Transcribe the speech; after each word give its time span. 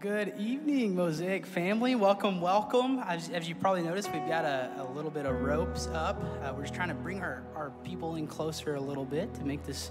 good 0.00 0.32
evening, 0.38 0.94
Mosaic 0.94 1.44
family. 1.44 1.94
Welcome, 1.94 2.40
welcome. 2.40 3.00
As, 3.06 3.28
as 3.28 3.46
you 3.46 3.54
probably 3.54 3.82
noticed, 3.82 4.10
we've 4.10 4.26
got 4.26 4.46
a, 4.46 4.72
a 4.78 4.84
little 4.94 5.10
bit 5.10 5.26
of 5.26 5.42
ropes 5.42 5.88
up. 5.88 6.18
Uh, 6.42 6.54
we're 6.54 6.62
just 6.62 6.72
trying 6.72 6.88
to 6.88 6.94
bring 6.94 7.20
our, 7.20 7.42
our 7.54 7.70
people 7.84 8.14
in 8.16 8.26
closer 8.26 8.76
a 8.76 8.80
little 8.80 9.04
bit 9.04 9.34
to 9.34 9.44
make 9.44 9.62
this 9.66 9.90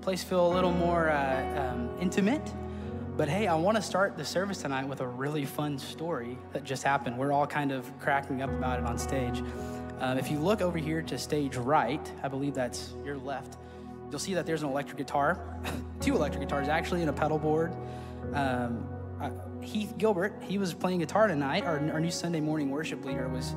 place 0.00 0.22
feel 0.22 0.46
a 0.46 0.52
little 0.54 0.70
more 0.70 1.10
uh, 1.10 1.72
um, 1.72 1.90
intimate. 2.00 2.54
But 3.16 3.28
hey, 3.28 3.48
I 3.48 3.56
want 3.56 3.76
to 3.76 3.82
start 3.82 4.16
the 4.16 4.24
service 4.24 4.62
tonight 4.62 4.86
with 4.86 5.00
a 5.00 5.08
really 5.08 5.44
fun 5.44 5.76
story 5.76 6.38
that 6.52 6.62
just 6.62 6.84
happened. 6.84 7.18
We're 7.18 7.32
all 7.32 7.46
kind 7.46 7.72
of 7.72 7.90
cracking 7.98 8.42
up 8.42 8.50
about 8.50 8.78
it 8.78 8.84
on 8.84 8.96
stage. 8.96 9.42
Um, 9.98 10.18
if 10.18 10.30
you 10.30 10.38
look 10.38 10.62
over 10.62 10.78
here 10.78 11.02
to 11.02 11.18
stage 11.18 11.56
right, 11.56 12.12
I 12.22 12.28
believe 12.28 12.54
that's 12.54 12.94
your 13.04 13.18
left, 13.18 13.56
you'll 14.08 14.20
see 14.20 14.34
that 14.34 14.46
there's 14.46 14.62
an 14.62 14.68
electric 14.68 14.98
guitar, 14.98 15.58
two 16.00 16.14
electric 16.14 16.44
guitars 16.44 16.68
actually, 16.68 17.00
and 17.00 17.10
a 17.10 17.12
pedal 17.12 17.40
board. 17.40 17.74
Um, 18.34 18.86
Heath 19.68 19.98
Gilbert, 19.98 20.32
he 20.40 20.56
was 20.56 20.72
playing 20.72 21.00
guitar 21.00 21.26
tonight. 21.26 21.64
Our, 21.64 21.78
our 21.92 22.00
new 22.00 22.10
Sunday 22.10 22.40
morning 22.40 22.70
worship 22.70 23.04
leader 23.04 23.28
was 23.28 23.54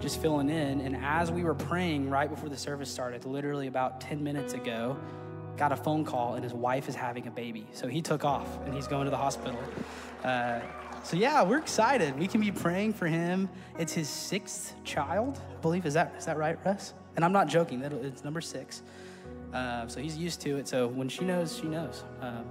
just 0.00 0.20
filling 0.20 0.48
in. 0.48 0.80
And 0.80 0.96
as 0.96 1.30
we 1.30 1.44
were 1.44 1.54
praying 1.54 2.08
right 2.08 2.28
before 2.28 2.48
the 2.48 2.56
service 2.56 2.90
started, 2.90 3.26
literally 3.26 3.66
about 3.66 4.00
10 4.00 4.24
minutes 4.24 4.54
ago, 4.54 4.96
got 5.58 5.70
a 5.70 5.76
phone 5.76 6.06
call 6.06 6.36
and 6.36 6.42
his 6.42 6.54
wife 6.54 6.88
is 6.88 6.94
having 6.94 7.26
a 7.26 7.30
baby. 7.30 7.66
So 7.72 7.86
he 7.86 8.00
took 8.00 8.24
off 8.24 8.48
and 8.64 8.72
he's 8.72 8.86
going 8.86 9.04
to 9.04 9.10
the 9.10 9.16
hospital. 9.18 9.60
Uh, 10.24 10.60
so 11.02 11.18
yeah, 11.18 11.42
we're 11.42 11.58
excited. 11.58 12.18
We 12.18 12.28
can 12.28 12.40
be 12.40 12.50
praying 12.50 12.94
for 12.94 13.06
him. 13.06 13.50
It's 13.78 13.92
his 13.92 14.08
sixth 14.08 14.74
child, 14.84 15.38
I 15.54 15.60
believe. 15.60 15.84
Is 15.84 15.94
that 15.94 16.14
is 16.16 16.24
that 16.24 16.38
right, 16.38 16.58
Russ? 16.64 16.94
And 17.16 17.26
I'm 17.26 17.32
not 17.32 17.46
joking. 17.46 17.82
It's 17.82 18.24
number 18.24 18.40
six. 18.40 18.82
Uh, 19.52 19.86
so 19.86 20.00
he's 20.00 20.16
used 20.16 20.40
to 20.42 20.56
it. 20.56 20.66
So 20.66 20.88
when 20.88 21.10
she 21.10 21.26
knows, 21.26 21.58
she 21.58 21.66
knows. 21.66 22.04
Um, 22.22 22.46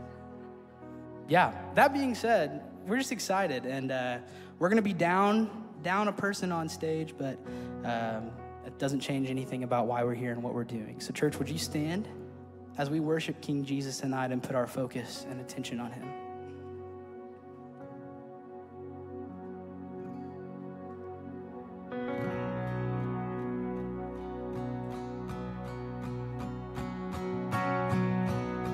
yeah, 1.28 1.52
that 1.74 1.94
being 1.94 2.14
said, 2.14 2.62
we're 2.92 2.98
just 2.98 3.14
excited, 3.14 3.66
and 3.66 3.90
uh, 3.90 4.18
we're 4.60 4.68
going 4.68 4.76
to 4.76 4.82
be 4.82 4.92
down 4.92 5.50
down 5.82 6.10
a 6.10 6.12
person 6.12 6.52
on 6.52 6.68
stage, 6.68 7.16
but 7.18 7.40
um, 7.86 8.32
it 8.66 8.78
doesn't 8.80 9.00
change 9.00 9.30
anything 9.30 9.64
about 9.64 9.88
why 9.88 10.04
we're 10.04 10.14
here 10.14 10.34
and 10.34 10.44
what 10.44 10.54
we're 10.54 10.66
doing. 10.66 11.00
So, 11.00 11.14
church, 11.14 11.40
would 11.40 11.48
you 11.48 11.58
stand 11.58 12.10
as 12.78 12.90
we 12.90 13.00
worship 13.00 13.40
King 13.40 13.64
Jesus 13.64 14.02
tonight 14.02 14.34
and 14.34 14.44
put 14.44 14.58
our 14.58 14.68
focus 14.68 15.26
and 15.30 15.40
attention 15.40 15.80
on 15.80 15.94
Him? 15.94 16.10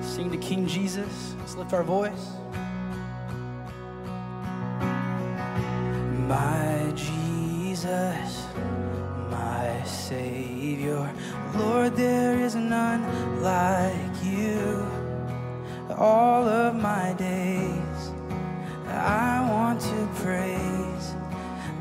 Sing 0.02 0.28
to 0.32 0.36
King 0.38 0.66
Jesus. 0.66 1.36
Let's 1.38 1.54
lift 1.54 1.72
our 1.72 1.84
voice. 1.84 2.32
My 6.28 6.92
Jesus, 6.94 8.44
my 9.30 9.82
Savior, 9.84 11.10
Lord, 11.54 11.96
there 11.96 12.38
is 12.38 12.54
none 12.54 13.02
like 13.42 14.22
you. 14.22 14.86
All 15.96 16.44
of 16.46 16.74
my 16.74 17.14
days, 17.14 18.12
I 18.86 19.48
want 19.50 19.80
to 19.80 20.08
praise 20.16 21.14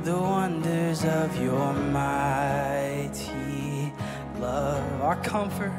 the 0.06 0.16
wonders 0.18 1.04
of 1.04 1.36
your 1.42 1.74
mighty 1.74 3.22
love. 4.40 5.02
Our 5.02 5.18
comfort, 5.18 5.74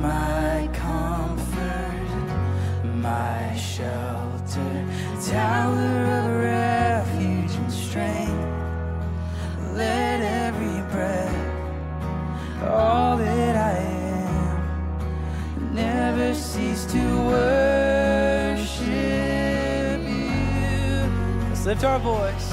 my 0.00 0.66
comfort, 0.72 2.08
my 2.84 3.54
shelter, 3.54 4.29
tower 4.50 6.04
of 6.18 6.24
refuge 6.42 7.54
and 7.54 7.72
strength. 7.72 8.46
Let 9.74 10.20
every 10.20 10.82
breath, 10.90 11.36
all 12.64 13.16
that 13.16 13.56
I 13.56 13.78
am, 13.78 15.74
never 15.74 16.34
cease 16.34 16.84
to 16.86 16.98
worship 17.28 18.88
you. 20.02 21.10
Let's 21.48 21.64
lift 21.66 21.84
our 21.84 22.00
voice. 22.00 22.50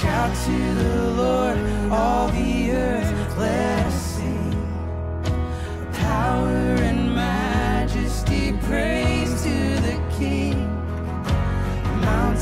Shout 0.00 0.36
to 0.44 0.74
the 0.74 1.10
Lord, 1.10 1.58
all 1.90 2.28
the 2.28 2.72
earth, 2.72 3.38
let 3.38 3.92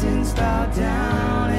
Mountains 0.02 0.34
bow 0.34 0.66
down 0.74 1.51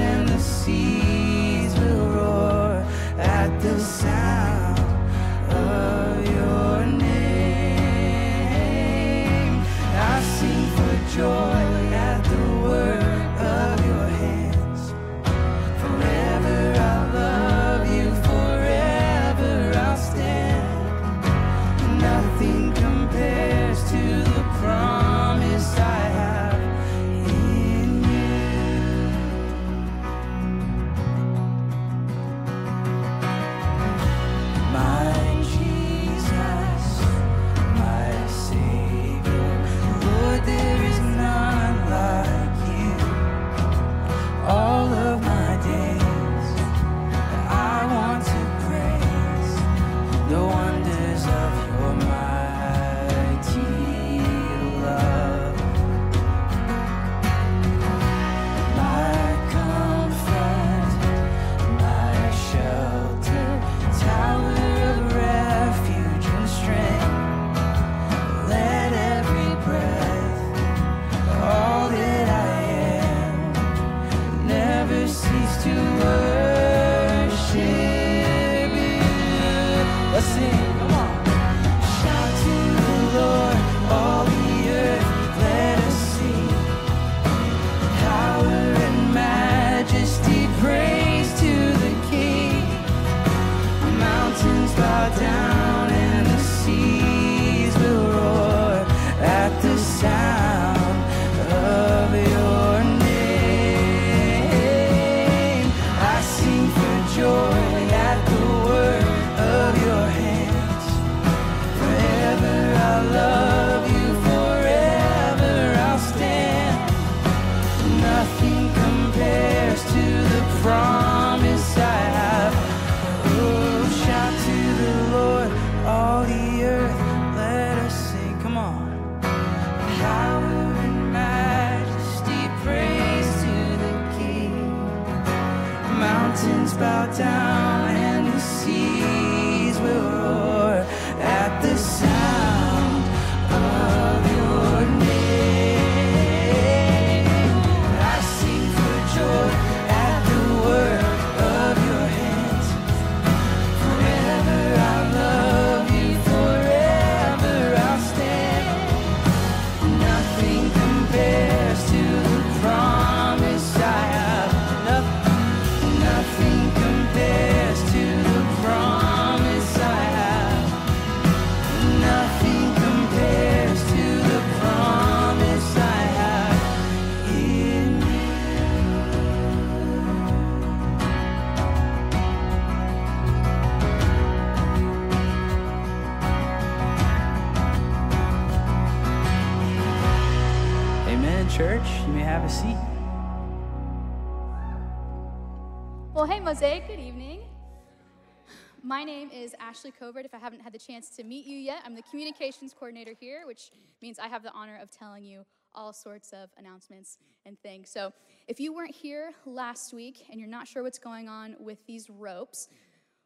My 199.04 199.08
name 199.08 199.32
is 199.34 199.54
Ashley 199.60 199.92
Covert. 199.92 200.24
If 200.24 200.34
I 200.34 200.38
haven't 200.38 200.62
had 200.62 200.72
the 200.72 200.80
chance 200.80 201.10
to 201.18 201.26
meet 201.26 201.46
you 201.46 201.58
yet, 201.58 201.82
I'm 201.86 201.94
the 201.94 202.04
communications 202.04 202.74
coordinator 202.74 203.12
here, 203.20 203.42
which 203.46 203.70
means 204.02 204.18
I 204.18 204.30
have 204.30 204.44
the 204.44 204.52
honor 204.54 204.80
of 204.82 204.90
telling 204.92 205.26
you 205.26 205.44
all 205.76 205.92
sorts 205.92 206.32
of 206.32 206.50
announcements 206.56 207.18
and 207.46 207.60
things. 207.60 207.90
So, 207.90 208.14
if 208.48 208.62
you 208.62 208.74
weren't 208.74 208.96
here 208.96 209.34
last 209.46 209.94
week 209.94 210.28
and 210.32 210.40
you're 210.40 210.48
not 210.48 210.70
sure 210.70 210.84
what's 210.84 211.00
going 211.00 211.28
on 211.28 211.58
with 211.60 211.86
these 211.86 212.10
ropes, 212.10 212.70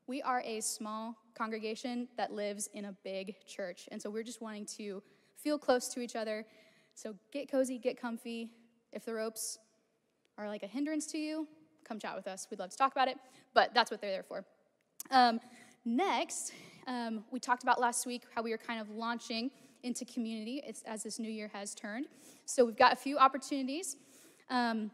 we 0.08 0.20
are 0.24 0.42
a 0.48 0.62
small 0.62 1.16
congregation 1.38 2.08
that 2.18 2.34
lives 2.34 2.70
in 2.74 2.86
a 2.86 2.96
big 3.04 3.36
church. 3.46 3.88
And 3.92 4.02
so, 4.02 4.10
we're 4.10 4.24
just 4.24 4.42
wanting 4.42 4.66
to 4.78 5.04
feel 5.36 5.60
close 5.60 5.90
to 5.90 6.00
each 6.00 6.16
other. 6.16 6.44
So, 6.96 7.14
get 7.32 7.52
cozy, 7.52 7.78
get 7.78 8.02
comfy. 8.02 8.50
If 8.94 9.06
the 9.06 9.14
ropes 9.14 9.60
are 10.40 10.48
like 10.48 10.64
a 10.64 10.68
hindrance 10.68 11.06
to 11.12 11.20
you, 11.20 11.48
come 11.88 12.00
chat 12.00 12.16
with 12.16 12.26
us. 12.26 12.48
We'd 12.50 12.58
love 12.58 12.72
to 12.72 12.78
talk 12.78 12.94
about 12.94 13.10
it, 13.10 13.18
but 13.54 13.76
that's 13.76 13.92
what 13.92 14.02
they're 14.02 14.10
there 14.10 14.24
for. 14.24 14.44
Um, 15.12 15.40
next, 15.88 16.54
um, 16.86 17.24
we 17.32 17.40
talked 17.40 17.64
about 17.64 17.80
last 17.80 18.06
week 18.06 18.24
how 18.36 18.42
we 18.42 18.52
were 18.52 18.58
kind 18.58 18.80
of 18.80 18.90
launching 18.90 19.50
into 19.84 20.06
community 20.06 20.62
as 20.86 21.04
this 21.04 21.18
new 21.18 21.32
year 21.32 21.50
has 21.54 21.74
turned. 21.74 22.08
So 22.46 22.66
we've 22.66 22.78
got 22.78 22.94
a 22.94 22.96
few 22.96 23.18
opportunities. 23.18 23.96
Um, 24.50 24.92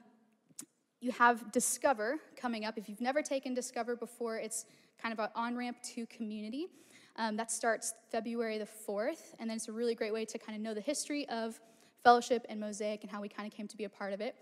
you 1.01 1.12
have 1.12 1.51
Discover 1.51 2.18
coming 2.36 2.63
up. 2.63 2.78
If 2.78 2.88
you've 2.88 3.01
never 3.01 3.22
taken 3.22 3.54
Discover 3.54 3.95
before, 3.98 4.38
it's 4.38 4.66
kind 5.01 5.12
of 5.12 5.19
an 5.19 5.30
on 5.36 5.57
ramp 5.57 5.78
to 5.95 6.06
community. 6.06 6.68
Um, 7.16 7.36
that 7.38 7.51
starts 7.51 7.94
February 8.12 8.57
the 8.57 8.68
4th, 8.88 9.36
and 9.40 9.50
then 9.50 9.57
it's 9.57 9.68
a 9.68 9.72
really 9.72 9.95
great 9.95 10.13
way 10.13 10.25
to 10.25 10.38
kind 10.38 10.56
of 10.56 10.62
know 10.62 10.74
the 10.74 10.81
history 10.81 11.28
of 11.30 11.60
fellowship 12.04 12.45
and 12.50 12.60
Mosaic 12.60 13.04
and 13.04 13.12
how 13.12 13.22
we 13.22 13.30
kind 13.30 13.48
of 13.48 13.56
came 13.56 13.68
to 13.68 13.78
be 13.78 13.84
a 13.84 13.90
part 13.90 14.13
of 14.13 14.22
it. 14.22 14.36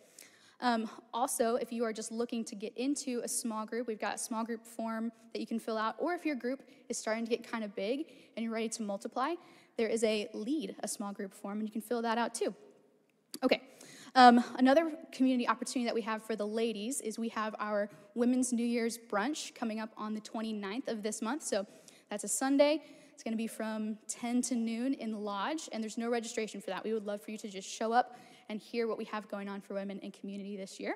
Um, 0.62 0.88
also, 1.12 1.56
if 1.56 1.72
you 1.72 1.84
are 1.84 1.92
just 1.92 2.12
looking 2.12 2.46
to 2.46 2.56
get 2.56 2.78
into 2.78 3.22
a 3.24 3.28
small 3.28 3.66
group, 3.66 3.88
we've 3.88 4.00
got 4.00 4.16
a 4.16 4.18
small 4.18 4.44
group 4.44 4.66
form 4.66 5.12
that 5.34 5.40
you 5.40 5.48
can 5.48 5.60
fill 5.60 5.78
out, 5.78 5.96
or 5.98 6.14
if 6.14 6.24
your 6.24 6.36
group 6.36 6.62
is 6.88 6.98
starting 6.98 7.26
to 7.26 7.30
get 7.30 7.50
kind 7.50 7.64
of 7.64 7.76
big 7.76 8.06
and 8.36 8.44
you're 8.44 8.54
ready 8.54 8.70
to 8.70 8.84
multiply, 8.84 9.34
there 9.78 9.88
is 9.88 10.04
a 10.04 10.30
lead, 10.34 10.76
a 10.84 10.88
small 10.88 11.12
group 11.14 11.34
form, 11.34 11.60
and 11.60 11.68
you 11.68 11.72
can 11.72 11.82
fill 11.82 12.04
that 12.04 12.20
out 12.20 12.36
too. 12.36 12.54
Okay. 13.44 13.62
Um, 14.14 14.44
another 14.58 14.92
community 15.12 15.48
opportunity 15.48 15.86
that 15.86 15.96
we 15.96 16.02
have 16.02 16.22
for 16.22 16.36
the 16.36 16.46
ladies 16.46 17.02
is 17.02 17.18
we 17.18 17.30
have 17.30 17.56
our 17.60 17.90
Women's 18.14 18.54
New 18.54 18.66
Year's 18.66 19.00
brunch 19.00 19.56
coming 19.56 19.80
up 19.80 19.90
on 19.98 20.14
the 20.14 20.22
29th 20.22 20.90
of 20.90 21.02
this 21.02 21.22
month. 21.22 21.44
So 21.44 21.66
that's 22.10 22.24
a 22.24 22.28
Sunday. 22.28 22.84
It's 23.14 23.24
going 23.24 23.34
to 23.34 23.38
be 23.38 23.48
from 23.48 23.98
10 24.10 24.42
to 24.44 24.56
noon 24.56 24.94
in 24.96 25.12
the 25.12 25.18
lodge, 25.18 25.70
and 25.72 25.82
there's 25.82 25.98
no 25.98 26.10
registration 26.10 26.60
for 26.60 26.72
that. 26.72 26.84
We 26.84 26.94
would 26.94 27.06
love 27.06 27.22
for 27.22 27.32
you 27.32 27.38
to 27.38 27.48
just 27.48 27.70
show 27.70 27.94
up 27.94 28.18
and 28.52 28.62
hear 28.62 28.88
what 28.88 28.98
we 28.98 29.06
have 29.06 29.28
going 29.30 29.50
on 29.50 29.62
for 29.62 29.74
women 29.74 29.98
in 30.00 30.12
community 30.12 30.58
this 30.58 30.80
year. 30.80 30.96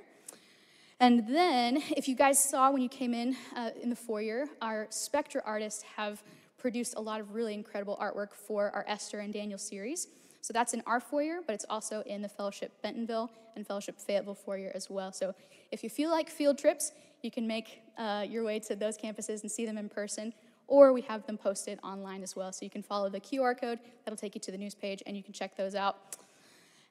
And 1.00 1.28
then, 1.28 1.81
if 1.98 2.07
you 2.07 2.16
guys 2.16 2.42
saw 2.42 2.72
when 2.72 2.81
you 2.81 2.90
came 2.90 3.13
in 3.13 3.36
uh, 3.56 3.72
in 3.81 3.90
the 3.90 3.96
foyer, 3.96 4.46
our 4.62 4.88
Spectra 4.90 5.42
artists 5.46 5.84
have 5.96 6.22
produced 6.57 6.96
a 6.98 7.02
lot 7.02 7.19
of 7.19 7.34
really 7.34 7.54
incredible 7.54 7.98
artwork 8.02 8.34
for 8.34 8.72
our 8.72 8.86
Esther 8.88 9.19
and 9.19 9.34
Daniel 9.34 9.57
series. 9.57 10.07
So 10.42 10.54
that's 10.54 10.74
in 10.74 10.84
our 10.86 11.00
foyer, 11.00 11.40
but 11.46 11.54
it's 11.54 11.66
also 11.69 12.02
in 12.06 12.22
the 12.22 12.30
Fellowship 12.30 12.72
Bentonville 12.81 13.31
and 13.56 13.66
Fellowship 13.66 14.00
Fayetteville 14.00 14.36
foyer 14.36 14.72
as 14.75 14.90
well. 14.90 15.12
So 15.12 15.34
if 15.72 15.84
you 15.84 15.90
feel 15.90 16.12
like 16.12 16.30
field 16.30 16.57
trips, 16.57 16.92
you 17.24 17.31
can 17.31 17.48
make 17.48 17.81
uh, 17.98 18.25
your 18.28 18.44
way 18.44 18.60
to 18.60 18.75
those 18.75 18.98
campuses 18.98 19.42
and 19.42 19.52
see 19.52 19.66
them 19.66 19.78
in 19.78 19.90
person, 19.90 20.34
or 20.68 20.94
we 20.94 21.02
have 21.02 21.25
them 21.25 21.38
posted 21.38 21.80
online 21.84 22.22
as 22.22 22.36
well. 22.36 22.52
So 22.52 22.63
you 22.63 22.69
can 22.69 22.84
follow 22.84 23.10
the 23.10 23.19
QR 23.19 23.60
code, 23.60 23.80
that'll 24.04 24.18
take 24.18 24.36
you 24.36 24.42
to 24.42 24.52
the 24.52 24.57
news 24.57 24.75
page, 24.75 25.02
and 25.06 25.18
you 25.18 25.24
can 25.24 25.34
check 25.34 25.57
those 25.57 25.75
out. 25.75 26.16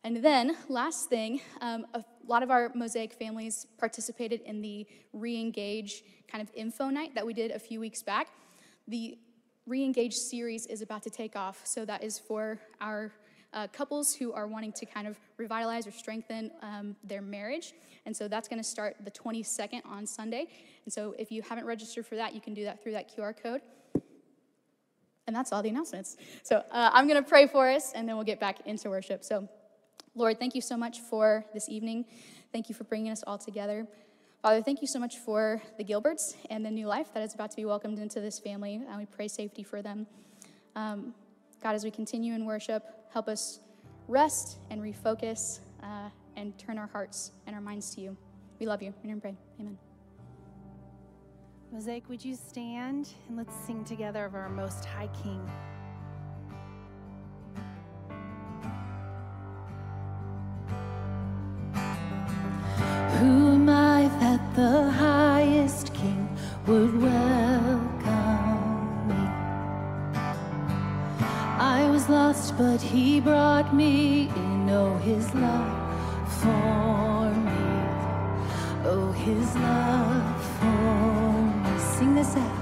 And 0.04 0.22
then, 0.22 0.54
last 0.68 1.08
thing, 1.08 1.40
um, 1.62 1.86
a 1.94 2.04
lot 2.26 2.42
of 2.42 2.50
our 2.50 2.70
Mosaic 2.74 3.14
families 3.14 3.66
participated 3.78 4.42
in 4.42 4.60
the 4.60 4.86
re-engage 5.14 6.04
kind 6.30 6.42
of 6.42 6.50
info 6.54 6.90
night 6.90 7.14
that 7.14 7.24
we 7.24 7.32
did 7.32 7.52
a 7.52 7.58
few 7.58 7.80
weeks 7.80 8.02
back. 8.02 8.28
The 8.86 9.16
re-engage 9.66 10.12
series 10.12 10.66
is 10.66 10.82
about 10.82 11.02
to 11.04 11.10
take 11.10 11.36
off, 11.36 11.62
so 11.64 11.86
that 11.86 12.04
is 12.04 12.18
for 12.18 12.60
our 12.82 13.12
uh, 13.54 13.66
couples 13.68 14.14
who 14.14 14.30
are 14.34 14.46
wanting 14.46 14.72
to 14.72 14.84
kind 14.84 15.06
of 15.06 15.18
revitalize 15.38 15.86
or 15.86 15.90
strengthen 15.90 16.50
um, 16.60 16.94
their 17.02 17.22
marriage. 17.22 17.72
And 18.04 18.14
so 18.14 18.28
that's 18.28 18.46
going 18.46 18.60
to 18.60 18.68
start 18.68 18.96
the 19.02 19.10
22nd 19.10 19.86
on 19.86 20.06
Sunday. 20.06 20.48
And 20.84 20.92
so 20.92 21.14
if 21.18 21.32
you 21.32 21.40
haven't 21.40 21.64
registered 21.64 22.04
for 22.04 22.16
that, 22.16 22.34
you 22.34 22.42
can 22.42 22.52
do 22.52 22.64
that 22.64 22.82
through 22.82 22.92
that 22.92 23.16
QR 23.16 23.34
code. 23.34 23.62
And 25.26 25.34
that's 25.34 25.50
all 25.50 25.62
the 25.62 25.70
announcements. 25.70 26.18
So 26.42 26.56
uh, 26.56 26.90
I'm 26.92 27.08
going 27.08 27.22
to 27.24 27.26
pray 27.26 27.46
for 27.46 27.70
us, 27.70 27.92
and 27.94 28.06
then 28.06 28.16
we'll 28.16 28.26
get 28.26 28.38
back 28.38 28.66
into 28.66 28.90
worship. 28.90 29.24
So 29.24 29.48
Lord, 30.16 30.38
thank 30.38 30.54
you 30.54 30.60
so 30.60 30.76
much 30.76 31.00
for 31.00 31.44
this 31.52 31.68
evening. 31.68 32.04
Thank 32.52 32.68
you 32.68 32.74
for 32.74 32.84
bringing 32.84 33.10
us 33.10 33.24
all 33.26 33.36
together. 33.36 33.86
Father, 34.42 34.62
thank 34.62 34.80
you 34.80 34.86
so 34.86 35.00
much 35.00 35.18
for 35.18 35.60
the 35.76 35.84
Gilberts 35.84 36.36
and 36.50 36.64
the 36.64 36.70
new 36.70 36.86
life 36.86 37.08
that 37.14 37.22
is 37.22 37.34
about 37.34 37.50
to 37.50 37.56
be 37.56 37.64
welcomed 37.64 37.98
into 37.98 38.20
this 38.20 38.38
family. 38.38 38.74
And 38.88 38.98
we 38.98 39.06
pray 39.06 39.26
safety 39.26 39.64
for 39.64 39.82
them. 39.82 40.06
Um, 40.76 41.14
God, 41.62 41.74
as 41.74 41.82
we 41.82 41.90
continue 41.90 42.34
in 42.34 42.44
worship, 42.44 42.84
help 43.12 43.26
us 43.26 43.58
rest 44.06 44.58
and 44.70 44.80
refocus 44.80 45.60
uh, 45.82 46.10
and 46.36 46.56
turn 46.58 46.78
our 46.78 46.86
hearts 46.86 47.32
and 47.46 47.56
our 47.56 47.62
minds 47.62 47.94
to 47.96 48.00
you. 48.00 48.16
We 48.60 48.66
love 48.66 48.82
you. 48.82 48.94
In 49.02 49.08
your 49.08 49.18
pray. 49.18 49.36
Amen. 49.58 49.78
Mosaic, 51.72 52.08
would 52.08 52.24
you 52.24 52.36
stand 52.36 53.08
and 53.28 53.36
let's 53.36 53.54
sing 53.66 53.84
together 53.84 54.24
of 54.24 54.36
our 54.36 54.48
Most 54.48 54.84
High 54.84 55.08
King. 55.22 55.50
He 72.94 73.20
brought 73.20 73.74
me 73.74 74.28
in. 74.36 74.70
Oh, 74.70 74.96
his 74.98 75.34
love 75.34 76.30
for 76.40 77.30
me. 77.46 77.64
Oh, 78.84 79.10
his 79.12 79.56
love 79.56 80.42
for 80.58 81.32
me. 81.62 81.78
Sing 81.78 82.14
this 82.14 82.36
out. 82.36 82.53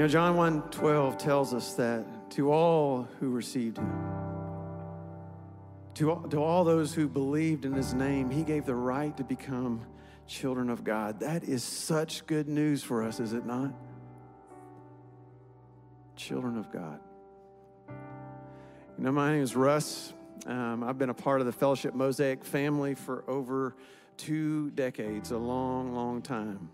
You 0.00 0.06
know, 0.06 0.12
John 0.12 0.34
1 0.34 0.62
12 0.70 1.18
tells 1.18 1.52
us 1.52 1.74
that 1.74 2.06
to 2.30 2.50
all 2.50 3.06
who 3.18 3.28
received 3.28 3.76
him, 3.76 3.92
to 5.92 6.12
all, 6.12 6.22
to 6.28 6.42
all 6.42 6.64
those 6.64 6.94
who 6.94 7.06
believed 7.06 7.66
in 7.66 7.74
his 7.74 7.92
name, 7.92 8.30
he 8.30 8.42
gave 8.42 8.64
the 8.64 8.74
right 8.74 9.14
to 9.18 9.24
become 9.24 9.84
children 10.26 10.70
of 10.70 10.84
God. 10.84 11.20
That 11.20 11.44
is 11.44 11.62
such 11.62 12.24
good 12.24 12.48
news 12.48 12.82
for 12.82 13.02
us, 13.02 13.20
is 13.20 13.34
it 13.34 13.44
not? 13.44 13.74
Children 16.16 16.56
of 16.56 16.72
God. 16.72 16.98
You 17.90 19.04
know, 19.04 19.12
my 19.12 19.32
name 19.32 19.42
is 19.42 19.54
Russ. 19.54 20.14
Um, 20.46 20.82
I've 20.82 20.96
been 20.96 21.10
a 21.10 21.14
part 21.14 21.40
of 21.40 21.46
the 21.46 21.52
Fellowship 21.52 21.92
Mosaic 21.92 22.42
family 22.42 22.94
for 22.94 23.22
over 23.28 23.76
two 24.16 24.70
decades, 24.70 25.30
a 25.30 25.36
long, 25.36 25.94
long 25.94 26.22
time. 26.22 26.70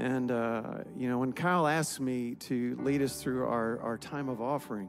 And, 0.00 0.30
uh, 0.30 0.62
you 0.96 1.10
know, 1.10 1.18
when 1.18 1.34
Kyle 1.34 1.66
asked 1.66 2.00
me 2.00 2.34
to 2.36 2.74
lead 2.80 3.02
us 3.02 3.20
through 3.20 3.44
our, 3.44 3.78
our 3.80 3.98
time 3.98 4.30
of 4.30 4.40
offering, 4.40 4.88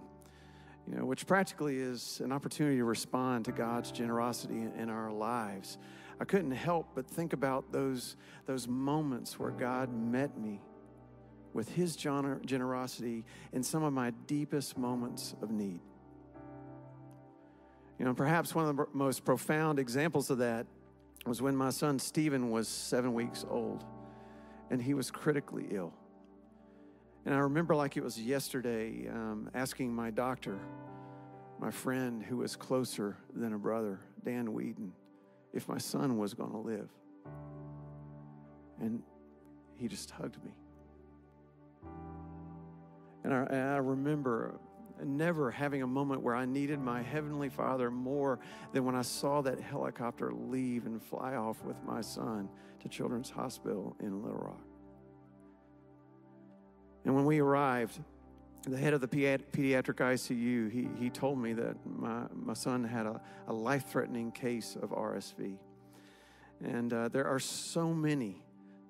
you 0.88 0.96
know, 0.96 1.03
which 1.03 1.27
practically 1.27 1.80
is 1.80 2.22
an 2.24 2.32
opportunity 2.32 2.77
to 2.77 2.86
respond 2.86 3.44
to 3.46 3.51
God's 3.51 3.91
generosity 3.91 4.65
in 4.77 4.89
our 4.89 5.12
lives, 5.12 5.77
I 6.22 6.24
couldn't 6.24 6.51
help 6.51 6.91
but 6.96 7.06
think 7.06 7.34
about 7.34 7.74
those, 7.74 8.15
those 8.46 8.70
moments 8.70 9.38
where 9.38 9.51
God 9.51 9.94
met 9.94 10.39
me 10.39 10.62
with 11.51 11.68
his 11.68 11.98
gener- 11.98 12.44
generosity 12.46 13.25
in 13.51 13.63
some 13.63 13.84
of 13.84 13.91
my 13.91 14.12
deepest 14.27 14.77
moments 14.77 15.36
of 15.41 15.51
need. 15.51 15.82
You 18.00 18.06
know, 18.06 18.13
perhaps 18.13 18.56
one 18.56 18.65
of 18.65 18.77
the 18.77 18.86
most 18.94 19.25
profound 19.25 19.77
examples 19.77 20.30
of 20.30 20.38
that 20.38 20.68
was 21.25 21.41
when 21.41 21.58
my 21.58 21.70
son 21.70 22.00
Stephen 22.00 22.50
was 22.50 22.70
seven 22.70 23.13
weeks 23.13 23.46
old 23.50 23.84
and 24.71 24.81
he 24.81 24.93
was 24.95 25.11
critically 25.11 25.67
ill. 25.69 25.93
And 27.25 27.35
I 27.35 27.39
remember 27.39 27.75
like 27.75 27.97
it 27.97 28.03
was 28.03 28.19
yesterday 28.19 29.07
um, 29.09 29.51
asking 29.53 29.93
my 29.93 30.09
doctor, 30.09 30.59
my 31.59 31.69
friend 31.69 32.23
who 32.23 32.37
was 32.37 32.55
closer 32.55 33.17
than 33.35 33.53
a 33.53 33.59
brother, 33.59 33.99
Dan 34.25 34.53
Whedon, 34.53 34.93
if 35.53 35.67
my 35.67 35.77
son 35.77 36.17
was 36.17 36.33
going 36.33 36.51
to 36.51 36.57
live. 36.57 36.89
And 38.79 39.03
he 39.75 39.87
just 39.87 40.09
hugged 40.09 40.43
me. 40.43 40.51
And 43.23 43.33
I, 43.33 43.37
and 43.43 43.69
I 43.69 43.77
remember 43.77 44.57
never 45.05 45.51
having 45.51 45.81
a 45.81 45.88
moment 45.88 46.22
where 46.22 46.36
I 46.36 46.46
needed 46.46 46.79
my 46.79 47.01
Heavenly 47.01 47.50
Father 47.50 47.91
more 47.91 48.39
than 48.74 48.86
when 48.86 48.96
I 48.96 49.01
saw 49.01 49.41
that 49.41 49.60
helicopter 49.60 50.31
leave 50.34 50.86
and 50.86 51.01
fly 51.01 51.36
off 51.36 51.63
with 51.63 51.77
my 51.84 52.01
son 52.01 52.50
to 52.81 52.89
Children's 52.89 53.29
Hospital 53.29 53.96
in 54.00 54.22
Little 54.22 54.38
Rock. 54.38 54.62
And 57.05 57.15
when 57.15 57.25
we 57.25 57.39
arrived, 57.39 58.00
the 58.63 58.77
head 58.77 58.93
of 58.93 59.01
the 59.01 59.08
pediatric 59.08 59.96
ICU, 59.96 60.72
he, 60.72 60.88
he 61.00 61.10
told 61.10 61.39
me 61.39 61.53
that 61.53 61.75
my, 61.86 62.24
my 62.34 62.53
son 62.53 62.84
had 62.84 63.08
a, 63.08 63.20
a 63.48 63.53
life 63.53 63.88
threatening 63.89 64.31
case 64.31 64.77
of 64.79 64.91
RSV. 64.91 65.58
And 66.63 66.93
uh, 66.93 67.10
there 67.10 67.25
are 67.25 67.39
so 67.39 67.91
many, 67.91 68.43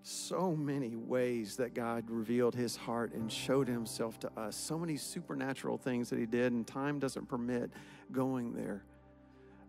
so 0.03 0.55
many 0.55 0.95
ways 0.95 1.57
that 1.57 1.73
God 1.73 2.09
revealed 2.09 2.55
his 2.55 2.75
heart 2.75 3.13
and 3.13 3.31
showed 3.31 3.67
himself 3.67 4.19
to 4.19 4.31
us. 4.39 4.55
So 4.55 4.77
many 4.77 4.97
supernatural 4.97 5.77
things 5.77 6.09
that 6.09 6.19
he 6.19 6.25
did, 6.25 6.53
and 6.53 6.65
time 6.65 6.99
doesn't 6.99 7.27
permit 7.27 7.69
going 8.11 8.53
there. 8.53 8.83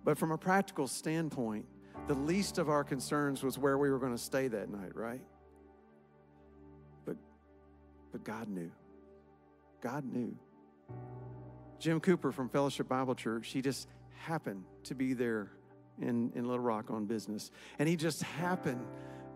But 0.04 0.18
from 0.18 0.32
a 0.32 0.38
practical 0.38 0.88
standpoint, 0.88 1.66
the 2.08 2.14
least 2.14 2.58
of 2.58 2.68
our 2.68 2.82
concerns 2.82 3.42
was 3.42 3.58
where 3.58 3.76
we 3.78 3.90
were 3.90 3.98
going 3.98 4.12
to 4.12 4.22
stay 4.22 4.48
that 4.48 4.70
night, 4.70 4.96
right? 4.96 5.20
But, 7.04 7.16
but 8.10 8.24
God 8.24 8.48
knew. 8.48 8.70
God 9.80 10.04
knew. 10.04 10.36
Jim 11.78 12.00
Cooper 12.00 12.32
from 12.32 12.48
Fellowship 12.48 12.88
Bible 12.88 13.14
Church, 13.14 13.48
he 13.48 13.60
just 13.60 13.88
happened 14.16 14.64
to 14.84 14.94
be 14.94 15.12
there 15.12 15.50
in, 16.00 16.32
in 16.34 16.46
Little 16.46 16.64
Rock 16.64 16.90
on 16.90 17.04
business. 17.04 17.50
And 17.78 17.88
he 17.88 17.96
just 17.96 18.22
happened 18.22 18.84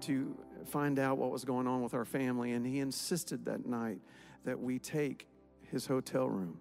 to 0.02 0.36
find 0.66 0.98
out 0.98 1.18
what 1.18 1.30
was 1.30 1.44
going 1.44 1.66
on 1.66 1.82
with 1.82 1.94
our 1.94 2.04
family. 2.04 2.52
And 2.52 2.66
he 2.66 2.80
insisted 2.80 3.44
that 3.46 3.66
night 3.66 4.00
that 4.44 4.60
we 4.60 4.78
take 4.78 5.26
his 5.70 5.86
hotel 5.86 6.28
room. 6.28 6.58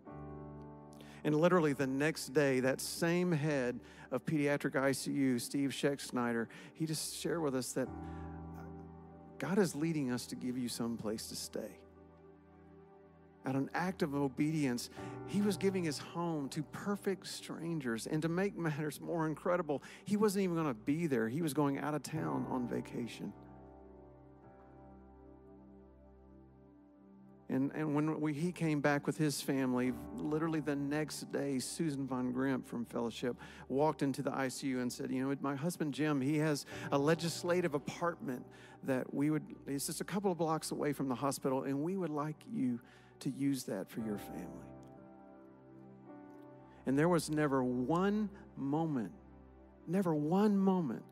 And 1.24 1.36
literally 1.36 1.74
the 1.74 1.88
next 1.88 2.34
day, 2.34 2.60
that 2.60 2.80
same 2.80 3.32
head 3.32 3.80
of 4.12 4.26
pediatric 4.26 4.74
ICU, 4.74 5.42
Steve 5.42 5.72
Schexnayder, 5.72 6.48
he 6.74 6.86
just 6.86 7.16
shared 7.16 7.42
with 7.42 7.56
us 7.56 7.72
that 7.74 7.88
God 9.40 9.58
is 9.58 9.76
leading 9.76 10.12
us 10.12 10.28
to 10.28 10.36
give 10.36 10.58
you 10.58 10.70
some 10.70 10.98
place 10.98 11.28
to 11.28 11.36
stay. 11.36 11.80
Out 13.46 13.56
an 13.56 13.70
act 13.74 14.02
of 14.02 14.16
obedience, 14.16 14.90
he 15.28 15.42
was 15.42 15.58
giving 15.58 15.84
his 15.84 16.00
home 16.00 16.50
to 16.50 16.64
perfect 16.64 17.28
strangers. 17.28 18.08
And 18.08 18.22
to 18.22 18.30
make 18.30 18.58
matters 18.58 19.00
more 19.02 19.28
incredible, 19.28 19.84
he 20.04 20.18
wasn't 20.18 20.44
even 20.44 20.56
going 20.56 20.68
to 20.68 20.74
be 20.74 21.08
there. 21.08 21.28
He 21.28 21.42
was 21.42 21.54
going 21.54 21.80
out 21.80 21.94
of 21.94 22.04
town 22.04 22.46
on 22.50 22.68
vacation. 22.68 23.34
And, 27.48 27.72
and 27.76 27.94
when 27.94 28.20
we, 28.20 28.34
he 28.34 28.52
came 28.52 28.82
back 28.82 29.06
with 29.06 29.18
his 29.18 29.40
family, 29.40 29.94
literally 30.16 30.62
the 30.62 30.76
next 30.76 31.32
day, 31.32 31.60
Susan 31.60 32.08
Von 32.08 32.32
Grimp 32.32 32.68
from 32.68 32.86
Fellowship 32.86 33.38
walked 33.70 34.02
into 34.02 34.24
the 34.24 34.32
ICU 34.32 34.82
and 34.82 34.92
said, 34.92 35.12
You 35.12 35.28
know, 35.28 35.36
my 35.42 35.56
husband 35.56 35.94
Jim, 35.94 36.22
he 36.22 36.40
has 36.40 36.66
a 36.92 36.98
legislative 36.98 37.76
apartment 37.76 38.44
that 38.84 39.14
we 39.14 39.30
would, 39.30 39.44
it's 39.68 39.86
just 39.86 40.02
a 40.02 40.04
couple 40.04 40.32
of 40.32 40.40
blocks 40.40 40.72
away 40.72 40.92
from 40.92 41.08
the 41.08 41.16
hospital, 41.16 41.64
and 41.64 41.84
we 41.84 41.98
would 41.98 42.10
like 42.10 42.38
you 42.52 42.80
to 43.20 43.30
use 43.30 43.64
that 43.66 43.90
for 43.90 44.00
your 44.00 44.18
family. 44.18 44.66
And 46.88 46.98
there 46.98 47.10
was 47.10 47.30
never 47.30 47.64
one 47.64 48.30
moment, 48.58 49.12
never 49.88 50.16
one 50.16 50.58
moment 50.58 51.04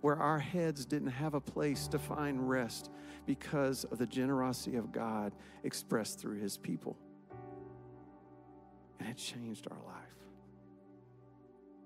where 0.00 0.16
our 0.16 0.38
heads 0.38 0.84
didn't 0.84 1.08
have 1.08 1.34
a 1.34 1.40
place 1.40 1.88
to 1.88 1.98
find 1.98 2.48
rest 2.48 2.90
because 3.28 3.84
of 3.84 3.98
the 3.98 4.06
generosity 4.06 4.76
of 4.76 4.90
God 4.90 5.32
expressed 5.62 6.18
through 6.18 6.40
his 6.40 6.56
people. 6.56 6.96
And 8.98 9.10
it 9.10 9.18
changed 9.18 9.68
our 9.70 9.76
life. 9.86 10.16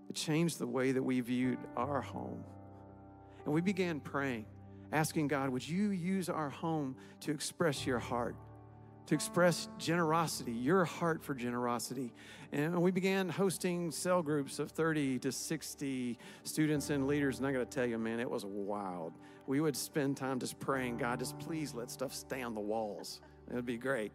It 0.09 0.15
changed 0.15 0.61
the 0.61 0.69
way 0.69 0.93
that 0.93 1.03
we 1.03 1.21
viewed 1.21 1.59
our 1.77 2.01
home. 2.01 2.45
And 3.45 3.53
we 3.53 3.61
began 3.61 3.99
praying, 3.99 4.47
asking 4.93 5.27
God, 5.27 5.51
would 5.51 5.69
you 5.69 5.91
use 5.91 6.29
our 6.29 6.49
home 6.49 6.95
to 7.23 7.33
express 7.33 7.85
your 7.85 7.99
heart? 7.99 8.37
To 9.07 9.15
express 9.15 9.69
generosity, 9.79 10.53
your 10.53 10.85
heart 10.85 11.23
for 11.23 11.35
generosity. 11.35 12.13
And 12.53 12.81
we 12.83 12.91
began 12.91 13.29
hosting 13.29 13.91
cell 13.91 14.23
groups 14.23 14.59
of 14.59 14.71
30 14.71 15.19
to 15.21 15.33
60 15.33 16.19
students 16.45 16.91
and 16.91 17.07
leaders. 17.07 17.39
And 17.39 17.47
I 17.47 17.53
got 17.53 17.59
to 17.59 17.67
tell 17.67 17.87
you, 17.87 17.99
man, 17.99 18.21
it 18.21 18.31
was 18.31 18.45
wild. 18.45 19.15
We 19.47 19.61
would 19.61 19.77
spend 19.77 20.17
time 20.17 20.39
just 20.39 20.59
praying, 20.61 20.99
God, 20.99 21.19
just 21.19 21.39
please 21.39 21.75
let 21.75 21.91
stuff 21.91 22.15
stay 22.15 22.43
on 22.43 22.55
the 22.55 22.61
walls. 22.61 23.21
It 23.51 23.55
would 23.55 23.67
be 23.67 23.79
great. 23.79 24.13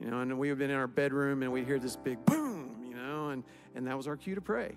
You 0.00 0.10
know, 0.10 0.20
and 0.20 0.38
we 0.38 0.48
would 0.48 0.58
be 0.58 0.64
in 0.64 0.70
our 0.70 0.86
bedroom 0.86 1.42
and 1.42 1.52
we'd 1.52 1.66
hear 1.66 1.78
this 1.78 1.96
big 1.96 2.24
boom, 2.24 2.84
you 2.88 2.94
know, 2.94 3.28
and, 3.28 3.44
and 3.74 3.86
that 3.86 3.96
was 3.96 4.06
our 4.06 4.16
cue 4.16 4.34
to 4.34 4.40
pray. 4.40 4.76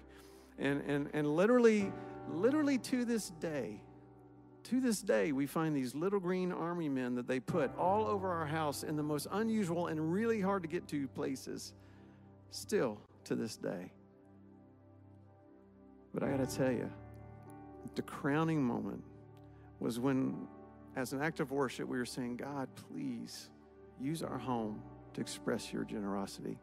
And, 0.59 0.81
and, 0.81 1.09
and 1.13 1.27
literally, 1.27 1.91
literally 2.29 2.77
to 2.79 3.05
this 3.05 3.29
day, 3.39 3.81
to 4.69 4.81
this 4.81 5.01
day, 5.01 5.31
we 5.31 5.45
find 5.45 5.73
these 5.73 5.95
little 5.95 6.19
green 6.19 6.51
army 6.51 6.89
men 6.89 7.15
that 7.15 7.25
they 7.25 7.39
put 7.39 7.71
all 7.77 8.05
over 8.05 8.29
our 8.29 8.45
house 8.45 8.83
in 8.83 8.97
the 8.97 9.03
most 9.03 9.27
unusual 9.31 9.87
and 9.87 10.11
really 10.11 10.41
hard 10.41 10.61
to 10.63 10.67
get 10.67 10.89
to 10.89 11.07
places, 11.09 11.73
still 12.51 12.99
to 13.23 13.35
this 13.35 13.55
day. 13.55 13.91
But 16.13 16.23
I 16.23 16.29
got 16.29 16.49
to 16.49 16.57
tell 16.57 16.71
you, 16.71 16.89
the 17.95 18.01
crowning 18.01 18.61
moment 18.61 19.01
was 19.79 20.01
when, 20.01 20.35
as 20.97 21.13
an 21.13 21.21
act 21.21 21.39
of 21.39 21.51
worship, 21.51 21.87
we 21.87 21.97
were 21.97 22.05
saying, 22.05 22.35
God, 22.35 22.67
please 22.91 23.49
use 24.01 24.21
our 24.21 24.37
home 24.37 24.81
to 25.13 25.21
express 25.21 25.71
your 25.71 25.85
generosity. 25.85 26.59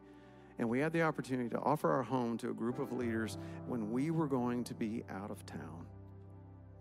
And 0.59 0.69
we 0.69 0.79
had 0.79 0.93
the 0.93 1.01
opportunity 1.01 1.49
to 1.49 1.59
offer 1.59 1.91
our 1.91 2.03
home 2.03 2.37
to 2.37 2.51
a 2.51 2.53
group 2.53 2.77
of 2.77 2.91
leaders 2.91 3.39
when 3.67 3.91
we 3.91 4.11
were 4.11 4.27
going 4.27 4.63
to 4.65 4.75
be 4.75 5.03
out 5.09 5.31
of 5.31 5.43
town 5.47 5.87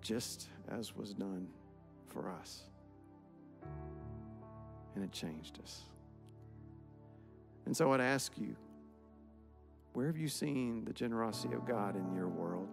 just 0.04 0.48
as 0.70 0.94
was 0.94 1.14
done 1.14 1.48
for 2.06 2.30
us. 2.30 2.62
And 4.94 5.02
it 5.02 5.10
changed 5.10 5.58
us. 5.64 5.82
And 7.66 7.76
so 7.76 7.92
I'd 7.92 8.00
ask 8.00 8.32
you, 8.38 8.54
where 9.94 10.06
have 10.06 10.18
you 10.18 10.28
seen 10.28 10.84
the 10.84 10.92
generosity 10.92 11.54
of 11.54 11.66
God 11.66 11.96
in 11.96 12.14
your 12.14 12.28
world, 12.28 12.68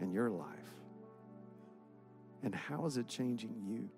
in 0.00 0.12
your 0.12 0.30
life? 0.30 0.46
And 2.44 2.54
how 2.54 2.86
is 2.86 2.96
it 2.96 3.08
changing 3.08 3.54
you? 3.66 3.90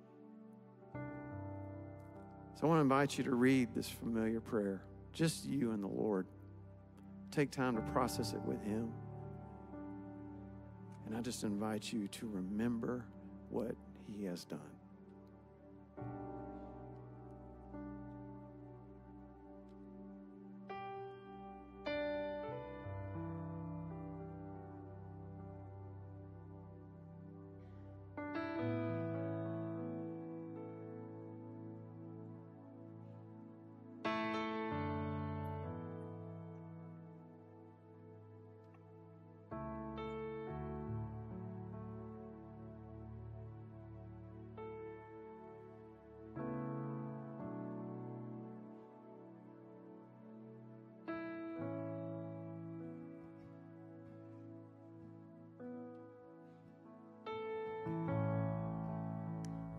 So 2.54 2.62
I 2.62 2.66
want 2.66 2.78
to 2.78 2.83
invite 2.83 3.19
you 3.19 3.25
to 3.25 3.35
read 3.35 3.69
this 3.75 3.88
familiar 3.88 4.40
prayer, 4.40 4.83
just 5.12 5.45
you 5.45 5.73
and 5.73 5.83
the 5.83 5.88
Lord. 5.88 6.26
Take 7.31 7.50
time 7.50 7.76
to 7.76 7.83
process 7.93 8.33
it 8.33 8.40
with 8.43 8.62
Him. 8.62 8.93
And 11.06 11.16
I 11.16 11.20
just 11.20 11.44
invite 11.44 11.92
you 11.92 12.08
to 12.08 12.28
remember 12.28 13.04
what 13.50 13.75
He 14.06 14.25
has 14.25 14.44
done. 14.44 14.61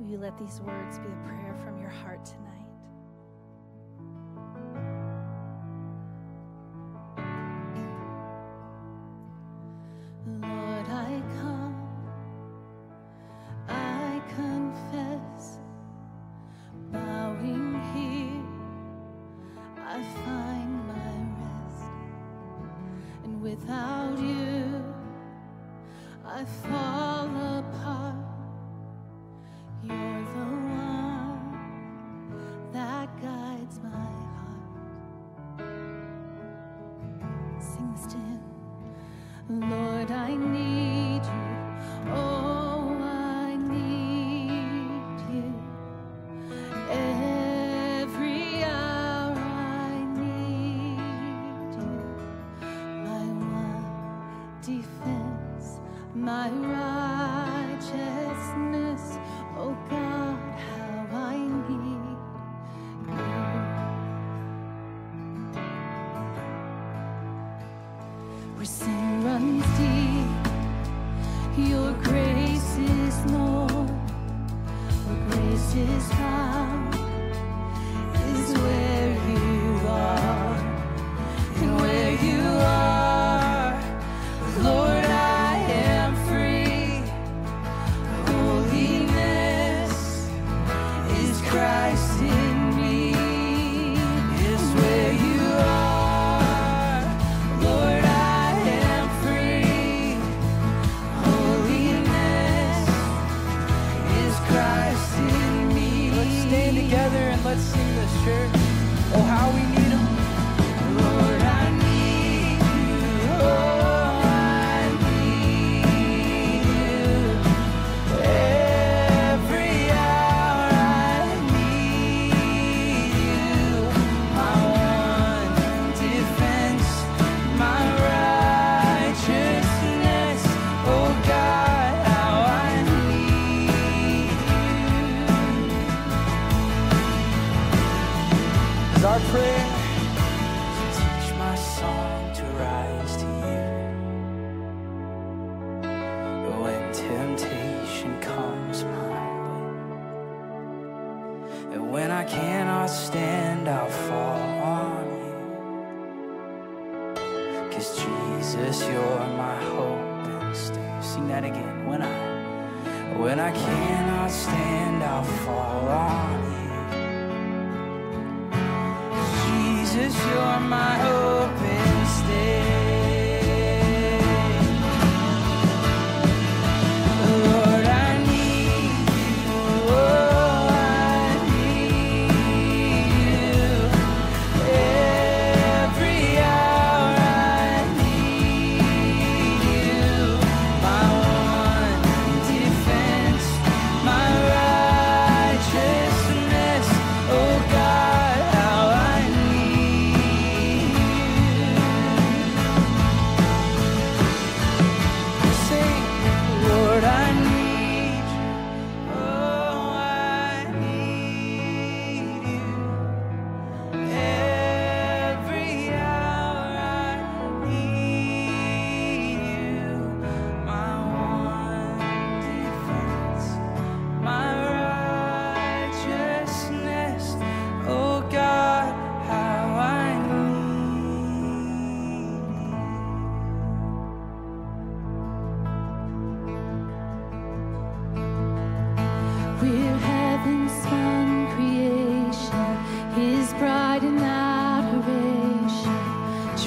Will 0.06 0.12
you 0.12 0.18
let 0.20 0.38
these 0.38 0.62
words 0.62 1.00
be 1.00 1.08
a 1.08 1.28
prayer 1.28 1.56
from 1.66 1.80
your 1.80 1.90
heart 1.90 2.24
tonight? 2.24 2.65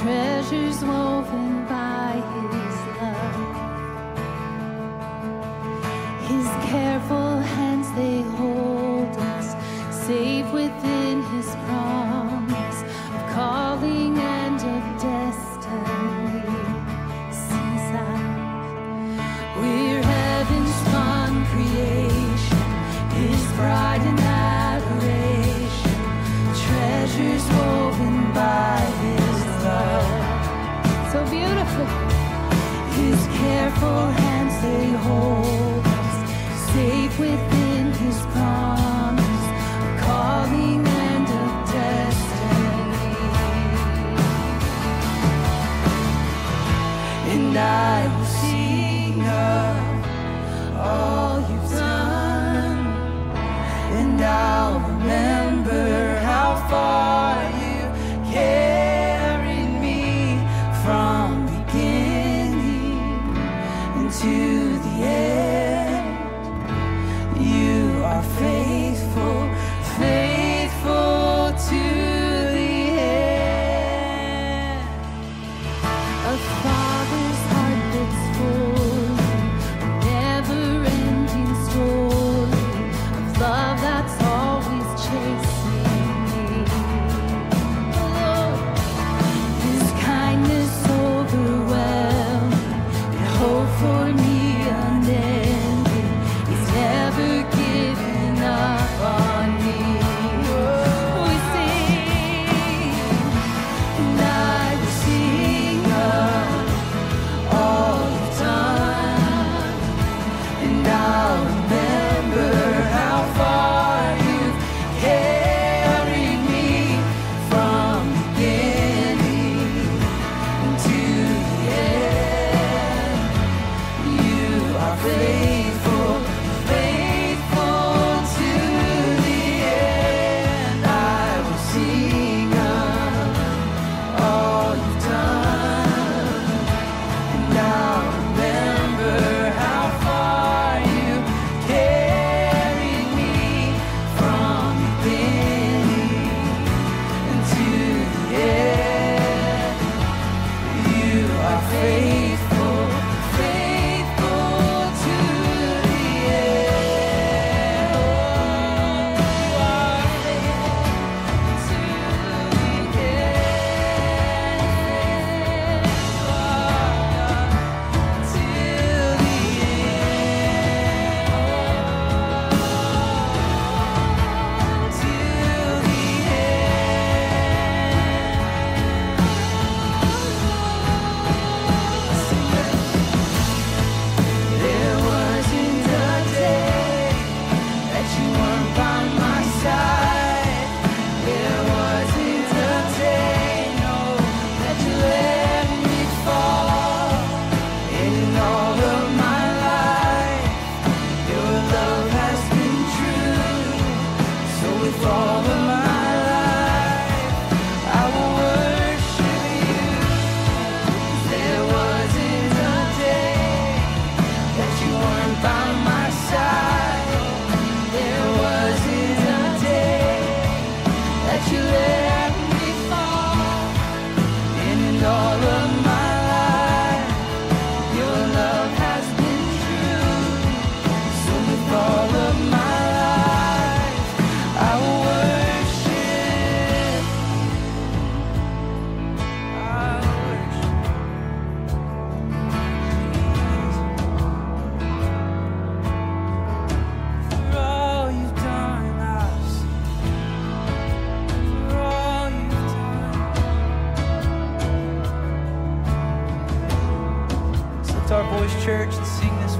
treasures 0.00 0.84
woven 0.84 1.66
by 1.66 2.12
his 2.52 2.76
love. 3.00 3.38
His 6.28 6.48
careful 6.70 7.27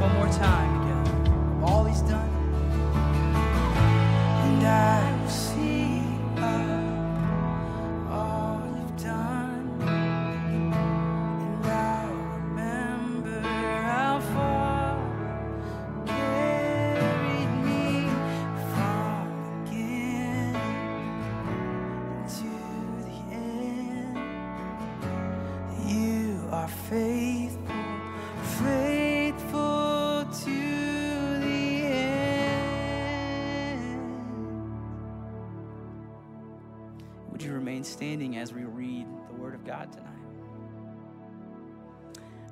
one 0.01 0.15
more 0.15 0.29
time 0.29 0.71
together. 0.81 1.65
All 1.65 1.85
he's 1.85 2.03
done. 2.03 2.31
And 4.45 4.67
I 4.67 5.27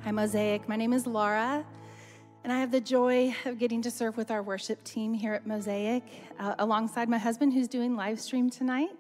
Hi, 0.06 0.12
Mosaic. 0.12 0.68
My 0.68 0.76
name 0.76 0.92
is 0.92 1.04
Laura, 1.04 1.66
And 2.44 2.52
I 2.52 2.60
have 2.60 2.70
the 2.70 2.80
joy 2.80 3.34
of 3.44 3.58
getting 3.58 3.82
to 3.82 3.90
serve 3.90 4.16
with 4.16 4.30
our 4.30 4.40
worship 4.40 4.84
team 4.84 5.12
here 5.12 5.32
at 5.32 5.48
Mosaic, 5.48 6.04
uh, 6.38 6.54
alongside 6.60 7.08
my 7.08 7.18
husband 7.18 7.52
who's 7.52 7.66
doing 7.66 7.96
live 7.96 8.20
stream 8.20 8.48
tonight, 8.48 8.92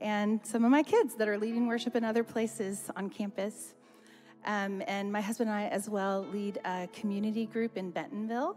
and 0.00 0.44
some 0.44 0.64
of 0.64 0.72
my 0.72 0.82
kids 0.82 1.14
that 1.14 1.28
are 1.28 1.38
leading 1.38 1.68
worship 1.68 1.94
in 1.94 2.02
other 2.02 2.24
places 2.24 2.90
on 2.96 3.08
campus. 3.08 3.76
Um, 4.44 4.82
and 4.88 5.12
my 5.12 5.20
husband 5.20 5.50
and 5.50 5.56
I, 5.56 5.68
as 5.68 5.88
well, 5.88 6.26
lead 6.32 6.58
a 6.64 6.88
community 6.92 7.46
group 7.46 7.76
in 7.76 7.92
Bentonville. 7.92 8.56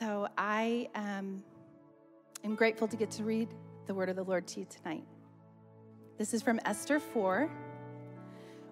So 0.00 0.26
I 0.38 0.88
um, 0.94 1.44
am 2.44 2.54
grateful 2.54 2.88
to 2.88 2.96
get 2.96 3.10
to 3.10 3.24
read 3.24 3.48
the 3.86 3.92
word 3.92 4.08
of 4.08 4.16
the 4.16 4.24
Lord 4.24 4.46
to 4.46 4.60
you 4.60 4.66
tonight. 4.70 5.04
This 6.16 6.32
is 6.32 6.40
from 6.40 6.58
Esther 6.64 6.98
4. 6.98 7.50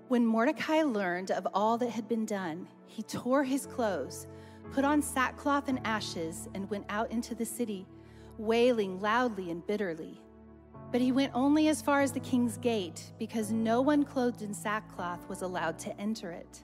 When 0.08 0.24
Mordecai 0.24 0.82
learned 0.82 1.32
of 1.32 1.48
all 1.52 1.76
that 1.78 1.90
had 1.90 2.06
been 2.06 2.26
done, 2.26 2.68
he 2.86 3.02
tore 3.02 3.42
his 3.42 3.66
clothes, 3.66 4.28
put 4.70 4.84
on 4.84 5.02
sackcloth 5.02 5.66
and 5.66 5.80
ashes, 5.84 6.48
and 6.54 6.70
went 6.70 6.86
out 6.88 7.10
into 7.10 7.34
the 7.34 7.44
city, 7.44 7.88
wailing 8.38 9.00
loudly 9.00 9.50
and 9.50 9.66
bitterly. 9.66 10.22
But 10.92 11.00
he 11.00 11.10
went 11.10 11.32
only 11.34 11.66
as 11.66 11.82
far 11.82 12.02
as 12.02 12.12
the 12.12 12.20
king's 12.20 12.56
gate, 12.56 13.10
because 13.18 13.50
no 13.50 13.80
one 13.80 14.04
clothed 14.04 14.42
in 14.42 14.54
sackcloth 14.54 15.28
was 15.28 15.42
allowed 15.42 15.76
to 15.80 16.00
enter 16.00 16.30
it. 16.30 16.62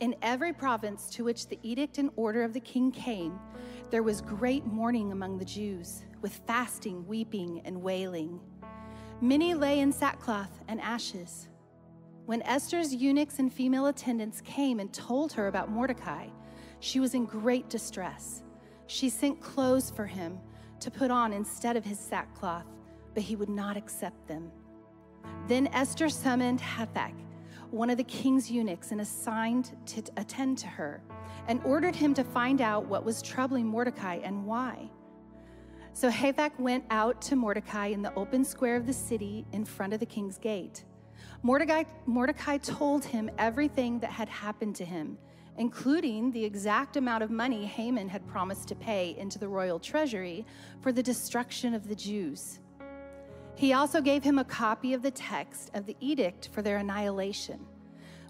In 0.00 0.16
every 0.20 0.52
province 0.52 1.08
to 1.10 1.22
which 1.22 1.46
the 1.46 1.60
edict 1.62 1.98
and 1.98 2.10
order 2.16 2.42
of 2.42 2.52
the 2.52 2.58
king 2.58 2.90
came, 2.90 3.38
there 3.90 4.02
was 4.02 4.20
great 4.20 4.66
mourning 4.66 5.12
among 5.12 5.38
the 5.38 5.44
Jews, 5.44 6.02
with 6.20 6.32
fasting, 6.48 7.06
weeping, 7.06 7.62
and 7.64 7.80
wailing. 7.80 8.40
Many 9.20 9.54
lay 9.54 9.78
in 9.78 9.92
sackcloth 9.92 10.64
and 10.66 10.80
ashes. 10.80 11.46
When 12.26 12.42
Esther's 12.42 12.92
eunuchs 12.92 13.38
and 13.38 13.52
female 13.52 13.86
attendants 13.86 14.40
came 14.40 14.80
and 14.80 14.92
told 14.92 15.32
her 15.34 15.46
about 15.46 15.70
Mordecai, 15.70 16.26
she 16.80 16.98
was 16.98 17.14
in 17.14 17.24
great 17.24 17.68
distress. 17.70 18.42
She 18.88 19.08
sent 19.08 19.40
clothes 19.40 19.92
for 19.92 20.06
him 20.06 20.40
to 20.80 20.90
put 20.90 21.12
on 21.12 21.32
instead 21.32 21.76
of 21.76 21.84
his 21.84 22.00
sackcloth, 22.00 22.66
but 23.14 23.22
he 23.22 23.36
would 23.36 23.48
not 23.48 23.76
accept 23.76 24.26
them. 24.26 24.50
Then 25.46 25.68
Esther 25.68 26.08
summoned 26.08 26.60
Hathach, 26.60 27.14
one 27.70 27.90
of 27.90 27.96
the 27.96 28.02
king's 28.02 28.50
eunuchs, 28.50 28.90
and 28.90 29.00
assigned 29.00 29.76
to 29.86 30.02
attend 30.16 30.58
to 30.58 30.66
her, 30.66 31.02
and 31.46 31.60
ordered 31.64 31.94
him 31.94 32.12
to 32.14 32.24
find 32.24 32.60
out 32.60 32.86
what 32.86 33.04
was 33.04 33.22
troubling 33.22 33.66
Mordecai 33.66 34.16
and 34.16 34.44
why. 34.44 34.90
So 35.92 36.10
Hathach 36.10 36.58
went 36.58 36.86
out 36.90 37.22
to 37.22 37.36
Mordecai 37.36 37.86
in 37.86 38.02
the 38.02 38.14
open 38.14 38.44
square 38.44 38.74
of 38.74 38.84
the 38.84 38.92
city 38.92 39.46
in 39.52 39.64
front 39.64 39.92
of 39.92 40.00
the 40.00 40.06
king's 40.06 40.38
gate. 40.38 40.84
Mordecai, 41.46 41.84
Mordecai 42.06 42.58
told 42.58 43.04
him 43.04 43.30
everything 43.38 44.00
that 44.00 44.10
had 44.10 44.28
happened 44.28 44.74
to 44.74 44.84
him, 44.84 45.16
including 45.58 46.32
the 46.32 46.44
exact 46.44 46.96
amount 46.96 47.22
of 47.22 47.30
money 47.30 47.64
Haman 47.64 48.08
had 48.08 48.26
promised 48.26 48.66
to 48.66 48.74
pay 48.74 49.14
into 49.16 49.38
the 49.38 49.46
royal 49.46 49.78
treasury 49.78 50.44
for 50.80 50.90
the 50.90 51.04
destruction 51.04 51.72
of 51.72 51.86
the 51.86 51.94
Jews. 51.94 52.58
He 53.54 53.72
also 53.72 54.00
gave 54.00 54.24
him 54.24 54.40
a 54.40 54.44
copy 54.44 54.92
of 54.92 55.02
the 55.02 55.12
text 55.12 55.70
of 55.72 55.86
the 55.86 55.94
edict 56.00 56.48
for 56.52 56.62
their 56.62 56.78
annihilation, 56.78 57.64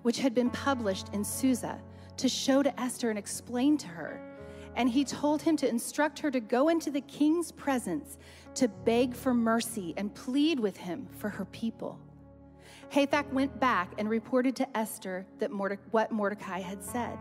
which 0.03 0.19
had 0.19 0.35
been 0.35 0.51
published 0.51 1.09
in 1.15 1.25
Susa, 1.25 1.81
to 2.19 2.29
show 2.29 2.63
to 2.63 2.79
Esther 2.79 3.09
and 3.09 3.19
explain 3.19 3.79
to 3.79 3.87
her. 3.87 4.21
And 4.75 4.91
he 4.91 5.05
told 5.05 5.41
him 5.41 5.57
to 5.57 5.67
instruct 5.67 6.19
her 6.19 6.31
to 6.31 6.41
go 6.41 6.69
into 6.69 6.91
the 6.91 7.01
king's 7.01 7.51
presence 7.51 8.19
to 8.57 8.69
beg 8.69 9.15
for 9.15 9.33
mercy 9.33 9.95
and 9.97 10.15
plead 10.15 10.61
with 10.61 10.77
him 10.77 11.09
for 11.17 11.31
her 11.31 11.47
people. 11.47 11.99
Hathach 12.91 13.31
went 13.33 13.59
back 13.59 13.93
and 13.99 14.09
reported 14.09 14.57
to 14.57 14.77
Esther 14.77 15.27
that 15.39 15.51
Morde- 15.51 15.79
what 15.91 16.13
Mordecai 16.13 16.61
had 16.61 16.83
said. 16.83 17.19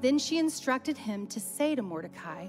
Then 0.00 0.18
she 0.18 0.38
instructed 0.38 0.98
him 0.98 1.26
to 1.28 1.40
say 1.40 1.74
to 1.74 1.82
Mordecai, 1.82 2.48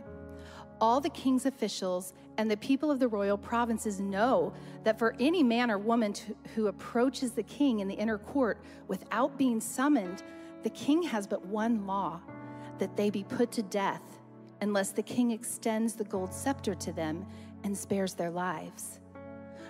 All 0.79 1.01
the 1.01 1.09
king's 1.09 1.45
officials 1.45 2.13
and 2.37 2.51
the 2.51 2.57
people 2.57 2.91
of 2.91 2.99
the 2.99 3.07
royal 3.07 3.37
provinces 3.37 3.99
know 3.99 4.53
that 4.83 4.99
for 4.99 5.15
any 5.19 5.41
man 5.41 5.71
or 5.71 5.77
woman 5.77 6.13
to, 6.13 6.35
who 6.55 6.67
approaches 6.67 7.31
the 7.31 7.43
king 7.43 7.79
in 7.79 7.87
the 7.87 7.95
inner 7.95 8.19
court 8.19 8.59
without 8.87 9.37
being 9.37 9.59
summoned, 9.59 10.21
the 10.63 10.69
king 10.69 11.01
has 11.01 11.25
but 11.25 11.45
one 11.45 11.87
law 11.87 12.21
that 12.77 12.95
they 12.95 13.09
be 13.09 13.23
put 13.23 13.51
to 13.53 13.63
death 13.63 14.19
unless 14.61 14.91
the 14.91 15.03
king 15.03 15.31
extends 15.31 15.93
the 15.93 16.03
gold 16.03 16.33
scepter 16.33 16.75
to 16.75 16.91
them 16.91 17.25
and 17.63 17.75
spares 17.75 18.13
their 18.13 18.31
lives. 18.31 18.99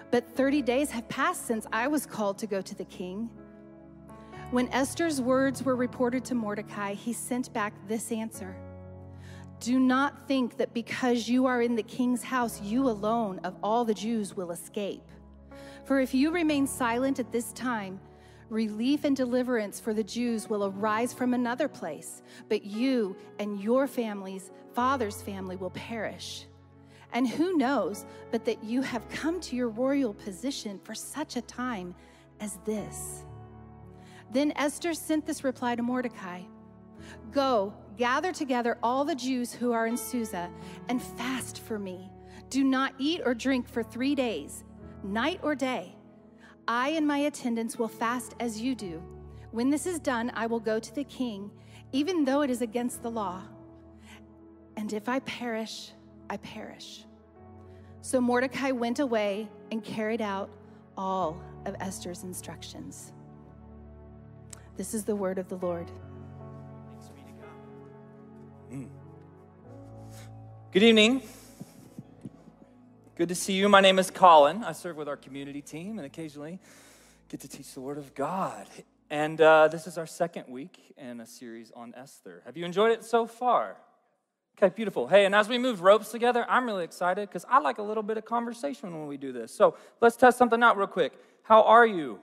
But 0.09 0.27
30 0.35 0.61
days 0.61 0.91
have 0.91 1.07
passed 1.09 1.45
since 1.45 1.67
I 1.71 1.87
was 1.87 2.05
called 2.05 2.37
to 2.39 2.47
go 2.47 2.61
to 2.61 2.75
the 2.75 2.85
king. 2.85 3.29
When 4.51 4.69
Esther's 4.69 5.19
words 5.21 5.63
were 5.63 5.75
reported 5.75 6.23
to 6.25 6.35
Mordecai, 6.35 6.93
he 6.93 7.11
sent 7.11 7.51
back 7.51 7.73
this 7.87 8.11
answer 8.11 8.55
Do 9.59 9.79
not 9.79 10.27
think 10.27 10.57
that 10.57 10.73
because 10.73 11.27
you 11.27 11.45
are 11.45 11.61
in 11.61 11.75
the 11.75 11.83
king's 11.83 12.23
house, 12.23 12.61
you 12.61 12.87
alone 12.87 13.39
of 13.43 13.55
all 13.61 13.83
the 13.83 13.93
Jews 13.93 14.35
will 14.35 14.51
escape. 14.51 15.03
For 15.83 15.99
if 15.99 16.13
you 16.13 16.31
remain 16.31 16.67
silent 16.67 17.19
at 17.19 17.31
this 17.31 17.51
time, 17.51 17.99
relief 18.49 19.03
and 19.03 19.15
deliverance 19.15 19.79
for 19.79 19.93
the 19.93 20.03
Jews 20.03 20.49
will 20.49 20.65
arise 20.65 21.13
from 21.13 21.33
another 21.33 21.67
place, 21.67 22.21
but 22.47 22.63
you 22.63 23.17
and 23.39 23.59
your 23.59 23.87
families, 23.87 24.51
father's 24.73 25.21
family, 25.21 25.57
will 25.57 25.71
perish. 25.71 26.45
And 27.13 27.27
who 27.27 27.57
knows 27.57 28.05
but 28.31 28.45
that 28.45 28.63
you 28.63 28.81
have 28.81 29.07
come 29.09 29.39
to 29.41 29.55
your 29.55 29.69
royal 29.69 30.13
position 30.13 30.79
for 30.83 30.93
such 30.93 31.35
a 31.35 31.41
time 31.41 31.95
as 32.39 32.59
this? 32.65 33.23
Then 34.31 34.51
Esther 34.55 34.93
sent 34.93 35.25
this 35.25 35.43
reply 35.43 35.75
to 35.75 35.83
Mordecai 35.83 36.41
Go, 37.31 37.73
gather 37.97 38.31
together 38.33 38.77
all 38.83 39.05
the 39.05 39.15
Jews 39.15 39.53
who 39.53 39.71
are 39.71 39.87
in 39.87 39.97
Susa 39.97 40.49
and 40.89 41.01
fast 41.01 41.59
for 41.61 41.79
me. 41.79 42.11
Do 42.49 42.63
not 42.63 42.93
eat 42.97 43.21
or 43.25 43.33
drink 43.33 43.67
for 43.67 43.83
three 43.83 44.15
days, 44.15 44.63
night 45.03 45.39
or 45.43 45.55
day. 45.55 45.95
I 46.67 46.89
and 46.89 47.07
my 47.07 47.19
attendants 47.19 47.77
will 47.77 47.87
fast 47.87 48.35
as 48.39 48.61
you 48.61 48.75
do. 48.75 49.01
When 49.51 49.69
this 49.69 49.85
is 49.85 49.99
done, 49.99 50.31
I 50.33 50.47
will 50.47 50.59
go 50.59 50.79
to 50.79 50.95
the 50.95 51.03
king, 51.05 51.49
even 51.91 52.25
though 52.25 52.41
it 52.41 52.49
is 52.49 52.61
against 52.61 53.01
the 53.01 53.11
law. 53.11 53.43
And 54.75 54.91
if 54.93 55.07
I 55.07 55.19
perish, 55.19 55.91
I 56.29 56.37
perish. 56.37 57.05
So 58.01 58.21
Mordecai 58.21 58.71
went 58.71 58.99
away 58.99 59.49
and 59.71 59.83
carried 59.83 60.21
out 60.21 60.49
all 60.97 61.41
of 61.65 61.75
Esther's 61.79 62.23
instructions. 62.23 63.11
This 64.75 64.93
is 64.93 65.03
the 65.03 65.15
word 65.15 65.37
of 65.37 65.49
the 65.49 65.57
Lord. 65.57 65.91
Mm. 68.71 68.89
Good 70.71 70.83
evening. 70.83 71.21
Good 73.15 73.29
to 73.29 73.35
see 73.35 73.53
you. 73.53 73.69
My 73.69 73.81
name 73.81 73.97
is 73.97 74.11
Colin. 74.11 74.63
I 74.63 74.73
serve 74.73 74.97
with 74.97 75.07
our 75.07 75.17
community 75.17 75.61
team 75.61 75.97
and 75.97 76.05
occasionally 76.05 76.59
get 77.29 77.39
to 77.39 77.47
teach 77.47 77.73
the 77.73 77.81
Word 77.81 77.97
of 77.97 78.13
God. 78.13 78.67
And 79.09 79.39
uh, 79.39 79.69
this 79.69 79.87
is 79.87 79.97
our 79.97 80.05
second 80.05 80.45
week 80.49 80.93
in 80.97 81.21
a 81.21 81.25
series 81.25 81.71
on 81.75 81.93
Esther. 81.95 82.43
Have 82.45 82.57
you 82.57 82.65
enjoyed 82.65 82.91
it 82.91 83.03
so 83.03 83.25
far? 83.25 83.77
Okay, 84.59 84.73
beautiful. 84.75 85.07
Hey, 85.07 85.25
and 85.25 85.35
as 85.35 85.47
we 85.47 85.59
move 85.59 85.81
ropes 85.81 86.09
together, 86.09 86.43
I'm 86.49 86.65
really 86.65 86.83
excited 86.83 87.29
because 87.29 87.45
I 87.47 87.59
like 87.59 87.77
a 87.77 87.83
little 87.83 88.01
bit 88.01 88.17
of 88.17 88.25
conversation 88.25 88.91
when 88.91 89.07
we 89.07 89.15
do 89.15 89.31
this. 89.31 89.53
So 89.53 89.75
let's 90.01 90.15
test 90.15 90.35
something 90.35 90.63
out 90.63 90.77
real 90.77 90.87
quick. 90.87 91.13
How 91.43 91.61
are 91.61 91.85
you? 91.85 92.19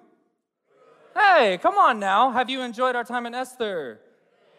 Hey, 1.14 1.60
come 1.62 1.78
on 1.78 2.00
now. 2.00 2.32
Have 2.32 2.50
you 2.50 2.62
enjoyed 2.62 2.96
our 2.96 3.04
time 3.04 3.26
in 3.26 3.34
Esther? 3.36 4.00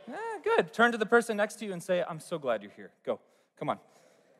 Yeah, 0.08 0.16
good. 0.42 0.72
Turn 0.72 0.94
to 0.94 0.98
the 0.98 1.06
person 1.06 1.36
next 1.36 1.56
to 1.56 1.66
you 1.66 1.74
and 1.74 1.84
say, 1.84 2.02
I'm 2.08 2.22
so 2.22 2.40
glad 2.40 2.62
you're 2.64 2.72
here. 2.78 2.92
Go. 3.06 3.20
Come 3.60 3.68
on. 3.68 3.80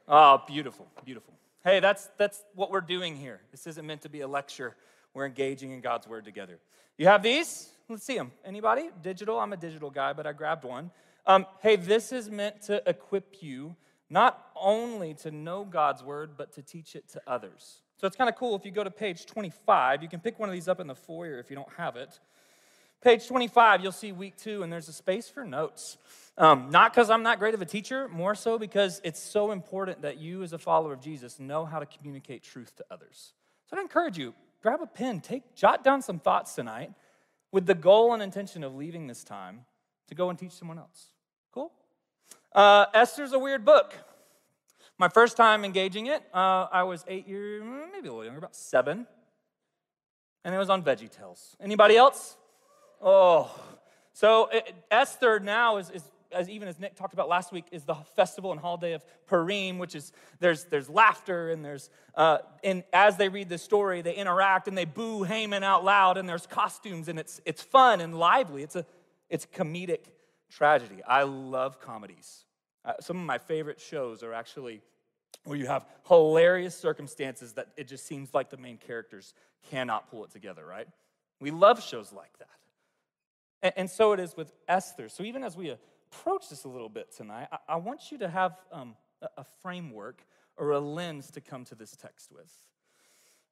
Oh, 0.08 0.42
beautiful, 0.48 0.88
beautiful. 1.04 1.34
Hey, 1.62 1.82
that's, 1.82 2.10
that's 2.18 2.42
what 2.54 2.72
we're 2.72 2.80
doing 2.80 3.18
here. 3.18 3.42
This 3.52 3.68
isn't 3.68 3.86
meant 3.86 4.04
to 4.04 4.10
be 4.10 4.22
a 4.22 4.28
lecture. 4.28 4.78
We're 5.14 5.26
engaging 5.26 5.72
in 5.72 5.82
God's 5.82 6.08
word 6.08 6.24
together. 6.24 6.58
You 6.98 7.08
have 7.08 7.22
these? 7.22 7.68
Let's 7.90 8.06
see 8.06 8.16
them. 8.16 8.32
Anybody? 8.46 8.92
Digital? 9.02 9.38
I'm 9.40 9.52
a 9.52 9.58
digital 9.58 9.90
guy, 9.90 10.14
but 10.14 10.26
I 10.26 10.32
grabbed 10.32 10.64
one. 10.64 10.90
Um, 11.28 11.46
hey, 11.62 11.76
this 11.76 12.12
is 12.12 12.30
meant 12.30 12.62
to 12.64 12.88
equip 12.88 13.42
you 13.42 13.76
not 14.10 14.52
only 14.56 15.14
to 15.16 15.32
know 15.32 15.66
God's 15.66 16.04
word, 16.04 16.38
but 16.38 16.54
to 16.54 16.62
teach 16.62 16.96
it 16.96 17.10
to 17.10 17.22
others. 17.26 17.82
So 17.98 18.06
it's 18.06 18.16
kind 18.16 18.30
of 18.30 18.36
cool 18.36 18.56
if 18.56 18.66
you 18.66 18.72
go 18.72 18.84
to 18.84 18.92
page 18.92 19.26
25. 19.26 20.04
You 20.04 20.10
can 20.10 20.20
pick 20.20 20.38
one 20.38 20.50
of 20.50 20.54
these 20.54 20.68
up 20.68 20.80
in 20.80 20.88
the 20.88 20.96
foyer 20.96 21.40
if 21.40 21.50
you 21.50 21.56
don't 21.56 21.72
have 21.78 21.96
it. 21.96 22.20
Page 23.02 23.28
25, 23.28 23.82
you'll 23.82 23.92
see 23.92 24.12
week 24.12 24.36
two, 24.36 24.64
and 24.64 24.72
there's 24.72 24.90
a 24.90 24.94
space 24.94 25.30
for 25.30 25.44
notes. 25.44 25.98
Um, 26.38 26.70
not 26.72 26.92
because 26.92 27.10
I'm 27.10 27.24
not 27.24 27.40
great 27.40 27.54
of 27.54 27.62
a 27.62 27.66
teacher, 27.66 28.08
more 28.08 28.36
so 28.36 28.58
because 28.58 29.00
it's 29.04 29.20
so 29.20 29.52
important 29.52 30.02
that 30.02 30.18
you, 30.18 30.44
as 30.44 30.54
a 30.54 30.58
follower 30.58 30.94
of 30.94 31.02
Jesus, 31.02 31.40
know 31.40 31.66
how 31.66 31.80
to 31.80 31.86
communicate 31.86 32.44
truth 32.44 32.76
to 32.78 32.86
others. 32.90 33.34
So 33.70 33.78
I 33.78 33.82
encourage 33.82 34.18
you, 34.18 34.34
grab 34.62 34.82
a 34.82 34.88
pen, 34.88 35.22
take, 35.22 35.56
jot 35.56 35.84
down 35.84 36.02
some 36.02 36.20
thoughts 36.20 36.56
tonight 36.56 36.92
with 37.52 37.66
the 37.66 37.76
goal 37.76 38.14
and 38.14 38.22
intention 38.22 38.64
of 38.64 38.76
leaving 38.76 39.08
this 39.08 39.24
time 39.24 39.62
to 40.08 40.16
go 40.16 40.30
and 40.30 40.38
teach 40.38 40.52
someone 40.52 40.78
else. 40.78 41.10
Uh, 42.56 42.86
Esther's 42.94 43.34
a 43.34 43.40
weird 43.40 43.66
book. 43.66 43.94
My 44.98 45.10
first 45.10 45.36
time 45.36 45.66
engaging 45.66 46.06
it, 46.06 46.24
uh, 46.34 46.68
I 46.72 46.84
was 46.84 47.04
eight 47.10 47.28
years, 47.28 47.62
maybe 47.92 48.08
a 48.08 48.12
little 48.12 48.24
younger, 48.24 48.38
about 48.38 48.56
seven. 48.56 49.06
And 50.46 50.56
it 50.56 50.58
was 50.58 50.70
on 50.70 50.82
VeggieTales. 50.82 51.58
Anybody 51.60 51.98
else? 51.98 52.38
Oh, 53.02 53.54
so 54.14 54.48
it, 54.54 54.74
Esther 54.90 55.42
now 55.42 55.76
is, 55.76 55.90
is 55.90 56.04
as 56.32 56.48
even 56.48 56.70
as 56.70 56.80
Nick 56.80 56.96
talked 56.96 57.14
about 57.14 57.28
last 57.28 57.52
week, 57.52 57.66
is 57.74 57.84
the 57.84 57.96
festival 58.16 58.54
and 58.54 58.62
holiday 58.62 58.94
of 58.94 59.04
Purim, 59.28 59.78
which 59.78 59.94
is 59.94 60.14
there's 60.40 60.64
there's 60.64 60.90
laughter 60.90 61.50
and 61.52 61.64
there's 61.64 61.90
uh, 62.16 62.38
and 62.64 62.86
as 62.94 63.18
they 63.18 63.28
read 63.28 63.50
the 63.50 63.58
story, 63.58 64.02
they 64.02 64.16
interact 64.16 64.70
and 64.70 64.78
they 64.78 64.86
boo 64.86 65.24
Haman 65.24 65.64
out 65.64 65.84
loud, 65.84 66.18
and 66.18 66.28
there's 66.28 66.48
costumes 66.48 67.10
and 67.10 67.20
it's 67.20 67.42
it's 67.44 67.62
fun 67.62 68.00
and 68.00 68.18
lively. 68.18 68.64
It's 68.64 68.78
a 68.78 68.86
it's 69.30 69.46
comedic 69.46 70.06
tragedy. 70.50 71.04
I 71.06 71.24
love 71.24 71.82
comedies. 71.82 72.45
Uh, 72.86 72.94
some 73.00 73.18
of 73.18 73.26
my 73.26 73.38
favorite 73.38 73.80
shows 73.80 74.24
are 74.24 74.34
actually 74.34 74.82
where 75.44 75.58
you 75.58 75.66
have 75.66 75.86
hilarious 76.08 76.78
circumstances 76.78 77.54
that 77.54 77.68
it 77.78 77.88
just 77.88 78.06
seems 78.06 78.34
like 78.34 78.50
the 78.50 78.58
main 78.58 78.78
characters 78.78 79.34
cannot 79.70 80.10
pull 80.10 80.24
it 80.24 80.32
together, 80.32 80.66
right? 80.66 80.88
We 81.42 81.52
love 81.52 81.84
shows 81.84 82.14
like 82.14 82.38
that. 82.40 82.48
And, 83.62 83.74
and 83.78 83.90
so 83.90 84.14
it 84.14 84.20
is 84.20 84.38
with 84.38 84.52
Esther. 84.68 85.10
So 85.10 85.24
even 85.24 85.44
as 85.44 85.58
we 85.58 85.76
approach 86.12 86.50
this 86.50 86.64
a 86.64 86.70
little 86.70 86.90
bit 86.90 87.16
tonight, 87.16 87.48
I, 87.52 87.58
I 87.70 87.76
want 87.78 88.12
you 88.12 88.20
to 88.20 88.30
have 88.30 88.56
um, 88.72 88.96
a, 89.22 89.42
a 89.42 89.44
framework 89.62 90.26
or 90.58 90.72
a 90.72 90.80
lens 90.80 91.32
to 91.32 91.42
come 91.42 91.66
to 91.66 91.76
this 91.76 91.96
text 91.96 92.32
with. 92.32 92.52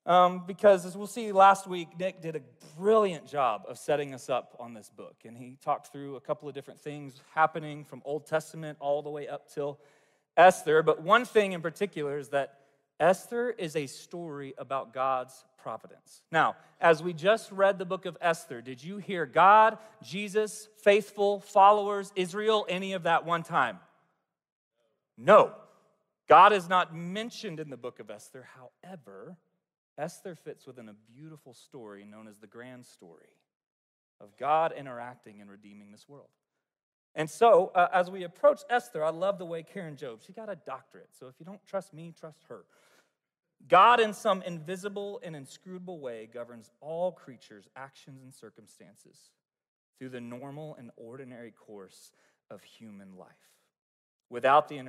Um, 0.06 0.44
because 0.46 0.86
as 0.86 0.98
we'll 0.98 1.08
see 1.08 1.32
last 1.32 1.66
week, 1.66 1.98
Nick 1.98 2.22
did 2.22 2.36
a 2.36 2.42
brilliant 2.78 3.26
job 3.26 3.64
of 3.68 3.78
setting 3.78 4.14
us 4.14 4.30
up 4.30 4.56
on 4.60 4.74
this 4.74 4.90
book. 4.90 5.16
And 5.26 5.38
he 5.38 5.58
talked 5.64 5.92
through 5.92 6.18
a 6.18 6.22
couple 6.22 6.50
of 6.50 6.56
different 6.56 6.80
things 6.80 7.22
happening 7.34 7.86
from 7.86 8.02
Old 8.04 8.26
Testament 8.26 8.78
all 8.82 9.02
the 9.02 9.10
way 9.10 9.28
up 9.28 9.50
till 9.54 9.80
Esther. 10.36 10.84
But 10.84 11.02
one 11.02 11.24
thing 11.24 11.54
in 11.54 11.62
particular 11.62 12.18
is 12.18 12.30
that 12.30 12.60
Esther 13.00 13.52
is 13.52 13.76
a 13.76 13.88
story 13.88 14.54
about 14.58 14.94
God's 14.94 15.46
providence. 15.58 16.22
Now, 16.32 16.58
as 16.82 17.02
we 17.02 17.14
just 17.14 17.52
read 17.52 17.80
the 17.80 17.86
book 17.86 18.06
of 18.06 18.18
Esther, 18.20 18.62
did 18.62 18.84
you 18.84 18.98
hear 18.98 19.26
God, 19.26 19.78
Jesus, 20.04 20.68
faithful 20.84 21.40
followers, 21.40 22.12
Israel, 22.16 22.66
any 22.68 22.94
of 22.94 23.04
that 23.04 23.26
one 23.26 23.44
time? 23.44 23.80
No. 25.18 25.54
God 26.28 26.54
is 26.54 26.68
not 26.68 26.96
mentioned 26.96 27.60
in 27.60 27.70
the 27.70 27.78
book 27.78 28.00
of 28.00 28.10
Esther. 28.10 28.48
However, 28.56 29.38
Esther 29.98 30.36
fits 30.36 30.66
within 30.66 30.90
a 30.90 30.96
beautiful 31.16 31.54
story 31.54 32.06
known 32.06 32.28
as 32.28 32.40
the 32.40 32.48
grand 32.48 32.86
story 32.86 33.38
of 34.20 34.36
God 34.38 34.74
interacting 34.78 35.42
and 35.42 35.50
redeeming 35.50 35.92
this 35.92 36.08
world. 36.08 36.30
And 37.16 37.30
so, 37.30 37.72
uh, 37.76 37.90
as 37.94 38.10
we 38.10 38.24
approach 38.24 38.62
Esther, 38.70 39.04
I 39.04 39.12
love 39.12 39.38
the 39.38 39.46
way 39.46 39.62
Karen 39.62 39.96
Jobes, 39.96 40.26
she 40.26 40.34
got 40.34 40.50
a 40.50 40.56
doctorate. 40.56 41.10
So 41.18 41.28
if 41.28 41.36
you 41.40 41.46
don't 41.46 41.64
trust 41.66 41.94
me, 41.94 42.14
trust 42.20 42.44
her. 42.50 42.66
God, 43.68 44.00
in 44.00 44.14
some 44.14 44.42
invisible 44.42 45.22
and 45.24 45.36
inscrutable 45.36 46.00
way, 46.00 46.28
governs 46.34 46.72
all 46.82 47.12
creatures' 47.12 47.68
actions 47.76 48.24
and 48.24 48.34
circumstances 48.34 49.30
through 49.98 50.10
the 50.10 50.20
normal 50.20 50.76
and 50.76 50.92
ordinary 50.98 51.52
course 51.52 52.12
of 52.50 52.64
human 52.64 53.16
life 53.16 53.30
without 54.30 54.68
the 54.68 54.82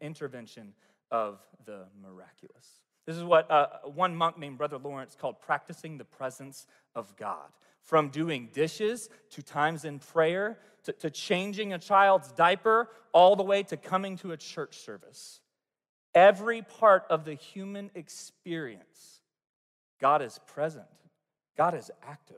intervention 0.00 0.72
of 1.10 1.38
the 1.66 1.84
miraculous. 2.02 2.80
This 3.08 3.16
is 3.16 3.24
what 3.24 3.50
uh, 3.50 3.68
one 3.84 4.14
monk 4.14 4.36
named 4.36 4.58
Brother 4.58 4.76
Lawrence 4.76 5.16
called 5.18 5.40
practicing 5.40 5.96
the 5.96 6.04
presence 6.04 6.66
of 6.94 7.16
God. 7.16 7.48
From 7.80 8.10
doing 8.10 8.50
dishes 8.52 9.08
to 9.30 9.42
times 9.42 9.86
in 9.86 9.98
prayer 9.98 10.58
to, 10.84 10.92
to 10.92 11.08
changing 11.08 11.72
a 11.72 11.78
child's 11.78 12.30
diaper, 12.32 12.90
all 13.12 13.34
the 13.34 13.42
way 13.42 13.62
to 13.62 13.78
coming 13.78 14.18
to 14.18 14.32
a 14.32 14.36
church 14.36 14.76
service. 14.76 15.40
Every 16.14 16.60
part 16.60 17.04
of 17.08 17.24
the 17.24 17.32
human 17.32 17.90
experience, 17.94 19.22
God 20.02 20.20
is 20.20 20.38
present, 20.46 20.84
God 21.56 21.72
is 21.72 21.90
active. 22.06 22.36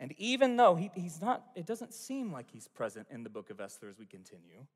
And 0.00 0.12
even 0.18 0.56
though 0.56 0.74
he, 0.74 0.90
he's 0.96 1.22
not, 1.22 1.44
it 1.54 1.66
doesn't 1.66 1.94
seem 1.94 2.32
like 2.32 2.50
he's 2.50 2.66
present 2.66 3.06
in 3.08 3.22
the 3.22 3.30
book 3.30 3.50
of 3.50 3.60
Esther 3.60 3.88
as 3.88 4.00
we 4.00 4.06
continue, 4.06 4.66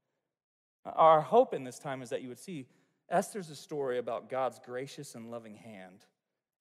our 0.85 1.21
hope 1.21 1.53
in 1.53 1.65
this 1.65 1.81
time 1.81 2.01
is 2.01 2.11
that 2.11 2.23
you 2.23 2.29
would 2.29 2.39
see 2.39 2.67
Esther's 3.11 3.51
a 3.51 3.57
story 3.57 3.99
about 3.99 4.29
God's 4.29 4.59
gracious 4.65 5.15
and 5.15 5.31
loving 5.31 5.57
hand 5.57 6.05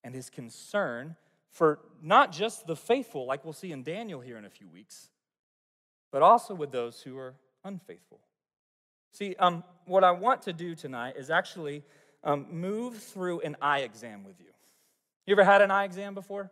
and 0.03 0.13
his 0.13 0.29
concern 0.29 1.15
for 1.51 1.79
not 2.01 2.31
just 2.31 2.67
the 2.67 2.75
faithful, 2.75 3.25
like 3.25 3.43
we'll 3.43 3.53
see 3.53 3.71
in 3.71 3.83
Daniel 3.83 4.19
here 4.19 4.37
in 4.37 4.45
a 4.45 4.49
few 4.49 4.67
weeks, 4.67 5.09
but 6.11 6.21
also 6.21 6.53
with 6.53 6.71
those 6.71 7.01
who 7.01 7.17
are 7.17 7.35
unfaithful. 7.63 8.19
See, 9.11 9.35
um, 9.37 9.63
what 9.85 10.03
I 10.03 10.11
want 10.11 10.41
to 10.43 10.53
do 10.53 10.73
tonight 10.73 11.15
is 11.17 11.29
actually 11.29 11.83
um, 12.23 12.47
move 12.49 12.97
through 12.97 13.41
an 13.41 13.55
eye 13.61 13.79
exam 13.79 14.23
with 14.23 14.39
you. 14.39 14.47
You 15.25 15.33
ever 15.33 15.43
had 15.43 15.61
an 15.61 15.71
eye 15.71 15.83
exam 15.83 16.15
before? 16.15 16.51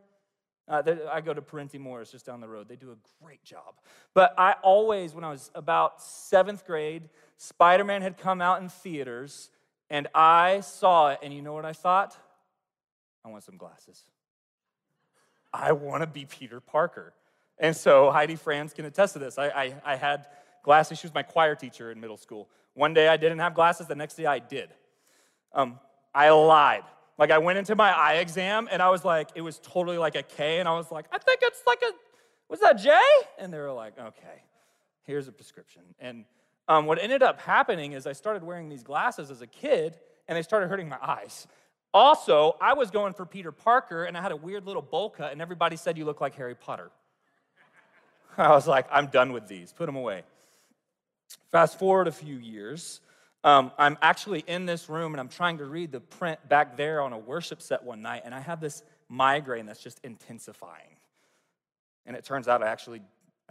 Uh, 0.68 0.84
I 1.12 1.22
go 1.22 1.34
to 1.34 1.42
Parenti 1.42 1.78
Morris 1.78 2.12
just 2.12 2.26
down 2.26 2.40
the 2.40 2.48
road. 2.48 2.70
They 2.70 2.76
do 2.76 2.92
a 2.92 3.24
great 3.24 3.44
job. 3.44 3.76
But 4.14 4.34
I 4.38 4.56
always, 4.62 5.14
when 5.14 5.24
I 5.24 5.32
was 5.32 5.52
about 5.56 6.02
seventh 6.02 6.66
grade, 6.66 7.10
Spider 7.38 7.84
Man 7.84 8.02
had 8.02 8.18
come 8.18 8.42
out 8.42 8.62
in 8.62 8.70
theaters, 8.70 9.50
and 9.92 10.08
I 10.16 10.62
saw 10.62 11.10
it, 11.10 11.20
and 11.22 11.34
you 11.34 11.42
know 11.42 11.52
what 11.52 11.66
I 11.66 11.74
thought? 11.74 12.18
I 13.26 13.30
want 13.30 13.44
some 13.44 13.58
glasses. 13.58 14.06
I 15.54 15.74
want 15.74 16.02
to 16.02 16.08
be 16.08 16.26
Peter 16.26 16.62
Parker. 16.62 17.14
And 17.60 17.76
so 17.76 18.10
Heidi 18.10 18.38
Franz 18.38 18.74
can 18.74 18.86
attest 18.86 19.14
to 19.14 19.20
this. 19.20 19.38
I, 19.38 19.48
I, 19.50 19.76
I 19.86 19.96
had 19.98 20.28
glasses. 20.64 20.98
She 20.98 21.08
was 21.08 21.14
my 21.14 21.24
choir 21.24 21.56
teacher 21.56 21.92
in 21.92 22.00
middle 22.00 22.16
school. 22.16 22.50
One 22.74 22.94
day 22.94 23.10
I 23.10 23.18
didn't 23.18 23.40
have 23.40 23.54
glasses, 23.54 23.86
the 23.86 23.96
next 23.96 24.16
day 24.16 24.26
I 24.26 24.40
did. 24.40 24.70
Um, 25.54 25.78
I 26.16 26.30
lied. 26.30 26.84
Like 27.18 27.30
I 27.30 27.40
went 27.40 27.60
into 27.60 27.76
my 27.76 27.92
eye 27.92 28.16
exam 28.16 28.70
and 28.72 28.82
I 28.82 28.90
was 28.90 29.04
like, 29.04 29.30
it 29.36 29.42
was 29.42 29.60
totally 29.60 29.98
like 29.98 30.16
a 30.16 30.24
K, 30.24 30.60
and 30.60 30.70
I 30.70 30.74
was 30.74 30.90
like, 30.90 31.06
I 31.12 31.18
think 31.18 31.42
it's 31.44 31.62
like 31.68 31.82
a, 31.84 31.92
was 32.48 32.62
that 32.62 32.80
J? 32.80 32.98
And 33.38 33.54
they 33.54 33.58
were 33.58 33.74
like, 33.74 34.00
okay, 34.00 34.44
here's 35.04 35.28
a 35.28 35.34
prescription. 35.34 35.82
And 36.00 36.24
um, 36.68 36.86
what 36.86 37.02
ended 37.02 37.24
up 37.24 37.42
happening 37.42 37.94
is 37.94 38.08
I 38.08 38.14
started 38.14 38.44
wearing 38.44 38.70
these 38.70 38.84
glasses 38.84 39.32
as 39.32 39.42
a 39.42 39.48
kid, 39.48 39.96
and 40.28 40.38
they 40.38 40.42
started 40.42 40.70
hurting 40.70 40.90
my 40.90 41.00
eyes. 41.02 41.48
Also, 41.94 42.56
I 42.62 42.74
was 42.74 42.90
going 42.90 43.14
for 43.14 43.26
Peter 43.26 43.52
Parker, 43.52 44.06
and 44.06 44.18
I 44.18 44.22
had 44.22 44.32
a 44.32 44.36
weird 44.36 44.66
little 44.66 44.82
bowl 44.82 45.10
cut, 45.10 45.32
and 45.32 45.42
everybody 45.42 45.76
said 45.76 45.98
you 45.98 46.06
look 46.06 46.22
like 46.22 46.36
Harry 46.36 46.56
Potter. 46.56 46.90
I 48.38 48.50
was 48.50 48.68
like, 48.68 48.88
I'm 48.92 49.08
done 49.08 49.34
with 49.34 49.48
these. 49.48 49.74
Put 49.74 49.88
them 49.88 49.96
away. 49.96 50.24
Fast 51.52 51.78
forward 51.78 52.08
a 52.08 52.12
few 52.12 52.36
years. 52.36 53.02
Um, 53.44 53.72
I'm 53.78 53.98
actually 54.02 54.44
in 54.48 54.66
this 54.66 54.88
room 54.88 55.14
and 55.14 55.20
I'm 55.20 55.28
trying 55.28 55.58
to 55.58 55.66
read 55.66 55.92
the 55.92 56.00
print 56.00 56.40
back 56.48 56.78
there 56.78 57.02
on 57.02 57.12
a 57.12 57.18
worship 57.18 57.62
set 57.62 57.84
one 57.84 58.02
night, 58.02 58.22
and 58.24 58.34
I 58.34 58.40
have 58.40 58.62
this 58.62 58.84
migraine 59.10 59.66
that's 59.66 59.82
just 59.82 60.00
intensifying. 60.04 60.96
And 62.06 62.16
it 62.16 62.24
turns 62.24 62.48
out 62.48 62.64
I 62.64 62.68
actually 62.68 63.02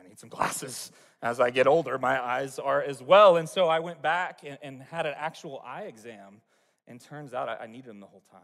I 0.03 0.09
need 0.09 0.18
some 0.18 0.28
glasses. 0.28 0.92
As 1.22 1.40
I 1.40 1.51
get 1.51 1.66
older, 1.66 1.98
my 1.98 2.22
eyes 2.22 2.59
are 2.59 2.82
as 2.82 3.03
well. 3.03 3.36
And 3.36 3.48
so 3.48 3.68
I 3.68 3.80
went 3.80 4.01
back 4.01 4.40
and, 4.44 4.59
and 4.62 4.82
had 4.82 5.07
an 5.07 5.14
actual 5.16 5.62
eye 5.64 5.82
exam, 5.82 6.40
and 6.86 7.01
turns 7.01 7.34
out 7.34 7.48
I, 7.48 7.64
I 7.64 7.66
needed 7.66 7.86
them 7.86 8.01
the 8.01 8.07
whole 8.07 8.24
time. 8.30 8.40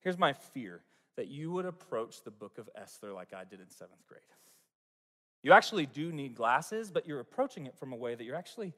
Here's 0.00 0.18
my 0.18 0.32
fear 0.32 0.82
that 1.16 1.28
you 1.28 1.52
would 1.52 1.66
approach 1.66 2.22
the 2.22 2.30
book 2.30 2.58
of 2.58 2.68
Esther 2.74 3.12
like 3.12 3.32
I 3.32 3.44
did 3.44 3.60
in 3.60 3.70
seventh 3.70 4.06
grade. 4.06 4.22
You 5.42 5.52
actually 5.52 5.86
do 5.86 6.12
need 6.12 6.34
glasses, 6.34 6.90
but 6.90 7.06
you're 7.06 7.20
approaching 7.20 7.66
it 7.66 7.76
from 7.76 7.92
a 7.92 7.96
way 7.96 8.14
that 8.14 8.24
you're 8.24 8.36
actually, 8.36 8.74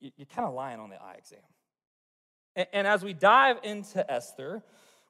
you're 0.00 0.26
kind 0.26 0.46
of 0.46 0.54
lying 0.54 0.78
on 0.78 0.90
the 0.90 1.02
eye 1.02 1.16
exam. 1.18 1.38
And 2.72 2.86
as 2.86 3.02
we 3.02 3.12
dive 3.12 3.58
into 3.64 4.08
Esther, 4.10 4.62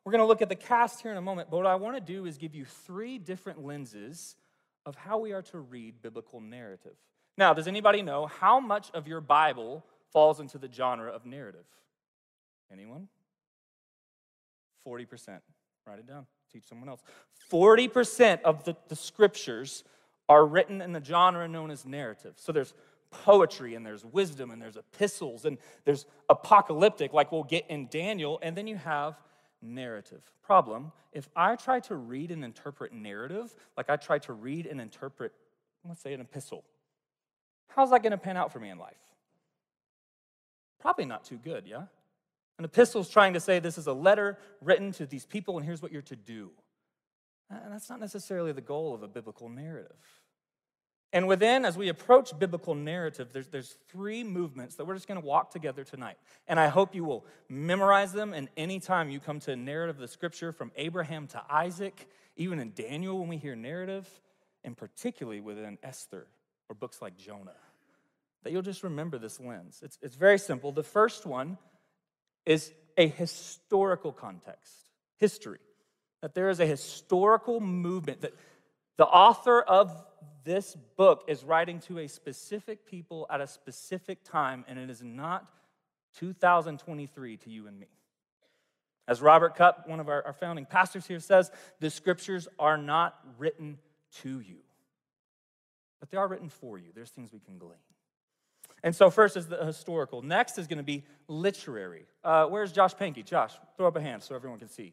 we're 0.04 0.12
going 0.12 0.22
to 0.22 0.26
look 0.26 0.42
at 0.42 0.48
the 0.48 0.56
cast 0.56 1.02
here 1.02 1.10
in 1.10 1.16
a 1.16 1.22
moment, 1.22 1.50
but 1.50 1.58
what 1.58 1.66
I 1.66 1.74
want 1.74 1.96
to 1.96 2.00
do 2.00 2.26
is 2.26 2.38
give 2.38 2.54
you 2.54 2.64
three 2.64 3.18
different 3.18 3.64
lenses 3.64 4.36
of 4.86 4.94
how 4.94 5.18
we 5.18 5.32
are 5.32 5.42
to 5.42 5.58
read 5.58 6.00
biblical 6.00 6.40
narrative. 6.40 6.94
Now, 7.36 7.52
does 7.52 7.66
anybody 7.66 8.00
know 8.00 8.26
how 8.26 8.60
much 8.60 8.90
of 8.94 9.06
your 9.06 9.20
Bible 9.20 9.84
falls 10.12 10.40
into 10.40 10.56
the 10.56 10.70
genre 10.72 11.10
of 11.10 11.26
narrative? 11.26 11.66
Anyone? 12.72 13.08
40%. 14.86 15.40
Write 15.86 15.98
it 15.98 16.06
down, 16.06 16.26
teach 16.52 16.64
someone 16.64 16.88
else. 16.88 17.02
40% 17.50 18.42
of 18.42 18.64
the, 18.64 18.76
the 18.88 18.96
scriptures 18.96 19.84
are 20.28 20.46
written 20.46 20.80
in 20.80 20.92
the 20.92 21.04
genre 21.04 21.46
known 21.46 21.70
as 21.70 21.84
narrative. 21.84 22.34
So 22.36 22.52
there's 22.52 22.72
poetry 23.10 23.74
and 23.74 23.84
there's 23.84 24.04
wisdom 24.04 24.50
and 24.50 24.60
there's 24.60 24.76
epistles 24.76 25.44
and 25.44 25.58
there's 25.84 26.06
apocalyptic, 26.28 27.12
like 27.12 27.30
we'll 27.30 27.44
get 27.44 27.66
in 27.68 27.88
Daniel, 27.88 28.38
and 28.42 28.56
then 28.56 28.66
you 28.66 28.76
have 28.76 29.20
narrative. 29.62 30.22
Problem 30.42 30.92
if 31.12 31.28
I 31.34 31.56
try 31.56 31.80
to 31.80 31.94
read 31.94 32.30
and 32.30 32.44
interpret 32.44 32.92
narrative, 32.92 33.54
like 33.76 33.88
I 33.88 33.96
try 33.96 34.18
to 34.20 34.34
read 34.34 34.66
and 34.66 34.80
interpret, 34.80 35.32
let's 35.88 36.02
say, 36.02 36.12
an 36.12 36.20
epistle, 36.20 36.62
how's 37.68 37.90
that 37.90 38.02
going 38.02 38.12
to 38.12 38.18
pan 38.18 38.36
out 38.36 38.52
for 38.52 38.60
me 38.60 38.68
in 38.68 38.78
life? 38.78 38.94
Probably 40.78 41.06
not 41.06 41.24
too 41.24 41.38
good, 41.38 41.66
yeah? 41.66 41.84
An 42.58 42.64
epistle 42.64 43.00
is 43.00 43.08
trying 43.08 43.32
to 43.32 43.40
say 43.40 43.58
this 43.58 43.78
is 43.78 43.86
a 43.86 43.92
letter 43.92 44.38
written 44.60 44.92
to 44.92 45.06
these 45.06 45.24
people, 45.24 45.56
and 45.56 45.66
here's 45.66 45.80
what 45.80 45.90
you're 45.90 46.02
to 46.02 46.16
do. 46.16 46.50
And 47.50 47.72
that's 47.72 47.88
not 47.88 48.00
necessarily 48.00 48.52
the 48.52 48.60
goal 48.60 48.94
of 48.94 49.02
a 49.02 49.08
biblical 49.08 49.48
narrative. 49.48 49.96
And 51.12 51.28
within, 51.28 51.64
as 51.64 51.78
we 51.78 51.88
approach 51.88 52.36
biblical 52.38 52.74
narrative, 52.74 53.28
there's, 53.32 53.48
there's 53.48 53.76
three 53.88 54.24
movements 54.24 54.74
that 54.74 54.86
we're 54.86 54.94
just 54.94 55.08
going 55.08 55.20
to 55.20 55.26
walk 55.26 55.50
together 55.50 55.84
tonight. 55.84 56.16
And 56.48 56.58
I 56.58 56.68
hope 56.68 56.94
you 56.94 57.04
will 57.04 57.24
memorize 57.48 58.12
them. 58.12 58.34
And 58.34 58.48
anytime 58.56 59.08
you 59.08 59.20
come 59.20 59.40
to 59.40 59.52
a 59.52 59.56
narrative 59.56 59.96
of 59.96 60.00
the 60.00 60.08
scripture 60.08 60.52
from 60.52 60.72
Abraham 60.76 61.26
to 61.28 61.42
Isaac, 61.48 62.08
even 62.36 62.58
in 62.58 62.72
Daniel 62.74 63.18
when 63.18 63.28
we 63.28 63.36
hear 63.36 63.54
narrative, 63.54 64.08
and 64.64 64.76
particularly 64.76 65.40
within 65.40 65.78
Esther 65.82 66.26
or 66.68 66.74
books 66.74 67.00
like 67.00 67.16
Jonah, 67.16 67.52
that 68.42 68.52
you'll 68.52 68.62
just 68.62 68.82
remember 68.82 69.18
this 69.18 69.40
lens. 69.40 69.80
It's, 69.82 69.98
it's 70.02 70.16
very 70.16 70.38
simple. 70.38 70.72
The 70.72 70.82
first 70.82 71.24
one 71.24 71.56
is 72.44 72.72
a 72.96 73.06
historical 73.06 74.12
context, 74.12 74.72
history. 75.18 75.58
That 76.22 76.34
there 76.34 76.50
is 76.50 76.60
a 76.60 76.66
historical 76.66 77.60
movement, 77.60 78.22
that 78.22 78.34
the 78.96 79.06
author 79.06 79.60
of 79.60 79.92
this 80.46 80.76
book 80.96 81.24
is 81.26 81.44
writing 81.44 81.80
to 81.80 81.98
a 81.98 82.08
specific 82.08 82.86
people 82.86 83.26
at 83.28 83.40
a 83.40 83.48
specific 83.48 84.22
time, 84.22 84.64
and 84.68 84.78
it 84.78 84.88
is 84.88 85.02
not 85.02 85.44
2023 86.18 87.36
to 87.38 87.50
you 87.50 87.66
and 87.66 87.78
me. 87.78 87.88
As 89.08 89.20
Robert 89.20 89.56
Cupp, 89.56 89.88
one 89.88 89.98
of 89.98 90.08
our, 90.08 90.24
our 90.24 90.32
founding 90.32 90.64
pastors 90.64 91.04
here, 91.04 91.18
says, 91.18 91.50
the 91.80 91.90
scriptures 91.90 92.46
are 92.58 92.78
not 92.78 93.18
written 93.38 93.78
to 94.22 94.40
you, 94.40 94.58
but 95.98 96.10
they 96.10 96.16
are 96.16 96.28
written 96.28 96.48
for 96.48 96.78
you. 96.78 96.86
There's 96.94 97.10
things 97.10 97.32
we 97.32 97.40
can 97.40 97.58
glean. 97.58 97.72
And 98.84 98.94
so, 98.94 99.10
first 99.10 99.36
is 99.36 99.48
the 99.48 99.64
historical. 99.64 100.22
Next 100.22 100.58
is 100.58 100.68
going 100.68 100.78
to 100.78 100.84
be 100.84 101.02
literary. 101.26 102.04
Uh, 102.22 102.46
where's 102.46 102.70
Josh 102.70 102.94
Pankey? 102.94 103.24
Josh, 103.24 103.52
throw 103.76 103.88
up 103.88 103.96
a 103.96 104.00
hand 104.00 104.22
so 104.22 104.36
everyone 104.36 104.60
can 104.60 104.68
see. 104.68 104.92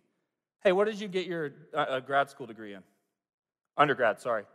Hey, 0.63 0.71
what 0.71 0.85
did 0.85 0.99
you 0.99 1.07
get 1.07 1.27
your 1.27 1.51
uh, 1.75 1.99
grad 1.99 2.29
school 2.29 2.47
degree 2.47 2.73
in? 2.73 2.81
Undergrad, 3.77 4.19
sorry. 4.19 4.45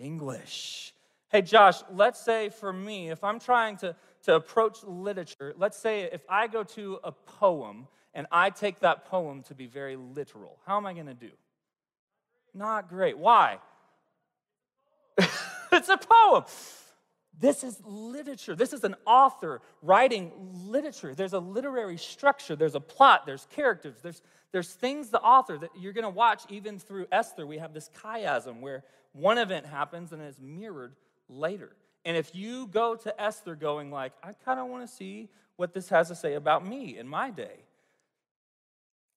English. 0.00 0.94
Hey, 1.28 1.42
Josh, 1.42 1.80
let's 1.92 2.20
say 2.20 2.48
for 2.48 2.72
me, 2.72 3.10
if 3.10 3.22
I'm 3.22 3.38
trying 3.38 3.76
to, 3.78 3.94
to 4.24 4.34
approach 4.34 4.78
literature, 4.82 5.54
let's 5.56 5.76
say 5.76 6.02
if 6.12 6.22
I 6.28 6.48
go 6.48 6.64
to 6.64 6.98
a 7.04 7.12
poem 7.12 7.86
and 8.14 8.26
I 8.32 8.50
take 8.50 8.80
that 8.80 9.04
poem 9.04 9.44
to 9.44 9.54
be 9.54 9.66
very 9.66 9.94
literal, 9.94 10.58
how 10.66 10.76
am 10.76 10.86
I 10.86 10.94
going 10.94 11.06
to 11.06 11.14
do? 11.14 11.30
Not 12.52 12.88
great. 12.88 13.16
Why? 13.16 13.58
it's 15.72 15.88
a 15.88 15.98
poem. 15.98 16.44
This 17.38 17.64
is 17.64 17.80
literature. 17.84 18.54
This 18.56 18.72
is 18.72 18.84
an 18.84 18.96
author 19.06 19.62
writing 19.82 20.32
literature. 20.66 21.14
There's 21.14 21.32
a 21.32 21.38
literary 21.38 21.96
structure, 21.96 22.56
there's 22.56 22.74
a 22.74 22.80
plot, 22.80 23.24
there's 23.24 23.46
characters, 23.50 23.96
there's, 24.02 24.20
there's 24.52 24.72
things 24.72 25.10
the 25.10 25.20
author 25.20 25.56
that 25.56 25.70
you're 25.78 25.92
going 25.92 26.04
to 26.04 26.10
watch 26.10 26.42
even 26.50 26.78
through 26.78 27.06
Esther. 27.12 27.46
We 27.46 27.58
have 27.58 27.72
this 27.72 27.88
chiasm 28.02 28.60
where 28.60 28.82
one 29.12 29.38
event 29.38 29.66
happens 29.66 30.12
and 30.12 30.22
it's 30.22 30.40
mirrored 30.40 30.94
later. 31.28 31.72
And 32.04 32.16
if 32.16 32.34
you 32.34 32.66
go 32.66 32.94
to 32.96 33.20
Esther 33.20 33.54
going 33.54 33.90
like, 33.90 34.12
I 34.22 34.32
kind 34.32 34.58
of 34.58 34.68
want 34.68 34.88
to 34.88 34.94
see 34.94 35.28
what 35.56 35.74
this 35.74 35.88
has 35.90 36.08
to 36.08 36.14
say 36.14 36.34
about 36.34 36.66
me 36.66 36.96
in 36.96 37.06
my 37.06 37.30
day, 37.30 37.64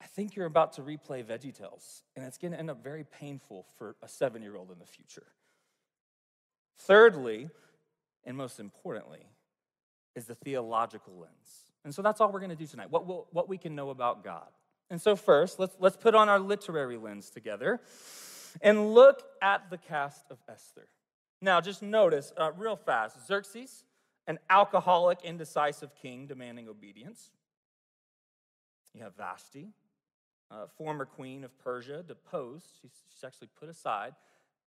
I 0.01 0.05
think 0.07 0.35
you're 0.35 0.45
about 0.45 0.73
to 0.73 0.81
replay 0.81 1.23
VeggieTales, 1.23 2.01
and 2.15 2.25
it's 2.25 2.37
going 2.37 2.51
to 2.51 2.59
end 2.59 2.69
up 2.69 2.83
very 2.83 3.05
painful 3.05 3.65
for 3.77 3.95
a 4.03 4.07
seven 4.09 4.41
year 4.41 4.57
old 4.57 4.69
in 4.69 4.77
the 4.79 4.85
future. 4.85 5.27
Thirdly, 6.79 7.49
and 8.25 8.35
most 8.35 8.59
importantly, 8.59 9.25
is 10.13 10.25
the 10.25 10.35
theological 10.35 11.13
lens. 11.17 11.71
And 11.85 11.95
so 11.95 12.01
that's 12.01 12.19
all 12.19 12.31
we're 12.31 12.39
going 12.39 12.49
to 12.49 12.55
do 12.55 12.67
tonight, 12.67 12.91
what, 12.91 13.05
we'll, 13.05 13.27
what 13.31 13.47
we 13.47 13.57
can 13.57 13.75
know 13.75 13.91
about 13.91 14.23
God. 14.23 14.47
And 14.89 15.01
so, 15.01 15.15
first, 15.15 15.59
let's, 15.59 15.75
let's 15.79 15.97
put 15.97 16.13
on 16.15 16.27
our 16.27 16.39
literary 16.39 16.97
lens 16.97 17.29
together 17.29 17.79
and 18.61 18.93
look 18.93 19.23
at 19.41 19.69
the 19.69 19.77
cast 19.77 20.25
of 20.29 20.37
Esther. 20.49 20.87
Now, 21.41 21.59
just 21.59 21.81
notice 21.81 22.31
uh, 22.37 22.51
real 22.57 22.75
fast 22.75 23.27
Xerxes, 23.27 23.83
an 24.27 24.39
alcoholic, 24.49 25.19
indecisive 25.23 25.91
king 26.01 26.25
demanding 26.25 26.69
obedience. 26.69 27.31
You 28.93 29.03
have 29.03 29.15
Vashti, 29.17 29.69
uh, 30.51 30.67
former 30.77 31.05
queen 31.05 31.43
of 31.43 31.57
Persia, 31.59 32.03
deposed. 32.03 32.65
She's, 32.81 32.91
she's 33.11 33.23
actually 33.23 33.49
put 33.59 33.69
aside. 33.69 34.13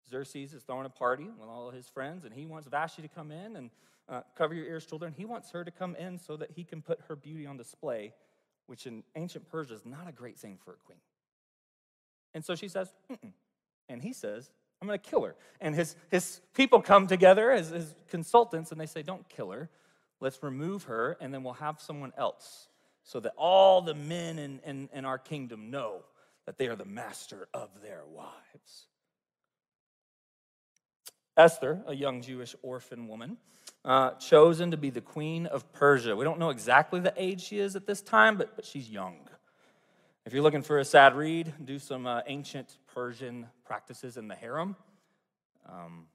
Xerxes 0.09 0.53
is 0.53 0.63
throwing 0.63 0.85
a 0.85 0.89
party 0.89 1.29
with 1.39 1.47
all 1.47 1.69
his 1.69 1.87
friends, 1.87 2.25
and 2.25 2.33
he 2.33 2.45
wants 2.45 2.67
Vashti 2.67 3.01
to 3.01 3.07
come 3.07 3.31
in 3.31 3.55
and 3.55 3.69
uh, 4.09 4.21
cover 4.37 4.53
your 4.53 4.65
ears, 4.65 4.85
children. 4.85 5.13
He 5.15 5.25
wants 5.25 5.51
her 5.51 5.63
to 5.63 5.71
come 5.71 5.95
in 5.95 6.17
so 6.17 6.35
that 6.37 6.51
he 6.51 6.63
can 6.63 6.81
put 6.81 6.99
her 7.07 7.15
beauty 7.15 7.45
on 7.45 7.57
display, 7.57 8.13
which 8.67 8.87
in 8.87 9.03
ancient 9.15 9.47
Persia 9.49 9.75
is 9.75 9.85
not 9.85 10.07
a 10.07 10.11
great 10.11 10.37
thing 10.37 10.57
for 10.63 10.73
a 10.73 10.77
queen. 10.77 10.99
And 12.33 12.43
so 12.43 12.55
she 12.55 12.67
says. 12.67 12.93
And 13.89 14.01
he 14.01 14.13
says, 14.13 14.49
I'm 14.81 14.87
going 14.87 14.99
to 14.99 15.09
kill 15.09 15.23
her. 15.23 15.35
And 15.61 15.73
his, 15.73 15.95
his 16.11 16.41
people 16.53 16.81
come 16.81 17.07
together 17.07 17.51
as 17.51 17.69
his 17.69 17.95
consultants, 18.09 18.71
and 18.71 18.81
they 18.81 18.85
say, 18.85 19.01
Don't 19.01 19.27
kill 19.29 19.51
her. 19.51 19.69
Let's 20.19 20.41
remove 20.43 20.83
her, 20.83 21.17
and 21.21 21.33
then 21.33 21.43
we'll 21.43 21.53
have 21.53 21.79
someone 21.81 22.13
else 22.17 22.67
so 23.03 23.19
that 23.19 23.33
all 23.37 23.81
the 23.81 23.93
men 23.93 24.39
in, 24.39 24.59
in, 24.65 24.89
in 24.93 25.05
our 25.05 25.17
kingdom 25.17 25.69
know 25.69 26.03
that 26.45 26.57
they 26.57 26.67
are 26.67 26.75
the 26.75 26.85
master 26.85 27.47
of 27.53 27.69
their 27.81 28.03
wives. 28.11 28.87
Esther, 31.35 31.81
a 31.87 31.95
young 31.95 32.21
Jewish 32.21 32.55
orphan 32.61 33.07
woman, 33.07 33.37
uh, 33.85 34.11
chosen 34.11 34.71
to 34.71 34.77
be 34.77 34.89
the 34.89 35.01
queen 35.01 35.45
of 35.45 35.71
Persia. 35.73 36.15
We 36.15 36.23
don't 36.23 36.39
know 36.39 36.49
exactly 36.49 36.99
the 36.99 37.13
age 37.17 37.41
she 37.41 37.59
is 37.59 37.75
at 37.75 37.85
this 37.85 38.01
time, 38.01 38.37
but, 38.37 38.55
but 38.55 38.65
she's 38.65 38.89
young. 38.89 39.27
If 40.25 40.31
you're 40.31 40.41
looking 40.41 40.61
for 40.61 40.79
a 40.79 40.85
sad 40.85 41.15
read, 41.15 41.53
do 41.65 41.77
some 41.77 42.07
uh, 42.07 42.21
ancient 42.27 42.77
Persian 42.93 43.47
practices 43.65 44.15
in 44.15 44.29
the 44.29 44.35
harem. 44.35 44.77
Um, 45.67 46.05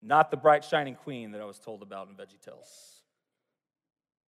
not 0.00 0.30
the 0.30 0.36
bright, 0.36 0.64
shining 0.64 0.94
queen 0.94 1.32
that 1.32 1.40
I 1.40 1.44
was 1.44 1.58
told 1.58 1.82
about 1.82 2.08
in 2.08 2.14
VeggieTales. 2.14 2.68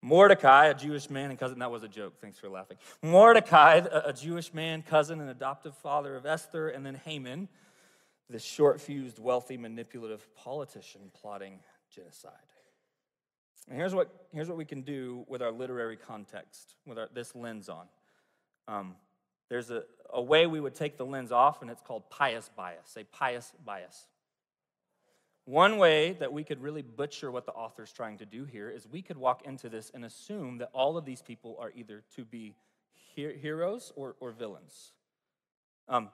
Mordecai, 0.04 0.68
a 0.68 0.76
Jewish 0.76 1.10
man 1.10 1.32
and 1.32 1.40
cousin, 1.40 1.58
that 1.60 1.72
was 1.72 1.82
a 1.82 1.88
joke, 1.88 2.22
thanks 2.22 2.38
for 2.38 2.48
laughing. 2.48 2.78
Mordecai, 3.02 3.82
a, 3.92 4.10
a 4.10 4.14
Jewish 4.14 4.54
man, 4.54 4.84
cousin, 4.84 5.20
and 5.20 5.32
adoptive 5.32 5.76
father 5.78 6.16
of 6.16 6.28
Esther, 6.28 6.70
and 6.70 6.86
then 6.86 6.94
Haman, 7.04 7.50
this 8.30 8.44
short 8.44 8.80
fused, 8.80 9.18
wealthy, 9.18 9.58
manipulative 9.58 10.28
politician 10.36 11.02
plotting 11.20 11.60
genocide. 11.90 12.34
And 13.68 13.80
here's 13.80 13.96
what, 13.96 14.28
here's 14.32 14.48
what 14.48 14.58
we 14.58 14.66
can 14.66 14.84
do 14.84 15.26
with 15.28 15.42
our 15.42 15.52
literary 15.52 15.98
context, 15.98 16.76
with 16.86 17.00
our, 17.00 17.10
this 17.12 17.36
lens 17.36 17.68
on. 17.68 17.88
Um, 18.68 18.96
there's 19.50 19.70
a, 19.70 19.84
a 20.12 20.22
way 20.22 20.48
we 20.48 20.60
would 20.60 20.76
take 20.76 20.98
the 20.98 21.06
lens 21.06 21.32
off, 21.32 21.62
and 21.62 21.72
it's 21.72 21.82
called 21.82 22.10
pious 22.10 22.50
bias. 22.56 22.82
Say 22.86 23.04
pious 23.04 23.54
bias. 23.66 24.08
One 25.46 25.78
way 25.78 26.14
that 26.14 26.34
we 26.34 26.44
could 26.44 26.62
really 26.62 26.82
butcher 26.82 27.32
what 27.32 27.46
the 27.46 27.54
author's 27.54 27.92
trying 27.92 28.18
to 28.18 28.26
do 28.26 28.44
here 28.44 28.70
is 28.70 28.86
we 28.88 29.02
could 29.02 29.18
walk 29.18 29.46
into 29.46 29.70
this 29.70 29.90
and 29.94 30.04
assume 30.04 30.58
that 30.58 30.70
all 30.74 30.98
of 30.98 31.06
these 31.06 31.22
people 31.22 31.58
are 31.60 31.72
either 31.76 32.04
to 32.16 32.26
be 32.26 32.56
heroes 33.16 33.94
or, 33.96 34.16
or 34.20 34.32
villains. 34.32 34.92
Um, 35.88 36.10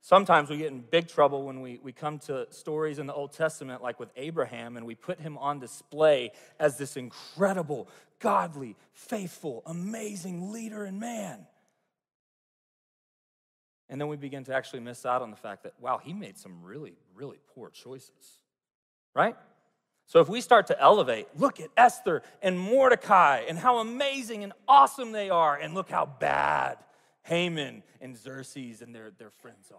Sometimes 0.00 0.48
we 0.48 0.58
get 0.58 0.68
in 0.68 0.80
big 0.80 1.08
trouble 1.08 1.42
when 1.42 1.60
we, 1.60 1.80
we 1.82 1.92
come 1.92 2.18
to 2.20 2.46
stories 2.50 2.98
in 2.98 3.06
the 3.06 3.12
Old 3.12 3.32
Testament, 3.32 3.82
like 3.82 3.98
with 3.98 4.10
Abraham, 4.16 4.76
and 4.76 4.86
we 4.86 4.94
put 4.94 5.20
him 5.20 5.36
on 5.38 5.58
display 5.58 6.30
as 6.58 6.78
this 6.78 6.96
incredible, 6.96 7.88
godly, 8.20 8.76
faithful, 8.92 9.62
amazing 9.66 10.52
leader 10.52 10.84
and 10.84 11.00
man. 11.00 11.46
And 13.88 14.00
then 14.00 14.08
we 14.08 14.16
begin 14.16 14.44
to 14.44 14.54
actually 14.54 14.80
miss 14.80 15.06
out 15.06 15.22
on 15.22 15.30
the 15.30 15.36
fact 15.36 15.62
that, 15.62 15.72
wow, 15.80 15.98
he 16.02 16.12
made 16.12 16.36
some 16.36 16.62
really, 16.62 16.94
really 17.14 17.38
poor 17.54 17.70
choices, 17.70 18.38
right? 19.14 19.34
So 20.06 20.20
if 20.20 20.28
we 20.28 20.40
start 20.40 20.66
to 20.68 20.80
elevate, 20.80 21.28
look 21.36 21.60
at 21.60 21.68
Esther 21.76 22.22
and 22.42 22.58
Mordecai 22.58 23.44
and 23.48 23.58
how 23.58 23.78
amazing 23.78 24.44
and 24.44 24.52
awesome 24.66 25.12
they 25.12 25.30
are, 25.30 25.56
and 25.56 25.74
look 25.74 25.90
how 25.90 26.06
bad 26.06 26.78
Haman 27.24 27.82
and 28.00 28.16
Xerxes 28.16 28.80
and 28.80 28.94
their, 28.94 29.10
their 29.10 29.30
friends 29.30 29.70
are. 29.70 29.78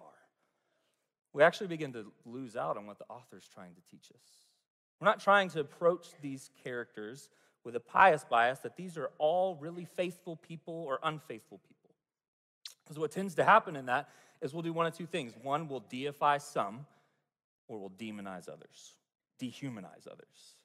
We 1.33 1.43
actually 1.43 1.67
begin 1.67 1.93
to 1.93 2.11
lose 2.25 2.55
out 2.55 2.77
on 2.77 2.85
what 2.85 2.99
the 2.99 3.05
author 3.09 3.37
is 3.37 3.47
trying 3.47 3.73
to 3.73 3.81
teach 3.89 4.11
us. 4.11 4.23
We're 4.99 5.05
not 5.05 5.19
trying 5.19 5.49
to 5.49 5.61
approach 5.61 6.09
these 6.21 6.49
characters 6.63 7.29
with 7.63 7.75
a 7.75 7.79
pious 7.79 8.23
bias 8.23 8.59
that 8.59 8.75
these 8.75 8.97
are 8.97 9.11
all 9.17 9.55
really 9.55 9.85
faithful 9.85 10.35
people 10.35 10.73
or 10.73 10.99
unfaithful 11.03 11.59
people. 11.67 11.78
Because 12.89 12.99
what 12.99 13.11
tends 13.11 13.35
to 13.35 13.43
happen 13.43 13.75
in 13.75 13.85
that 13.85 14.09
is 14.41 14.51
we'll 14.51 14.63
do 14.63 14.73
one 14.73 14.87
of 14.87 14.97
two 14.97 15.05
things. 15.05 15.33
One, 15.43 15.67
we'll 15.67 15.85
deify 15.91 16.39
some, 16.39 16.87
or 17.67 17.77
we'll 17.77 17.91
demonize 17.91 18.49
others, 18.49 18.95
dehumanize 19.39 20.07
others. 20.11 20.55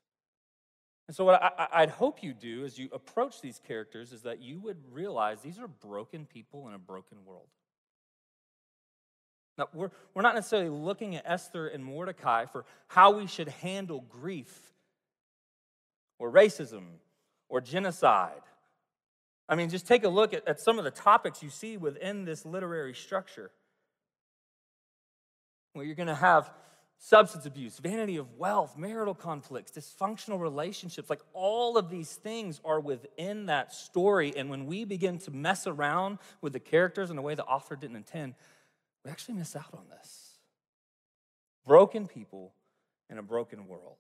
And 1.07 1.15
so, 1.15 1.27
what 1.27 1.43
I, 1.71 1.83
would 1.83 1.91
hope 1.91 2.23
you 2.23 2.33
do 2.33 2.65
as 2.65 2.79
you 2.79 2.89
approach 2.91 3.43
these 3.43 3.61
characters 3.69 4.11
is 4.11 4.23
that 4.23 4.41
you 4.41 4.59
would 4.61 4.79
realize 4.91 5.43
these 5.43 5.59
are 5.59 5.69
broken 5.69 6.25
people 6.25 6.67
in 6.67 6.73
a 6.73 6.79
broken 6.79 7.19
world. 7.27 7.49
Now, 9.59 9.69
we're, 9.75 9.91
we're 10.15 10.23
not 10.23 10.35
necessarily 10.35 10.71
looking 10.71 11.15
at 11.17 11.25
Esther 11.27 11.69
and 11.69 11.85
Mordecai 11.85 12.47
for 12.47 12.65
how 12.89 13.19
we 13.19 13.27
should 13.27 13.49
handle 13.49 14.01
grief 14.09 14.73
or 16.19 16.33
racism 16.33 16.85
or 17.51 17.61
genocide. 17.61 18.41
I 19.49 19.57
mean, 19.57 19.69
just 19.69 19.87
take 19.87 20.05
a 20.05 20.09
look 20.09 20.33
at, 20.33 20.47
at 20.49 20.61
some 20.61 20.79
of 20.79 20.85
the 20.85 20.91
topics 20.91 21.43
you 21.43 21.51
see 21.51 21.77
within 21.77 22.25
this 22.25 22.47
literary 22.47 22.95
structure. 22.95 23.51
Where 25.75 25.85
you're 25.85 25.97
going 25.97 26.09
to 26.09 26.15
have 26.15 26.51
substance 26.99 27.45
abuse, 27.45 27.79
vanity 27.79 28.17
of 28.17 28.39
wealth, 28.39 28.79
marital 28.79 29.15
conflicts, 29.15 29.73
dysfunctional 29.73 30.41
relationships. 30.41 31.11
Like 31.11 31.21
all 31.35 31.77
of 31.77 31.91
these 31.91 32.13
things 32.15 32.61
are 32.65 32.81
within 32.81 33.47
that 33.47 33.75
story. 33.75 34.33
And 34.37 34.49
when 34.49 34.67
we 34.67 34.85
begin 34.85 35.19
to 35.19 35.31
mess 35.31 35.67
around 35.67 36.19
with 36.41 36.53
the 36.53 36.61
characters 36.61 37.11
in 37.11 37.19
a 37.19 37.23
way 37.23 37.35
the 37.35 37.45
author 37.45 37.77
didn't 37.77 37.97
intend, 37.97 38.35
we 39.05 39.11
actually 39.11 39.35
miss 39.35 39.55
out 39.55 39.75
on 39.75 39.85
this. 39.91 40.39
Broken 41.67 42.07
people 42.07 42.55
in 43.11 43.19
a 43.19 43.23
broken 43.23 43.67
world. 43.69 43.97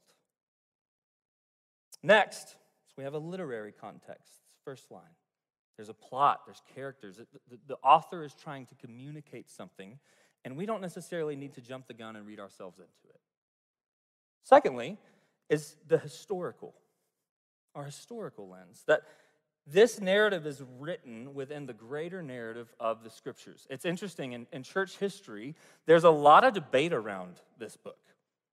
Next, 2.03 2.49
so 2.49 2.95
we 2.97 3.05
have 3.05 3.15
a 3.15 3.19
literary 3.19 3.73
context. 3.73 4.33
First 4.65 4.91
line. 4.91 5.03
There's 5.77 5.89
a 5.89 5.95
plot, 5.95 6.43
there's 6.47 6.63
characters. 6.75 7.17
The, 7.17 7.27
the, 7.51 7.59
the, 7.67 7.77
author 7.77 8.25
is 8.25 8.35
trying 8.35 8.67
to 8.67 8.75
communicate 8.77 9.51
something, 9.51 9.99
and 10.45 10.57
we 10.57 10.67
don't 10.67 10.81
necessarily 10.81 11.37
need 11.37 11.55
to 11.55 11.61
jump 11.61 11.87
the 11.87 11.95
gun 11.95 12.17
and 12.17 12.27
read 12.27 12.39
ourselves 12.39 12.79
into 12.79 13.15
it. 13.15 13.21
Secondly, 14.45 14.99
is 15.49 15.77
the 15.89 15.99
historical, 15.99 16.75
our 17.75 17.85
historical 17.85 18.49
lens. 18.49 18.85
That 18.87 19.03
this 19.67 20.01
narrative 20.01 20.47
is 20.47 20.63
written 20.79 21.35
within 21.35 21.67
the 21.67 21.73
greater 21.73 22.23
narrative 22.23 22.73
of 22.79 23.03
the 23.03 23.11
scriptures. 23.11 23.67
It's 23.71 23.85
interesting, 23.85 24.33
in, 24.33 24.47
in 24.53 24.63
church 24.63 24.99
history, 24.99 25.55
there's 25.87 26.05
a 26.05 26.11
lot 26.11 26.45
of 26.45 26.53
debate 26.55 26.93
around 26.93 27.37
this 27.59 27.77
book. 27.77 27.99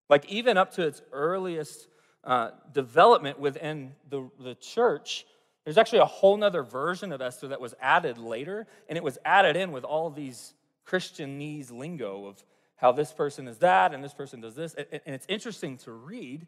Like, 0.10 0.26
even 0.30 0.58
up 0.58 0.74
to 0.76 0.88
its 0.88 1.02
earliest 1.12 1.88
uh, 2.24 2.52
development 2.74 3.40
within 3.40 3.94
the, 4.10 4.30
the 4.40 4.56
church, 4.56 5.26
there's 5.64 5.78
actually 5.78 6.00
a 6.00 6.06
whole 6.06 6.38
nother 6.38 6.64
version 6.64 7.12
of 7.12 7.22
Esther 7.22 7.50
that 7.50 7.62
was 7.62 7.76
added 7.80 8.18
later, 8.18 8.66
and 8.90 8.98
it 8.98 9.04
was 9.04 9.18
added 9.24 9.56
in 9.56 9.72
with 9.72 9.84
all 9.84 10.10
these 10.10 10.54
Christianese 10.88 11.72
lingo 11.72 12.26
of 12.26 12.44
how 12.76 12.92
this 12.92 13.14
person 13.14 13.48
is 13.48 13.60
that 13.60 13.94
and 13.94 14.04
this 14.04 14.14
person 14.14 14.42
does 14.42 14.56
this. 14.56 14.74
And 14.74 14.88
it's 15.06 15.28
interesting 15.30 15.78
to 15.80 15.92
read, 15.92 16.48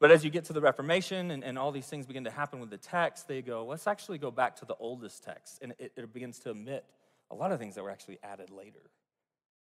but 0.00 0.10
as 0.10 0.24
you 0.24 0.30
get 0.30 0.46
to 0.46 0.52
the 0.52 0.60
Reformation 0.60 1.30
and, 1.30 1.44
and 1.44 1.56
all 1.56 1.70
these 1.70 1.86
things 1.86 2.06
begin 2.06 2.24
to 2.24 2.30
happen 2.30 2.58
with 2.58 2.70
the 2.70 2.76
text, 2.76 3.28
they 3.28 3.40
go, 3.40 3.64
let's 3.64 3.86
actually 3.86 4.18
go 4.18 4.32
back 4.32 4.56
to 4.56 4.64
the 4.64 4.74
oldest 4.80 5.22
text. 5.22 5.60
And 5.62 5.74
it, 5.78 5.92
it 5.96 6.12
begins 6.12 6.40
to 6.40 6.50
omit 6.50 6.84
a 7.30 7.36
lot 7.36 7.52
of 7.52 7.60
things 7.60 7.76
that 7.76 7.84
were 7.84 7.90
actually 7.90 8.18
added 8.22 8.50
later. 8.50 8.90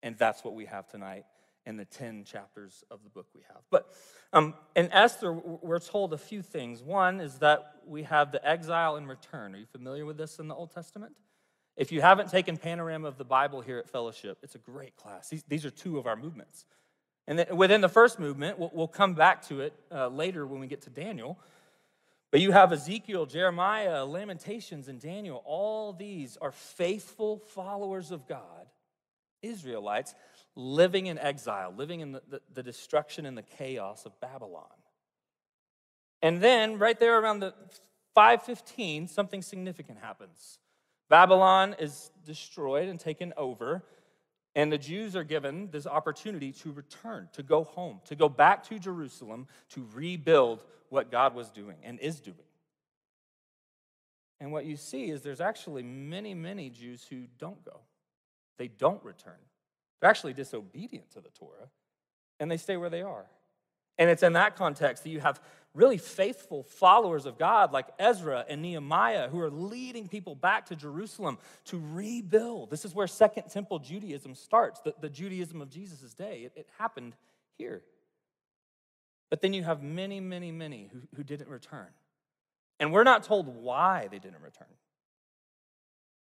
And 0.01 0.17
that's 0.17 0.43
what 0.43 0.55
we 0.55 0.65
have 0.65 0.87
tonight 0.87 1.25
in 1.67 1.75
the 1.75 1.85
10 1.85 2.23
chapters 2.23 2.83
of 2.89 3.03
the 3.03 3.09
book 3.09 3.27
we 3.35 3.41
have. 3.49 3.61
But 3.69 3.93
um, 4.31 4.53
in 4.75 4.89
Esther, 4.91 5.33
we're 5.33 5.79
told 5.79 6.13
a 6.13 6.17
few 6.17 6.41
things. 6.41 6.81
One 6.81 7.19
is 7.19 7.39
that 7.39 7.73
we 7.85 8.03
have 8.03 8.31
the 8.31 8.47
exile 8.47 8.95
and 8.95 9.07
return. 9.07 9.53
Are 9.53 9.57
you 9.57 9.65
familiar 9.65 10.05
with 10.05 10.17
this 10.17 10.39
in 10.39 10.47
the 10.47 10.55
Old 10.55 10.71
Testament? 10.73 11.13
If 11.75 11.91
you 11.91 12.01
haven't 12.01 12.31
taken 12.31 12.55
Panorama 12.55 13.09
of 13.09 13.17
the 13.17 13.25
Bible 13.25 13.59
here 13.59 13.77
at 13.77 13.89
Fellowship, 13.89 14.39
it's 14.41 14.55
a 14.55 14.59
great 14.59 14.95
class. 14.95 15.29
These, 15.29 15.43
these 15.43 15.65
are 15.65 15.69
two 15.69 15.99
of 15.99 16.07
our 16.07 16.15
movements. 16.15 16.65
And 17.27 17.45
within 17.51 17.81
the 17.81 17.89
first 17.89 18.17
movement, 18.17 18.57
we'll, 18.57 18.71
we'll 18.73 18.87
come 18.87 19.13
back 19.13 19.45
to 19.49 19.59
it 19.59 19.73
uh, 19.91 20.07
later 20.07 20.47
when 20.47 20.61
we 20.61 20.67
get 20.67 20.83
to 20.83 20.89
Daniel. 20.89 21.37
But 22.31 22.39
you 22.39 22.53
have 22.53 22.71
Ezekiel, 22.71 23.25
Jeremiah, 23.25 24.05
Lamentations, 24.05 24.87
and 24.87 25.01
Daniel. 25.01 25.43
All 25.45 25.91
these 25.91 26.37
are 26.37 26.51
faithful 26.51 27.39
followers 27.39 28.11
of 28.11 28.25
God, 28.25 28.67
Israelites, 29.41 30.15
living 30.57 31.05
in 31.05 31.19
exile, 31.19 31.71
living 31.77 31.99
in 31.99 32.13
the, 32.13 32.21
the, 32.27 32.41
the, 32.55 32.63
destruction 32.63 33.27
and 33.27 33.37
the 33.37 33.43
chaos 33.43 34.07
of 34.07 34.19
Babylon. 34.19 34.65
And 36.23 36.41
then, 36.41 36.79
right 36.79 36.99
there 36.99 37.19
around 37.19 37.41
the 37.41 37.53
515, 38.15 39.07
something 39.07 39.43
significant 39.43 39.99
happens. 39.99 40.57
Babylon 41.09 41.75
is 41.77 42.09
destroyed 42.25 42.89
and 42.89 42.99
taken 42.99 43.33
over, 43.37 43.83
and 44.55 44.71
the 44.71 44.79
Jews 44.79 45.15
are 45.15 45.23
given 45.23 45.69
this 45.69 45.85
opportunity 45.85 46.51
to 46.53 46.71
return, 46.71 47.29
to 47.33 47.43
go 47.43 47.63
home, 47.63 48.01
to 48.05 48.15
go 48.15 48.27
back 48.27 48.63
to 48.69 48.79
Jerusalem, 48.79 49.47
to 49.69 49.85
rebuild 49.93 50.63
what 50.89 51.11
God 51.11 51.35
was 51.35 51.51
doing 51.51 51.77
and 51.83 51.99
is 51.99 52.19
doing. 52.19 52.35
And 54.39 54.51
what 54.51 54.65
you 54.65 54.75
see 54.75 55.11
is 55.11 55.21
there's 55.21 55.41
actually 55.41 55.83
many, 55.83 56.33
many 56.33 56.71
Jews 56.71 57.05
who 57.07 57.25
don't 57.37 57.63
go. 57.63 57.81
They 58.57 58.67
don't 58.67 59.03
return. 59.03 59.37
They're 59.99 60.09
actually 60.09 60.33
disobedient 60.33 61.11
to 61.11 61.21
the 61.21 61.29
Torah, 61.29 61.69
and 62.39 62.49
they 62.49 62.57
stay 62.57 62.77
where 62.77 62.89
they 62.89 63.01
are. 63.01 63.25
And 63.97 64.09
it's 64.09 64.23
in 64.23 64.33
that 64.33 64.55
context 64.55 65.03
that 65.03 65.09
you 65.09 65.19
have 65.19 65.41
really 65.73 65.97
faithful 65.97 66.63
followers 66.63 67.25
of 67.25 67.37
God 67.37 67.71
like 67.71 67.87
Ezra 67.99 68.45
and 68.47 68.61
Nehemiah 68.61 69.29
who 69.29 69.39
are 69.39 69.49
leading 69.49 70.07
people 70.07 70.35
back 70.35 70.67
to 70.67 70.75
Jerusalem 70.75 71.37
to 71.65 71.81
rebuild. 71.91 72.69
This 72.69 72.85
is 72.85 72.95
where 72.95 73.07
Second 73.07 73.49
Temple 73.49 73.79
Judaism 73.79 74.35
starts, 74.35 74.81
the, 74.81 74.93
the 74.99 75.09
Judaism 75.09 75.61
of 75.61 75.69
Jesus' 75.69 76.13
day. 76.13 76.41
It, 76.45 76.53
it, 76.55 76.67
happened 76.77 77.15
here. 77.57 77.81
But 79.29 79.41
then 79.41 79.53
you 79.53 79.63
have 79.63 79.83
many, 79.83 80.19
many, 80.19 80.51
many 80.51 80.89
who, 80.91 81.01
who 81.15 81.23
didn't 81.23 81.49
return. 81.49 81.87
And 82.79 82.93
we're 82.93 83.03
not 83.03 83.23
told 83.23 83.47
why 83.47 84.07
they 84.09 84.19
didn't 84.19 84.41
return. 84.41 84.67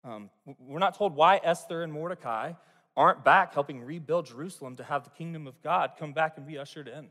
Um, 0.04 0.30
we're 0.60 0.80
not 0.80 0.98
told 0.98 1.16
why 1.16 1.40
Esther 1.44 1.82
and 1.82 1.92
Mordecai 1.92 2.54
aren't 2.98 3.24
back 3.24 3.54
helping 3.54 3.84
rebuild 3.84 4.26
Jerusalem 4.26 4.76
to 4.78 4.84
have 4.84 5.04
the 5.04 5.10
kingdom 5.12 5.48
of 5.48 5.62
God 5.62 5.92
come 6.00 6.14
back 6.14 6.38
and 6.38 6.46
be 6.46 6.58
ushered 6.58 6.88
in. 6.88 7.08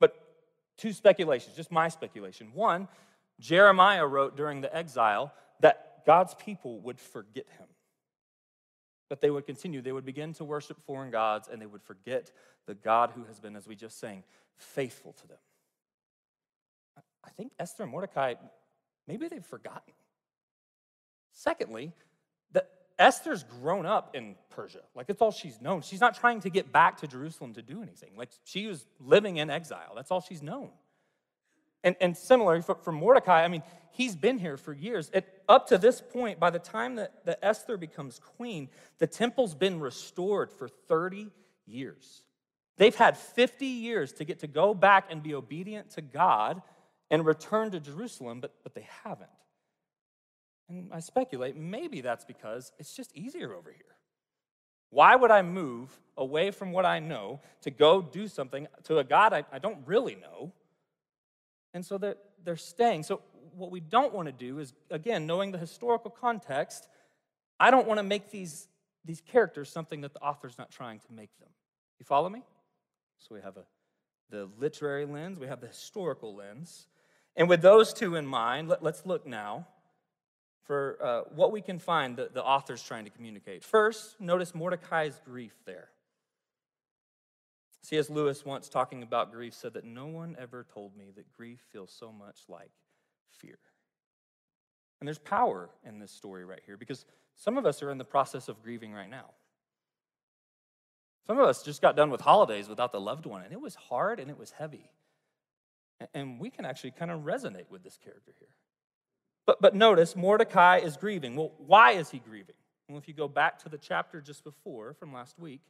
But 0.00 0.14
two 0.76 0.92
speculations, 0.92 1.56
just 1.56 1.70
my 1.70 1.88
speculation. 1.88 2.50
One, 2.54 2.88
Jeremiah 3.38 4.06
wrote 4.06 4.36
during 4.36 4.60
the 4.60 4.74
exile 4.74 5.32
that 5.60 6.04
God's 6.06 6.34
people 6.34 6.80
would 6.80 6.98
forget 6.98 7.46
him. 7.58 7.66
That 9.08 9.20
they 9.20 9.30
would 9.30 9.46
continue, 9.46 9.82
they 9.82 9.92
would 9.92 10.06
begin 10.06 10.32
to 10.34 10.44
worship 10.44 10.80
foreign 10.86 11.10
gods, 11.10 11.48
and 11.50 11.60
they 11.60 11.66
would 11.66 11.82
forget 11.82 12.32
the 12.66 12.74
God 12.74 13.12
who 13.14 13.24
has 13.24 13.38
been, 13.40 13.56
as 13.56 13.66
we 13.66 13.76
just 13.76 14.00
sang, 14.00 14.24
faithful 14.56 15.12
to 15.12 15.28
them. 15.28 15.38
I 17.24 17.30
think 17.30 17.52
Esther 17.58 17.84
and 17.84 17.92
Mordecai, 17.92 18.34
maybe 19.06 19.28
they've 19.28 19.44
forgotten. 19.44 19.92
Secondly, 21.32 21.92
Esther's 23.02 23.42
grown 23.42 23.84
up 23.84 24.14
in 24.14 24.36
Persia. 24.50 24.82
Like, 24.94 25.06
it's 25.08 25.20
all 25.20 25.32
she's 25.32 25.60
known. 25.60 25.82
She's 25.82 26.00
not 26.00 26.14
trying 26.14 26.40
to 26.42 26.50
get 26.50 26.70
back 26.70 26.98
to 26.98 27.08
Jerusalem 27.08 27.54
to 27.54 27.62
do 27.62 27.82
anything. 27.82 28.10
Like, 28.16 28.30
she 28.44 28.68
was 28.68 28.86
living 29.00 29.38
in 29.38 29.50
exile. 29.50 29.92
That's 29.96 30.12
all 30.12 30.20
she's 30.20 30.40
known. 30.40 30.70
And, 31.82 31.96
and 32.00 32.16
similarly, 32.16 32.62
for, 32.62 32.76
for 32.76 32.92
Mordecai, 32.92 33.42
I 33.42 33.48
mean, 33.48 33.64
he's 33.90 34.14
been 34.14 34.38
here 34.38 34.56
for 34.56 34.72
years. 34.72 35.10
Up 35.48 35.66
to 35.68 35.78
this 35.78 36.00
point, 36.00 36.38
by 36.38 36.50
the 36.50 36.60
time 36.60 36.94
that, 36.94 37.24
that 37.24 37.40
Esther 37.42 37.76
becomes 37.76 38.20
queen, 38.20 38.68
the 38.98 39.08
temple's 39.08 39.56
been 39.56 39.80
restored 39.80 40.52
for 40.52 40.68
30 40.68 41.32
years. 41.66 42.22
They've 42.76 42.94
had 42.94 43.18
50 43.18 43.66
years 43.66 44.12
to 44.14 44.24
get 44.24 44.38
to 44.40 44.46
go 44.46 44.74
back 44.74 45.08
and 45.10 45.24
be 45.24 45.34
obedient 45.34 45.90
to 45.90 46.02
God 46.02 46.62
and 47.10 47.26
return 47.26 47.72
to 47.72 47.80
Jerusalem, 47.80 48.40
but, 48.40 48.54
but 48.62 48.74
they 48.74 48.86
haven't. 49.02 49.28
And 50.68 50.90
I 50.92 51.00
speculate 51.00 51.56
maybe 51.56 52.00
that's 52.00 52.24
because 52.24 52.72
it's 52.78 52.94
just 52.94 53.14
easier 53.16 53.54
over 53.54 53.70
here. 53.70 53.96
Why 54.90 55.16
would 55.16 55.30
I 55.30 55.40
move 55.40 55.88
away 56.18 56.50
from 56.50 56.70
what 56.70 56.84
I 56.84 56.98
know 56.98 57.40
to 57.62 57.70
go 57.70 58.02
do 58.02 58.28
something 58.28 58.68
to 58.84 58.98
a 58.98 59.04
God 59.04 59.32
I, 59.32 59.44
I 59.50 59.58
don't 59.58 59.78
really 59.86 60.16
know? 60.16 60.52
And 61.72 61.84
so 61.84 61.96
they're, 61.96 62.16
they're 62.44 62.56
staying. 62.56 63.04
So, 63.04 63.22
what 63.54 63.70
we 63.70 63.80
don't 63.80 64.14
want 64.14 64.26
to 64.26 64.32
do 64.32 64.58
is, 64.58 64.72
again, 64.90 65.26
knowing 65.26 65.50
the 65.50 65.58
historical 65.58 66.10
context, 66.10 66.88
I 67.60 67.70
don't 67.70 67.86
want 67.86 67.98
to 67.98 68.02
make 68.02 68.30
these, 68.30 68.68
these 69.04 69.20
characters 69.20 69.70
something 69.70 70.02
that 70.02 70.14
the 70.14 70.20
author's 70.20 70.58
not 70.58 70.70
trying 70.70 71.00
to 71.00 71.12
make 71.12 71.30
them. 71.38 71.48
You 71.98 72.04
follow 72.04 72.28
me? 72.28 72.42
So, 73.18 73.34
we 73.34 73.40
have 73.40 73.56
a, 73.56 73.64
the 74.30 74.48
literary 74.58 75.06
lens, 75.06 75.38
we 75.38 75.46
have 75.46 75.60
the 75.60 75.68
historical 75.68 76.34
lens. 76.34 76.86
And 77.34 77.48
with 77.48 77.62
those 77.62 77.94
two 77.94 78.16
in 78.16 78.26
mind, 78.26 78.68
let, 78.68 78.82
let's 78.82 79.06
look 79.06 79.26
now 79.26 79.66
for 80.62 80.98
uh, 81.02 81.22
what 81.34 81.52
we 81.52 81.60
can 81.60 81.78
find 81.78 82.16
that 82.16 82.34
the 82.34 82.42
author's 82.42 82.82
trying 82.82 83.04
to 83.04 83.10
communicate. 83.10 83.64
First, 83.64 84.20
notice 84.20 84.54
Mordecai's 84.54 85.20
grief 85.24 85.54
there. 85.66 85.88
C.S. 87.82 88.08
Lewis, 88.08 88.44
once 88.44 88.68
talking 88.68 89.02
about 89.02 89.32
grief, 89.32 89.54
said 89.54 89.74
that 89.74 89.84
no 89.84 90.06
one 90.06 90.36
ever 90.38 90.64
told 90.72 90.96
me 90.96 91.10
that 91.16 91.32
grief 91.32 91.60
feels 91.72 91.92
so 91.92 92.12
much 92.12 92.42
like 92.48 92.70
fear. 93.30 93.58
And 95.00 95.08
there's 95.08 95.18
power 95.18 95.68
in 95.84 95.98
this 95.98 96.12
story 96.12 96.44
right 96.44 96.60
here 96.64 96.76
because 96.76 97.04
some 97.34 97.58
of 97.58 97.66
us 97.66 97.82
are 97.82 97.90
in 97.90 97.98
the 97.98 98.04
process 98.04 98.48
of 98.48 98.62
grieving 98.62 98.92
right 98.92 99.10
now. 99.10 99.30
Some 101.26 101.38
of 101.38 101.48
us 101.48 101.62
just 101.62 101.82
got 101.82 101.96
done 101.96 102.10
with 102.10 102.20
holidays 102.20 102.68
without 102.68 102.92
the 102.92 103.00
loved 103.00 103.26
one, 103.26 103.42
and 103.42 103.52
it 103.52 103.60
was 103.60 103.74
hard 103.74 104.20
and 104.20 104.30
it 104.30 104.38
was 104.38 104.52
heavy. 104.52 104.90
And 106.14 106.38
we 106.38 106.50
can 106.50 106.64
actually 106.64 106.92
kind 106.92 107.10
of 107.10 107.20
resonate 107.20 107.68
with 107.68 107.82
this 107.82 107.96
character 107.96 108.32
here. 108.38 108.48
But, 109.46 109.60
but 109.60 109.74
notice, 109.74 110.14
Mordecai 110.14 110.78
is 110.78 110.96
grieving. 110.96 111.36
Well, 111.36 111.52
why 111.58 111.92
is 111.92 112.10
he 112.10 112.18
grieving? 112.18 112.54
Well, 112.88 112.98
if 112.98 113.08
you 113.08 113.14
go 113.14 113.28
back 113.28 113.58
to 113.60 113.68
the 113.68 113.78
chapter 113.78 114.20
just 114.20 114.44
before 114.44 114.94
from 114.94 115.12
last 115.12 115.38
week, 115.38 115.60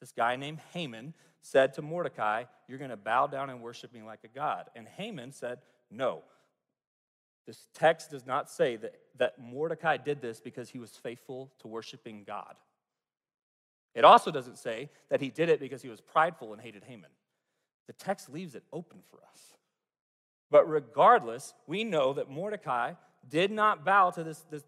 this 0.00 0.12
guy 0.12 0.36
named 0.36 0.60
Haman 0.72 1.14
said 1.42 1.74
to 1.74 1.82
Mordecai, 1.82 2.44
You're 2.68 2.78
going 2.78 2.90
to 2.90 2.96
bow 2.96 3.26
down 3.26 3.50
and 3.50 3.60
worship 3.60 3.92
me 3.92 4.02
like 4.02 4.20
a 4.24 4.28
god. 4.28 4.70
And 4.74 4.86
Haman 4.88 5.32
said, 5.32 5.58
No. 5.90 6.22
This 7.46 7.66
text 7.74 8.10
does 8.10 8.26
not 8.26 8.50
say 8.50 8.76
that, 8.76 8.94
that 9.18 9.38
Mordecai 9.40 9.96
did 9.96 10.20
this 10.20 10.40
because 10.40 10.70
he 10.70 10.78
was 10.78 10.90
faithful 10.90 11.50
to 11.60 11.68
worshiping 11.68 12.22
God. 12.24 12.54
It 13.94 14.04
also 14.04 14.30
doesn't 14.30 14.58
say 14.58 14.88
that 15.08 15.20
he 15.20 15.30
did 15.30 15.48
it 15.48 15.58
because 15.58 15.82
he 15.82 15.88
was 15.88 16.00
prideful 16.00 16.52
and 16.52 16.62
hated 16.62 16.84
Haman. 16.84 17.10
The 17.88 17.92
text 17.94 18.30
leaves 18.30 18.54
it 18.54 18.62
open 18.72 19.00
for 19.10 19.16
us. 19.32 19.56
But 20.50 20.68
regardless, 20.68 21.54
we 21.66 21.82
know 21.82 22.12
that 22.12 22.30
Mordecai 22.30 22.92
did 23.28 23.50
not 23.50 23.84
bow 23.84 24.10
to 24.10 24.24
this, 24.24 24.44
this 24.50 24.64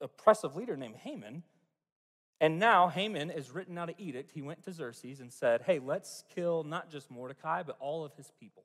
oppressive 0.00 0.56
leader 0.56 0.76
named 0.76 0.96
Haman. 0.96 1.42
And 2.40 2.58
now 2.58 2.88
Haman 2.88 3.30
is 3.30 3.50
written 3.50 3.78
out 3.78 3.88
of 3.90 3.96
edict. 3.98 4.30
He 4.32 4.42
went 4.42 4.62
to 4.64 4.72
Xerxes 4.72 5.20
and 5.20 5.32
said, 5.32 5.62
Hey, 5.62 5.78
let's 5.78 6.24
kill 6.34 6.64
not 6.64 6.90
just 6.90 7.10
Mordecai, 7.10 7.62
but 7.62 7.76
all 7.80 8.04
of 8.04 8.14
his 8.16 8.30
people. 8.38 8.64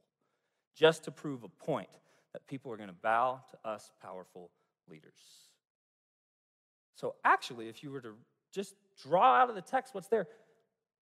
just 0.76 1.04
to 1.04 1.12
prove 1.12 1.44
a 1.44 1.50
point 1.50 1.90
that 2.32 2.46
people 2.48 2.72
are 2.72 2.78
going 2.78 2.90
to 2.90 2.96
bow 2.96 3.42
to 3.52 3.70
us 3.70 3.92
powerful 4.02 4.50
leaders. 4.88 5.20
So, 6.96 7.16
actually, 7.26 7.70
if 7.70 7.84
you 7.84 7.92
were 7.92 8.02
to 8.02 8.14
just 8.54 8.76
draw 9.04 9.36
out 9.36 9.50
of 9.50 9.56
the 9.56 9.62
text 9.62 9.94
what's 9.94 10.08
there, 10.08 10.28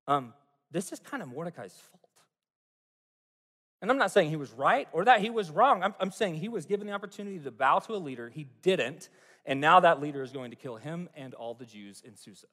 um, 0.07 0.33
this 0.71 0.91
is 0.91 0.99
kind 0.99 1.23
of 1.23 1.29
Mordecai's 1.29 1.73
fault. 1.73 2.04
And 3.85 3.91
I'm 3.91 3.99
not 3.99 4.09
saying 4.09 4.31
he 4.31 4.35
was 4.35 4.51
right 4.51 4.87
or 4.93 5.05
that 5.05 5.21
he 5.21 5.29
was 5.29 5.51
wrong. 5.51 5.83
I'm, 5.83 5.93
I'm 5.99 6.09
saying 6.09 6.37
he 6.37 6.49
was 6.49 6.65
given 6.65 6.87
the 6.87 6.93
opportunity 6.93 7.37
to 7.37 7.51
bow 7.51 7.77
to 7.77 7.93
a 7.93 7.97
leader. 7.97 8.29
He 8.29 8.47
didn't. 8.63 9.09
And 9.45 9.61
now 9.61 9.79
that 9.81 10.01
leader 10.01 10.23
is 10.23 10.31
going 10.31 10.49
to 10.49 10.55
kill 10.55 10.77
him 10.77 11.07
and 11.13 11.35
all 11.35 11.53
the 11.53 11.67
Jews 11.67 12.01
in 12.03 12.15
Susa. 12.15 12.47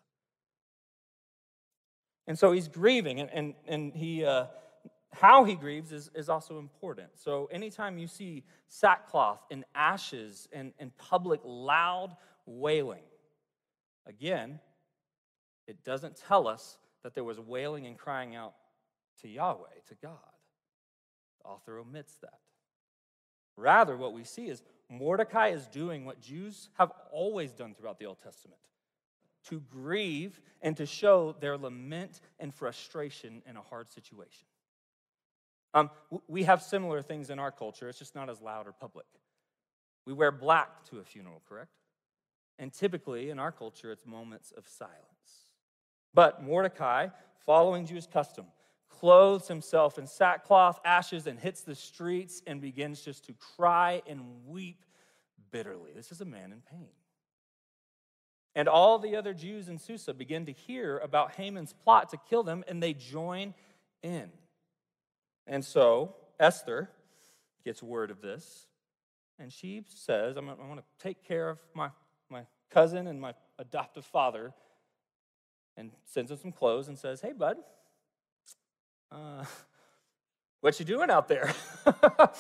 And 2.26 2.38
so 2.38 2.52
he's 2.52 2.68
grieving, 2.68 3.18
and, 3.18 3.30
and, 3.32 3.54
and 3.66 3.94
he, 3.94 4.26
uh, 4.26 4.44
how 5.10 5.44
he 5.44 5.54
grieves 5.54 5.90
is, 5.90 6.10
is 6.14 6.28
also 6.28 6.58
important. 6.58 7.08
So 7.14 7.48
anytime 7.50 7.96
you 7.96 8.08
see 8.08 8.44
sackcloth 8.66 9.40
and 9.50 9.64
ashes 9.74 10.50
and, 10.52 10.74
and 10.78 10.94
public 10.98 11.40
loud 11.44 12.14
wailing, 12.44 13.04
again, 14.06 14.60
it 15.66 15.82
doesn't 15.82 16.16
tell 16.28 16.46
us 16.46 16.76
that 17.04 17.14
there 17.14 17.24
was 17.24 17.40
wailing 17.40 17.86
and 17.86 17.96
crying 17.96 18.36
out 18.36 18.52
to 19.22 19.28
Yahweh, 19.28 19.80
to 19.88 19.94
God. 20.02 20.31
Author 21.44 21.78
omits 21.78 22.16
that. 22.22 22.38
Rather, 23.56 23.96
what 23.96 24.12
we 24.12 24.24
see 24.24 24.48
is 24.48 24.62
Mordecai 24.88 25.48
is 25.48 25.66
doing 25.66 26.04
what 26.04 26.20
Jews 26.20 26.68
have 26.78 26.92
always 27.10 27.52
done 27.52 27.74
throughout 27.74 27.98
the 27.98 28.06
Old 28.06 28.18
Testament 28.22 28.60
to 29.48 29.60
grieve 29.60 30.40
and 30.60 30.76
to 30.76 30.86
show 30.86 31.34
their 31.40 31.56
lament 31.56 32.20
and 32.38 32.54
frustration 32.54 33.42
in 33.46 33.56
a 33.56 33.62
hard 33.62 33.90
situation. 33.90 34.46
Um, 35.74 35.90
we 36.28 36.44
have 36.44 36.62
similar 36.62 37.02
things 37.02 37.30
in 37.30 37.38
our 37.38 37.50
culture, 37.50 37.88
it's 37.88 37.98
just 37.98 38.14
not 38.14 38.28
as 38.28 38.40
loud 38.40 38.66
or 38.66 38.72
public. 38.72 39.06
We 40.06 40.12
wear 40.12 40.30
black 40.30 40.84
to 40.90 40.98
a 40.98 41.04
funeral, 41.04 41.42
correct? 41.48 41.70
And 42.58 42.72
typically 42.72 43.30
in 43.30 43.38
our 43.38 43.52
culture, 43.52 43.90
it's 43.90 44.04
moments 44.04 44.52
of 44.56 44.68
silence. 44.68 45.46
But 46.12 46.42
Mordecai, 46.42 47.08
following 47.46 47.86
Jewish 47.86 48.06
custom, 48.06 48.46
clothes 48.98 49.48
himself 49.48 49.98
in 49.98 50.06
sackcloth, 50.06 50.80
ashes, 50.84 51.26
and 51.26 51.38
hits 51.38 51.62
the 51.62 51.74
streets 51.74 52.42
and 52.46 52.60
begins 52.60 53.00
just 53.00 53.24
to 53.26 53.34
cry 53.56 54.02
and 54.06 54.20
weep 54.46 54.84
bitterly. 55.50 55.92
This 55.94 56.12
is 56.12 56.20
a 56.20 56.24
man 56.24 56.52
in 56.52 56.62
pain. 56.70 56.88
And 58.54 58.68
all 58.68 58.98
the 58.98 59.16
other 59.16 59.32
Jews 59.32 59.68
in 59.68 59.78
Susa 59.78 60.12
begin 60.12 60.46
to 60.46 60.52
hear 60.52 60.98
about 60.98 61.32
Haman's 61.32 61.72
plot 61.72 62.10
to 62.10 62.18
kill 62.28 62.42
them, 62.42 62.64
and 62.68 62.82
they 62.82 62.92
join 62.92 63.54
in. 64.02 64.30
And 65.46 65.64
so 65.64 66.16
Esther 66.38 66.90
gets 67.64 67.82
word 67.82 68.10
of 68.10 68.20
this, 68.20 68.66
and 69.38 69.52
she 69.52 69.84
says, 69.88 70.36
I'm, 70.36 70.46
want 70.46 70.80
to 70.80 70.84
take 71.02 71.24
care 71.24 71.48
of 71.48 71.58
my, 71.74 71.88
my 72.28 72.42
cousin 72.70 73.06
and 73.06 73.20
my 73.20 73.34
adoptive 73.58 74.04
father, 74.04 74.52
and 75.76 75.90
sends 76.04 76.30
him 76.30 76.36
some 76.36 76.52
clothes 76.52 76.88
and 76.88 76.98
says, 76.98 77.22
Hey, 77.22 77.32
bud, 77.32 77.56
uh, 79.12 79.44
what 80.60 80.78
you 80.78 80.86
doing 80.86 81.10
out 81.10 81.28
there? 81.28 81.52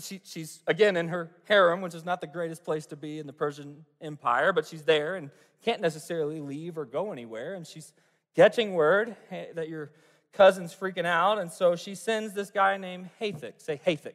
she, 0.00 0.20
she's, 0.24 0.62
again, 0.66 0.96
in 0.96 1.08
her 1.08 1.30
harem, 1.44 1.80
which 1.80 1.94
is 1.94 2.04
not 2.04 2.20
the 2.20 2.26
greatest 2.26 2.64
place 2.64 2.86
to 2.86 2.96
be 2.96 3.18
in 3.18 3.26
the 3.26 3.32
Persian 3.32 3.84
Empire, 4.00 4.52
but 4.52 4.66
she's 4.66 4.82
there 4.82 5.16
and 5.16 5.30
can't 5.62 5.80
necessarily 5.80 6.40
leave 6.40 6.78
or 6.78 6.84
go 6.84 7.12
anywhere. 7.12 7.54
And 7.54 7.66
she's 7.66 7.92
catching 8.34 8.74
word 8.74 9.16
that 9.30 9.68
your 9.68 9.90
cousin's 10.32 10.74
freaking 10.74 11.04
out. 11.04 11.38
And 11.38 11.50
so 11.50 11.76
she 11.76 11.94
sends 11.94 12.32
this 12.32 12.50
guy 12.50 12.76
named 12.76 13.10
Hathach. 13.20 13.54
Say 13.58 13.80
Hathach. 13.84 14.14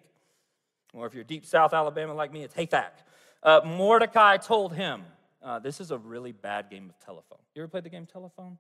Or 0.94 1.06
if 1.06 1.14
you're 1.14 1.24
deep 1.24 1.46
South 1.46 1.74
Alabama 1.74 2.14
like 2.14 2.32
me, 2.32 2.44
it's 2.44 2.54
Hathach. 2.54 2.92
Uh, 3.42 3.62
Mordecai 3.66 4.38
told 4.38 4.74
him, 4.74 5.04
uh, 5.44 5.60
this 5.60 5.82
is 5.82 5.92
a 5.92 5.98
really 5.98 6.32
bad 6.32 6.70
game 6.70 6.90
of 6.90 6.98
telephone. 7.06 7.40
You 7.54 7.64
ever 7.64 7.68
played 7.68 7.84
the 7.84 7.90
game 7.90 8.06
telephone? 8.06 8.58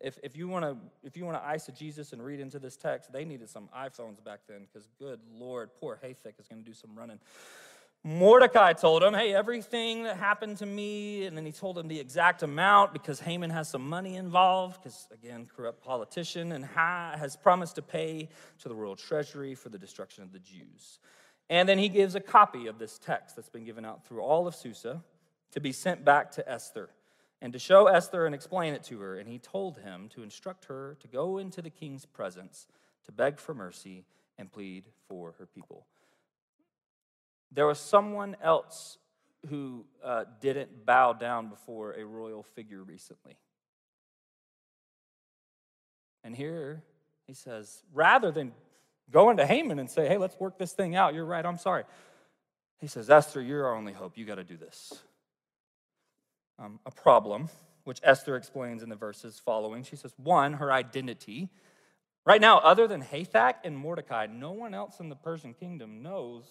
If, 0.00 0.18
if 0.22 0.36
you 0.36 0.48
want 0.48 0.64
to 0.64 0.76
if 1.02 1.16
you 1.16 1.24
want 1.24 1.42
to 1.42 1.48
eisegesis 1.48 2.12
and 2.12 2.24
read 2.24 2.40
into 2.40 2.58
this 2.58 2.76
text, 2.76 3.12
they 3.12 3.24
needed 3.24 3.48
some 3.48 3.68
iPhones 3.76 4.22
back 4.22 4.40
then 4.48 4.66
because 4.72 4.88
good 4.98 5.20
Lord, 5.32 5.70
poor 5.78 5.98
Hathach 6.02 6.38
is 6.38 6.46
going 6.48 6.62
to 6.62 6.68
do 6.68 6.74
some 6.74 6.94
running. 6.94 7.18
Mordecai 8.04 8.72
told 8.74 9.02
him, 9.02 9.12
Hey, 9.12 9.34
everything 9.34 10.04
that 10.04 10.16
happened 10.16 10.58
to 10.58 10.66
me, 10.66 11.26
and 11.26 11.36
then 11.36 11.44
he 11.44 11.52
told 11.52 11.76
him 11.76 11.88
the 11.88 11.98
exact 11.98 12.42
amount 12.42 12.92
because 12.92 13.20
Haman 13.20 13.50
has 13.50 13.68
some 13.68 13.86
money 13.88 14.16
involved, 14.16 14.80
because 14.80 15.08
again, 15.12 15.48
corrupt 15.54 15.82
politician, 15.82 16.52
and 16.52 16.64
has 16.64 17.36
promised 17.36 17.74
to 17.74 17.82
pay 17.82 18.28
to 18.60 18.68
the 18.68 18.74
royal 18.74 18.96
treasury 18.96 19.54
for 19.54 19.68
the 19.68 19.78
destruction 19.78 20.22
of 20.22 20.32
the 20.32 20.38
Jews. 20.38 21.00
And 21.50 21.68
then 21.68 21.78
he 21.78 21.88
gives 21.88 22.14
a 22.14 22.20
copy 22.20 22.66
of 22.66 22.78
this 22.78 22.98
text 22.98 23.34
that's 23.34 23.48
been 23.48 23.64
given 23.64 23.84
out 23.84 24.06
through 24.06 24.20
all 24.20 24.46
of 24.46 24.54
Susa 24.54 25.02
to 25.52 25.60
be 25.60 25.72
sent 25.72 26.04
back 26.04 26.30
to 26.32 26.48
Esther 26.48 26.90
and 27.40 27.52
to 27.52 27.58
show 27.58 27.86
Esther 27.86 28.26
and 28.26 28.34
explain 28.34 28.74
it 28.74 28.82
to 28.84 29.00
her. 29.00 29.16
And 29.16 29.28
he 29.28 29.38
told 29.38 29.78
him 29.78 30.08
to 30.14 30.22
instruct 30.22 30.66
her 30.66 30.96
to 31.00 31.08
go 31.08 31.38
into 31.38 31.62
the 31.62 31.70
king's 31.70 32.04
presence 32.04 32.66
to 33.04 33.12
beg 33.12 33.38
for 33.38 33.54
mercy 33.54 34.04
and 34.36 34.50
plead 34.50 34.84
for 35.08 35.34
her 35.38 35.46
people. 35.46 35.86
There 37.52 37.66
was 37.66 37.78
someone 37.78 38.36
else 38.42 38.98
who 39.48 39.84
uh, 40.04 40.24
didn't 40.40 40.84
bow 40.84 41.12
down 41.12 41.48
before 41.48 41.92
a 41.92 42.04
royal 42.04 42.42
figure 42.42 42.82
recently. 42.82 43.36
And 46.24 46.34
here 46.34 46.82
he 47.26 47.34
says, 47.34 47.82
rather 47.94 48.30
than 48.30 48.52
going 49.10 49.38
to 49.38 49.46
Haman 49.46 49.78
and 49.78 49.88
say, 49.88 50.08
hey, 50.08 50.18
let's 50.18 50.38
work 50.38 50.58
this 50.58 50.72
thing 50.72 50.96
out, 50.96 51.14
you're 51.14 51.24
right, 51.24 51.46
I'm 51.46 51.56
sorry. 51.56 51.84
He 52.78 52.88
says, 52.88 53.08
Esther, 53.08 53.40
you're 53.40 53.66
our 53.66 53.76
only 53.76 53.92
hope. 53.92 54.18
You 54.18 54.24
got 54.24 54.36
to 54.36 54.44
do 54.44 54.56
this 54.56 54.92
um, 56.58 56.80
a 56.86 56.90
problem, 56.90 57.48
which 57.84 58.00
Esther 58.02 58.36
explains 58.36 58.82
in 58.82 58.88
the 58.88 58.96
verses 58.96 59.40
following. 59.42 59.82
She 59.82 59.96
says, 59.96 60.12
one, 60.16 60.54
her 60.54 60.72
identity. 60.72 61.48
Right 62.26 62.40
now, 62.40 62.58
other 62.58 62.86
than 62.86 63.02
Hathach 63.02 63.54
and 63.64 63.76
Mordecai, 63.76 64.26
no 64.26 64.52
one 64.52 64.74
else 64.74 65.00
in 65.00 65.08
the 65.08 65.16
Persian 65.16 65.54
kingdom 65.54 66.02
knows 66.02 66.44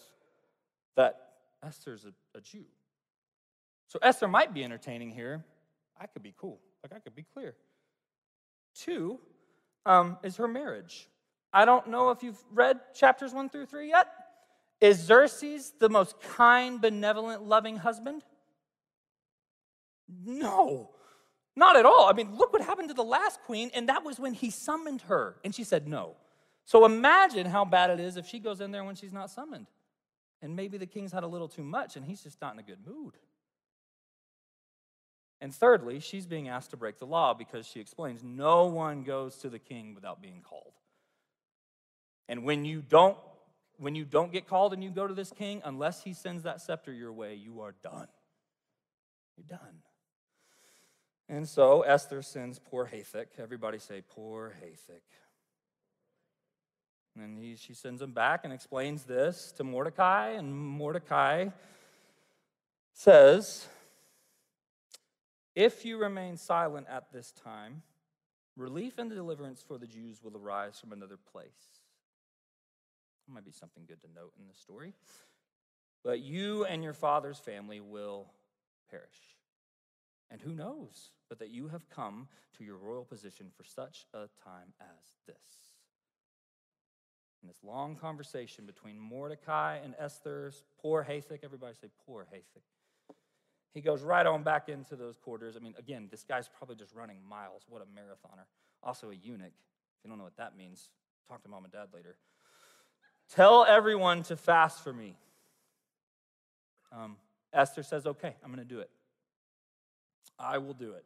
that 0.95 1.19
Esther's 1.63 2.05
a, 2.05 2.37
a 2.37 2.41
Jew. 2.41 2.65
So 3.87 3.99
Esther 4.01 4.27
might 4.27 4.53
be 4.53 4.63
entertaining 4.63 5.11
here. 5.11 5.43
I 5.99 6.07
could 6.07 6.23
be 6.23 6.33
cool. 6.37 6.59
Like, 6.83 6.93
I 6.93 6.99
could 6.99 7.15
be 7.15 7.25
clear. 7.33 7.55
Two 8.75 9.19
um, 9.85 10.17
is 10.23 10.37
her 10.37 10.47
marriage. 10.47 11.07
I 11.53 11.65
don't 11.65 11.87
know 11.87 12.11
if 12.11 12.23
you've 12.23 12.43
read 12.51 12.79
chapters 12.93 13.33
one 13.33 13.49
through 13.49 13.67
three 13.67 13.89
yet. 13.89 14.07
Is 14.81 14.99
Xerxes 14.99 15.73
the 15.79 15.89
most 15.89 16.19
kind, 16.21 16.79
benevolent, 16.79 17.43
loving 17.43 17.77
husband? 17.77 18.23
No, 20.07 20.91
not 21.55 21.75
at 21.75 21.85
all. 21.85 22.07
I 22.09 22.13
mean, 22.13 22.35
look 22.37 22.53
what 22.53 22.61
happened 22.61 22.89
to 22.89 22.93
the 22.93 23.03
last 23.03 23.41
queen, 23.41 23.71
and 23.73 23.89
that 23.89 24.03
was 24.03 24.19
when 24.19 24.33
he 24.33 24.49
summoned 24.49 25.01
her, 25.03 25.37
and 25.43 25.53
she 25.53 25.63
said 25.63 25.87
no. 25.87 26.15
So 26.65 26.85
imagine 26.85 27.45
how 27.45 27.65
bad 27.65 27.89
it 27.89 27.99
is 27.99 28.17
if 28.17 28.27
she 28.27 28.39
goes 28.39 28.61
in 28.61 28.71
there 28.71 28.83
when 28.83 28.95
she's 28.95 29.13
not 29.13 29.31
summoned. 29.31 29.67
And 30.41 30.55
maybe 30.55 30.77
the 30.77 30.85
king's 30.85 31.11
had 31.11 31.23
a 31.23 31.27
little 31.27 31.47
too 31.47 31.63
much, 31.63 31.95
and 31.95 32.05
he's 32.05 32.21
just 32.21 32.39
not 32.41 32.53
in 32.53 32.59
a 32.59 32.63
good 32.63 32.85
mood. 32.85 33.13
And 35.39 35.53
thirdly, 35.53 35.99
she's 35.99 36.25
being 36.25 36.47
asked 36.47 36.71
to 36.71 36.77
break 36.77 36.97
the 36.97 37.05
law 37.05 37.33
because 37.33 37.67
she 37.67 37.79
explains 37.79 38.23
no 38.23 38.65
one 38.65 39.03
goes 39.03 39.35
to 39.37 39.49
the 39.49 39.59
king 39.59 39.93
without 39.93 40.21
being 40.21 40.41
called. 40.41 40.73
And 42.27 42.43
when 42.43 42.65
you 42.65 42.81
don't 42.81 43.17
when 43.79 43.93
you 43.93 44.05
don't 44.05 44.31
get 44.31 44.47
called 44.47 44.73
and 44.73 44.83
you 44.83 44.89
go 44.89 45.05
to 45.05 45.13
this 45.13 45.31
king, 45.31 45.61
unless 45.63 46.03
he 46.03 46.13
sends 46.13 46.43
that 46.43 46.61
scepter 46.61 46.91
your 46.91 47.13
way, 47.13 47.35
you 47.35 47.61
are 47.61 47.75
done. 47.83 48.07
You're 49.37 49.45
done. 49.47 49.83
And 51.30 51.47
so 51.47 51.82
Esther 51.82 52.21
sends 52.21 52.59
poor 52.59 52.89
Hathach. 52.91 53.39
Everybody 53.39 53.80
say, 53.80 54.01
poor 54.07 54.53
Hathach. 54.63 55.01
And 57.21 57.38
he, 57.38 57.55
she 57.55 57.73
sends 57.73 58.01
him 58.01 58.11
back 58.11 58.41
and 58.43 58.53
explains 58.53 59.03
this 59.03 59.51
to 59.57 59.63
Mordecai. 59.63 60.30
And 60.32 60.55
Mordecai 60.55 61.49
says, 62.93 63.67
If 65.55 65.84
you 65.84 65.97
remain 65.97 66.38
silent 66.38 66.88
at 66.89 67.11
this 67.11 67.32
time, 67.32 67.82
relief 68.55 68.97
and 68.97 69.09
deliverance 69.09 69.63
for 69.67 69.78
the 69.78 69.88
Jews 69.88 70.23
will 70.23 70.38
arise 70.38 70.80
from 70.80 70.93
another 70.93 71.17
place. 71.32 71.82
That 73.28 73.34
might 73.34 73.45
be 73.45 73.51
something 73.51 73.84
good 73.88 74.01
to 74.01 74.07
note 74.15 74.34
in 74.39 74.47
the 74.47 74.53
story. 74.53 74.93
But 76.03 76.19
you 76.19 76.65
and 76.65 76.84
your 76.84 76.93
father's 76.93 77.39
family 77.39 77.82
will 77.82 78.28
perish. 78.89 79.36
And 80.30 80.41
who 80.41 80.53
knows 80.53 81.11
but 81.30 81.39
that 81.39 81.49
you 81.49 81.67
have 81.67 81.89
come 81.89 82.28
to 82.57 82.63
your 82.63 82.78
royal 82.78 83.03
position 83.03 83.47
for 83.55 83.63
such 83.63 84.05
a 84.13 84.28
time 84.43 84.73
as 84.80 85.15
this. 85.25 85.36
In 87.41 87.47
this 87.47 87.59
long 87.63 87.95
conversation 87.95 88.65
between 88.65 88.99
Mordecai 88.99 89.78
and 89.84 89.93
Esther's 89.99 90.63
poor 90.82 91.05
Hathach, 91.07 91.43
everybody 91.43 91.75
say 91.80 91.88
poor 92.05 92.25
Hathach. 92.34 93.15
He 93.73 93.82
goes 93.82 94.01
right 94.01 94.25
on 94.25 94.41
back 94.41 94.69
into 94.69 94.95
those 94.95 95.17
quarters. 95.17 95.55
I 95.55 95.59
mean, 95.59 95.75
again, 95.78 96.07
this 96.09 96.23
guy's 96.23 96.49
probably 96.49 96.75
just 96.78 96.95
running 96.95 97.19
miles. 97.30 97.63
What 97.69 97.82
a 97.82 97.86
marathoner. 97.86 98.45
Also 98.82 99.11
a 99.11 99.13
eunuch. 99.13 99.47
If 99.47 100.03
you 100.03 100.09
don't 100.09 100.17
know 100.17 100.23
what 100.23 100.38
that 100.38 100.57
means, 100.57 100.89
talk 101.28 101.43
to 101.43 101.49
mom 101.49 101.63
and 101.63 101.71
dad 101.71 101.89
later. 101.93 102.17
Tell 103.36 103.65
everyone 103.65 104.23
to 104.23 104.36
fast 104.36 104.84
for 104.84 104.93
me. 104.93 105.15
Um, 106.91 107.17
Esther 107.53 107.84
says, 107.84 108.07
Okay, 108.07 108.36
I'm 108.43 108.51
going 108.51 108.65
to 108.65 108.73
do 108.73 108.80
it. 108.80 108.89
I 110.39 110.57
will 110.57 110.73
do 110.73 110.91
it. 110.91 111.05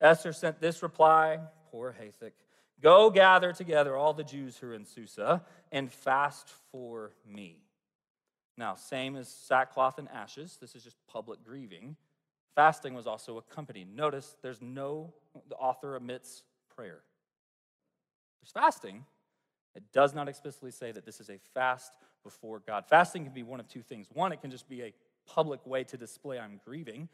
Esther 0.00 0.32
sent 0.32 0.60
this 0.60 0.82
reply 0.82 1.38
Poor 1.70 1.94
Hathach. 1.98 2.32
Go 2.80 3.10
gather 3.10 3.52
together 3.52 3.96
all 3.96 4.12
the 4.12 4.24
Jews 4.24 4.56
who 4.56 4.68
are 4.68 4.74
in 4.74 4.84
Susa 4.84 5.42
and 5.72 5.90
fast 5.90 6.48
for 6.70 7.12
me. 7.26 7.58
Now, 8.58 8.74
same 8.74 9.16
as 9.16 9.28
sackcloth 9.28 9.98
and 9.98 10.08
ashes, 10.10 10.58
this 10.60 10.74
is 10.74 10.82
just 10.82 10.96
public 11.06 11.42
grieving. 11.44 11.96
Fasting 12.54 12.94
was 12.94 13.06
also 13.06 13.36
accompanied. 13.36 13.94
Notice 13.94 14.36
there's 14.42 14.62
no, 14.62 15.12
the 15.48 15.56
author 15.56 15.96
omits 15.96 16.42
prayer. 16.74 17.00
There's 18.40 18.52
fasting. 18.52 19.04
It 19.74 19.84
does 19.92 20.14
not 20.14 20.28
explicitly 20.28 20.70
say 20.70 20.92
that 20.92 21.04
this 21.04 21.20
is 21.20 21.28
a 21.28 21.38
fast 21.52 21.92
before 22.22 22.62
God. 22.66 22.86
Fasting 22.88 23.24
can 23.24 23.34
be 23.34 23.42
one 23.42 23.60
of 23.60 23.68
two 23.68 23.82
things. 23.82 24.06
One, 24.12 24.32
it 24.32 24.40
can 24.40 24.50
just 24.50 24.68
be 24.68 24.82
a 24.82 24.94
public 25.26 25.66
way 25.66 25.84
to 25.84 25.96
display 25.96 26.38
I'm 26.38 26.60
grieving, 26.64 27.08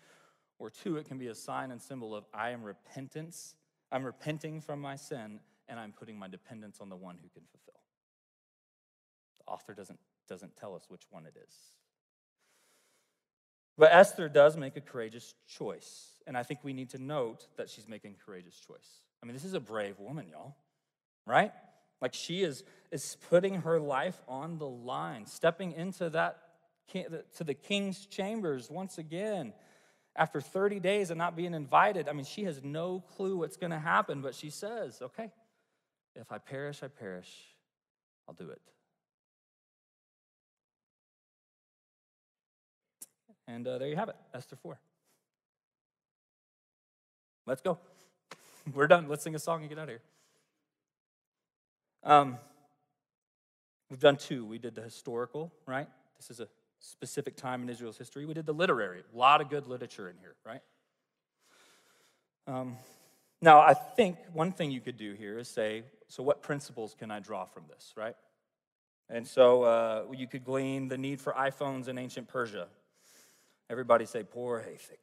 or 0.63 0.71
two, 0.71 0.97
it 0.97 1.09
can 1.09 1.19
be 1.19 1.27
a 1.27 1.35
sign 1.35 1.73
and 1.73 1.83
symbol 1.83 2.15
of 2.15 2.25
I 2.33 2.51
am 2.51 2.63
repentance. 2.63 3.57
I'm 3.91 4.05
repenting 4.05 4.61
from 4.61 4.81
my 4.81 4.95
sin 4.95 5.41
and 5.69 5.81
I'm 5.81 5.93
putting 5.93 6.17
my 6.17 6.29
dependence 6.29 6.79
on 6.81 6.89
the 6.89 6.97
one 6.97 7.17
who 7.17 7.29
can 7.29 7.43
fulfill. 7.51 7.81
The 9.41 9.53
author 9.53 9.75
doesn't, 9.75 9.99
doesn't 10.29 10.57
tell 10.57 10.77
us 10.77 10.85
which 10.89 11.03
one 11.11 11.27
it 11.27 11.35
is. 11.37 11.55
But 13.77 13.93
Esther 13.93 14.29
does 14.29 14.57
make 14.57 14.77
a 14.77 14.81
courageous 14.81 15.35
choice. 15.49 16.13
And 16.29 16.37
I 16.37 16.45
think 16.45 16.61
we 16.63 16.73
need 16.73 16.91
to 16.91 16.99
note 16.99 17.49
that 17.57 17.69
she's 17.69 17.89
making 17.89 18.15
a 18.21 18.25
courageous 18.25 18.55
choice. 18.55 19.03
I 19.21 19.27
mean, 19.27 19.35
this 19.35 19.45
is 19.45 19.55
a 19.55 19.61
brave 19.61 19.99
woman, 19.99 20.29
y'all, 20.29 20.55
right? 21.27 21.53
Like 22.01 22.15
she 22.15 22.43
is, 22.43 22.63
is 22.93 23.17
putting 23.29 23.63
her 23.63 23.81
life 23.81 24.21
on 24.29 24.59
the 24.59 24.69
line, 24.69 25.27
stepping 25.27 25.73
into 25.73 26.11
that 26.11 26.39
to 26.93 27.45
the 27.45 27.55
king's 27.55 28.07
chambers 28.07 28.71
once 28.71 28.99
again 28.99 29.55
after 30.15 30.41
30 30.41 30.81
days 30.81 31.11
of 31.11 31.17
not 31.17 31.37
being 31.37 31.55
invited. 31.55 32.09
I 32.09 32.13
mean, 32.13 32.25
she 32.25 32.45
has 32.45 32.63
no 32.63 33.03
clue 33.17 33.39
what's 33.39 33.57
going 33.57 33.71
to 33.71 33.79
happen, 33.79 34.21
but 34.21 34.35
she 34.35 34.51
says, 34.51 35.01
okay, 35.01 35.31
if 36.15 36.31
I 36.31 36.39
perish, 36.39 36.83
I 36.83 36.89
perish. 36.89 37.31
I'll 38.29 38.35
do 38.35 38.51
it. 38.51 38.61
And 43.49 43.67
uh, 43.67 43.79
there 43.79 43.89
you 43.89 43.97
have 43.97 44.09
it, 44.09 44.17
Esther 44.35 44.57
4. 44.57 44.79
Let's 47.47 47.61
go. 47.61 47.79
We're 48.75 48.87
done. 48.87 49.09
Let's 49.09 49.25
sing 49.25 49.35
a 49.35 49.39
song 49.39 49.61
and 49.61 49.69
get 49.69 49.79
out 49.79 49.85
of 49.85 49.89
here. 49.89 50.03
Um, 52.05 52.39
we've 53.91 54.01
done 54.01 54.17
two. 54.17 54.45
We 54.45 54.59
did 54.59 54.75
the 54.75 54.83
historical, 54.83 55.53
right? 55.67 55.89
This 56.17 56.31
is 56.31 56.41
a 56.41 56.49
specific 56.83 57.37
time 57.37 57.63
in 57.63 57.69
Israel's 57.69 57.97
history. 57.97 58.27
We 58.27 58.35
did 58.35 58.45
the 58.45 58.53
literary. 58.53 59.01
A 59.01 59.17
lot 59.17 59.41
of 59.41 59.49
good 59.49 59.67
literature 59.67 60.09
in 60.09 60.17
here, 60.19 60.35
right? 60.45 60.61
Um, 62.47 62.77
now, 63.41 63.61
I 63.61 63.75
think 63.75 64.17
one 64.33 64.53
thing 64.53 64.71
you 64.71 64.81
could 64.81 64.97
do 64.97 65.15
here 65.15 65.39
is 65.39 65.49
say, 65.49 65.85
so 66.09 66.23
what 66.23 66.43
principles 66.43 66.95
can 66.99 67.11
I 67.11 67.21
draw 67.21 67.45
from 67.45 67.65
this, 67.69 67.95
right? 67.97 68.17
And 69.09 69.27
so 69.27 69.63
uh, 69.63 70.05
you 70.13 70.27
could 70.27 70.45
glean 70.45 70.89
the 70.89 70.99
need 70.99 71.21
for 71.21 71.33
iPhones 71.33 71.89
in 71.89 71.99
ancient 71.99 72.29
Persia. 72.29 72.67
Everybody 73.71 74.05
say, 74.05 74.25
poor 74.25 74.61
Hathach. 74.61 74.99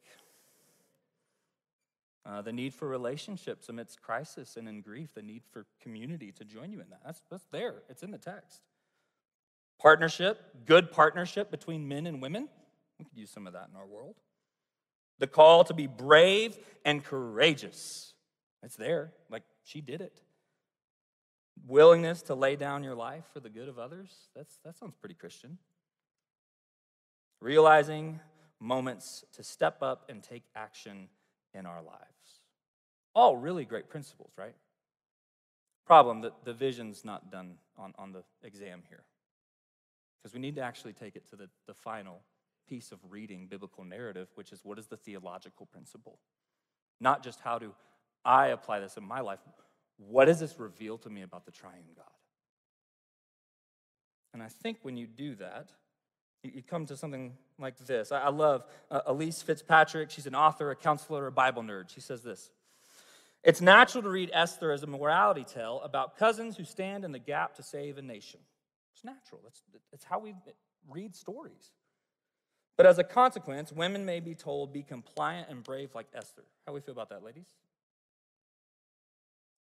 Uh, 2.26 2.42
the 2.42 2.52
need 2.52 2.74
for 2.74 2.86
relationships 2.86 3.68
amidst 3.68 4.02
crisis 4.02 4.56
and 4.56 4.68
in 4.68 4.82
grief, 4.82 5.14
the 5.14 5.22
need 5.22 5.42
for 5.50 5.64
community 5.80 6.30
to 6.32 6.44
join 6.44 6.70
you 6.72 6.80
in 6.80 6.90
that. 6.90 7.00
That's, 7.04 7.22
that's 7.30 7.46
there, 7.50 7.76
it's 7.88 8.02
in 8.02 8.10
the 8.10 8.18
text. 8.18 8.60
Partnership, 9.80 10.66
good 10.66 10.92
partnership 10.92 11.50
between 11.50 11.88
men 11.88 12.06
and 12.06 12.20
women. 12.20 12.48
We 12.98 13.06
could 13.06 13.16
use 13.16 13.30
some 13.30 13.46
of 13.46 13.54
that 13.54 13.68
in 13.72 13.76
our 13.76 13.86
world. 13.86 14.16
The 15.18 15.26
call 15.26 15.64
to 15.64 15.74
be 15.74 15.86
brave 15.86 16.58
and 16.84 17.02
courageous. 17.02 18.12
It's 18.62 18.76
there, 18.76 19.12
like 19.30 19.42
she 19.64 19.80
did 19.80 20.00
it. 20.00 20.20
Willingness 21.66 22.22
to 22.22 22.34
lay 22.34 22.56
down 22.56 22.84
your 22.84 22.94
life 22.94 23.24
for 23.32 23.40
the 23.40 23.50
good 23.50 23.68
of 23.68 23.78
others. 23.78 24.10
That's, 24.36 24.58
that 24.64 24.76
sounds 24.78 24.94
pretty 25.00 25.14
Christian. 25.14 25.58
Realizing 27.40 28.20
moments 28.60 29.24
to 29.32 29.42
step 29.42 29.82
up 29.82 30.10
and 30.10 30.22
take 30.22 30.42
action 30.54 31.08
in 31.54 31.64
our 31.64 31.82
lives. 31.82 32.40
All 33.14 33.36
really 33.36 33.64
great 33.64 33.88
principles, 33.88 34.30
right? 34.36 34.54
Problem 35.86 36.20
that 36.20 36.44
the 36.44 36.52
vision's 36.52 37.04
not 37.04 37.32
done 37.32 37.54
on, 37.78 37.94
on 37.98 38.12
the 38.12 38.22
exam 38.42 38.82
here. 38.88 39.04
Because 40.22 40.34
we 40.34 40.40
need 40.40 40.56
to 40.56 40.62
actually 40.62 40.92
take 40.92 41.16
it 41.16 41.28
to 41.30 41.36
the, 41.36 41.48
the 41.66 41.74
final 41.74 42.20
piece 42.68 42.92
of 42.92 42.98
reading 43.08 43.46
biblical 43.46 43.84
narrative, 43.84 44.28
which 44.34 44.52
is 44.52 44.60
what 44.64 44.78
is 44.78 44.86
the 44.86 44.96
theological 44.96 45.66
principle? 45.66 46.18
Not 47.00 47.22
just 47.22 47.40
how 47.40 47.58
do 47.58 47.74
I 48.24 48.48
apply 48.48 48.80
this 48.80 48.96
in 48.96 49.04
my 49.04 49.20
life. 49.20 49.38
What 49.96 50.26
does 50.26 50.40
this 50.40 50.58
reveal 50.58 50.98
to 50.98 51.10
me 51.10 51.22
about 51.22 51.44
the 51.44 51.50
triune 51.50 51.84
God? 51.96 52.04
And 54.32 54.42
I 54.42 54.48
think 54.48 54.78
when 54.82 54.96
you 54.96 55.06
do 55.06 55.34
that, 55.36 55.70
you 56.42 56.62
come 56.62 56.86
to 56.86 56.96
something 56.96 57.36
like 57.58 57.76
this. 57.78 58.12
I 58.12 58.28
love 58.28 58.64
uh, 58.90 59.02
Elyse 59.08 59.42
Fitzpatrick. 59.42 60.10
She's 60.10 60.26
an 60.26 60.34
author, 60.34 60.70
a 60.70 60.76
counselor, 60.76 61.26
a 61.26 61.32
Bible 61.32 61.62
nerd. 61.62 61.90
She 61.90 62.00
says 62.00 62.22
this 62.22 62.50
It's 63.42 63.60
natural 63.60 64.02
to 64.02 64.08
read 64.08 64.30
Esther 64.32 64.70
as 64.70 64.82
a 64.82 64.86
morality 64.86 65.44
tale 65.44 65.80
about 65.84 66.16
cousins 66.16 66.56
who 66.56 66.64
stand 66.64 67.04
in 67.04 67.12
the 67.12 67.18
gap 67.18 67.56
to 67.56 67.62
save 67.62 67.98
a 67.98 68.02
nation. 68.02 68.40
It's 68.94 69.04
natural, 69.04 69.40
that's, 69.42 69.62
that's 69.90 70.04
how 70.04 70.18
we 70.18 70.34
read 70.88 71.14
stories. 71.14 71.72
But 72.76 72.86
as 72.86 72.98
a 72.98 73.04
consequence, 73.04 73.72
women 73.72 74.04
may 74.04 74.20
be 74.20 74.34
told, 74.34 74.72
be 74.72 74.82
compliant 74.82 75.48
and 75.50 75.62
brave 75.62 75.94
like 75.94 76.06
Esther. 76.14 76.44
How 76.66 76.72
we 76.72 76.80
feel 76.80 76.92
about 76.92 77.10
that, 77.10 77.22
ladies? 77.22 77.48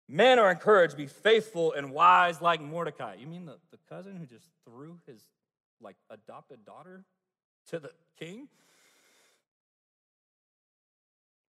Men 0.08 0.38
are 0.38 0.50
encouraged 0.50 0.96
be 0.96 1.06
faithful 1.06 1.72
and 1.72 1.90
wise 1.90 2.40
like 2.40 2.60
Mordecai. 2.60 3.16
You 3.18 3.26
mean 3.26 3.44
the, 3.44 3.56
the 3.70 3.78
cousin 3.88 4.16
who 4.16 4.24
just 4.24 4.48
threw 4.64 4.98
his 5.06 5.22
like 5.80 5.96
adopted 6.10 6.64
daughter 6.64 7.04
to 7.70 7.78
the 7.78 7.90
king? 8.18 8.48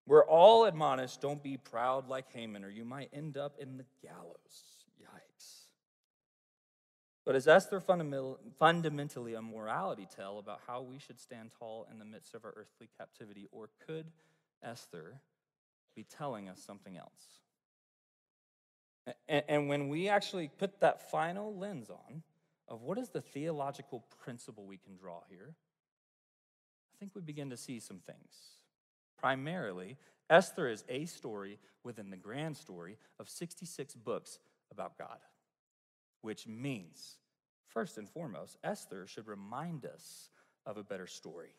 We're 0.05 0.25
all 0.25 0.65
admonished 0.65 1.21
don't 1.21 1.41
be 1.41 1.55
proud 1.57 2.09
like 2.09 2.33
Haman, 2.33 2.65
or 2.65 2.69
you 2.69 2.83
might 2.83 3.09
end 3.13 3.37
up 3.37 3.57
in 3.59 3.77
the 3.77 3.85
gallows. 4.01 4.78
But 7.29 7.35
is 7.35 7.47
Esther 7.47 7.79
fundamentally 7.79 9.35
a 9.35 9.41
morality 9.43 10.07
tale 10.17 10.39
about 10.39 10.61
how 10.65 10.81
we 10.81 10.97
should 10.97 11.19
stand 11.19 11.51
tall 11.59 11.87
in 11.91 11.99
the 11.99 12.05
midst 12.05 12.33
of 12.33 12.43
our 12.43 12.55
earthly 12.57 12.89
captivity? 12.97 13.47
Or 13.51 13.69
could 13.85 14.07
Esther 14.63 15.21
be 15.95 16.03
telling 16.03 16.49
us 16.49 16.59
something 16.59 16.97
else? 16.97 17.43
And, 19.27 19.69
when 19.69 19.89
we 19.89 20.09
actually 20.09 20.47
put 20.47 20.79
that 20.79 21.11
final 21.11 21.55
lens 21.55 21.91
on 21.91 22.23
of 22.67 22.81
what 22.81 22.97
is 22.97 23.09
the 23.09 23.21
theological 23.21 24.03
principle 24.23 24.65
we 24.65 24.77
can 24.77 24.95
draw 24.95 25.21
here, 25.29 25.53
I 25.53 26.97
think 26.97 27.11
we 27.13 27.21
begin 27.21 27.51
to 27.51 27.57
see 27.57 27.79
some 27.79 27.99
things. 28.07 28.55
Primarily, 29.19 29.97
Esther 30.31 30.67
is 30.67 30.83
a 30.89 31.05
story 31.05 31.59
within 31.83 32.09
the 32.09 32.17
grand 32.17 32.57
story 32.57 32.97
of 33.19 33.29
66 33.29 33.93
books 33.97 34.39
about 34.71 34.97
God, 34.97 35.19
which 36.21 36.47
means, 36.47 37.17
first 37.67 37.97
and 37.97 38.09
foremost, 38.09 38.57
Esther 38.63 39.07
should 39.07 39.27
remind 39.27 39.85
us 39.85 40.29
of 40.65 40.77
a 40.77 40.83
better 40.83 41.07
story. 41.07 41.53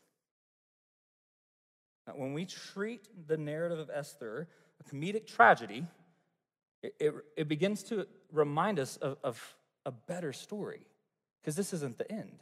Now, 2.06 2.14
when 2.16 2.32
we 2.32 2.44
treat 2.44 3.08
the 3.26 3.36
narrative 3.36 3.78
of 3.78 3.90
Esther 3.90 4.48
a 4.80 4.94
comedic 4.94 5.26
tragedy, 5.26 5.86
it, 6.82 6.94
it, 6.98 7.14
it 7.36 7.48
begins 7.48 7.82
to 7.84 8.06
remind 8.32 8.78
us 8.78 8.96
of, 8.96 9.18
of 9.22 9.56
a 9.84 9.90
better 9.90 10.32
story 10.32 10.86
because 11.40 11.56
this 11.56 11.72
isn't 11.72 11.98
the 11.98 12.10
end. 12.10 12.38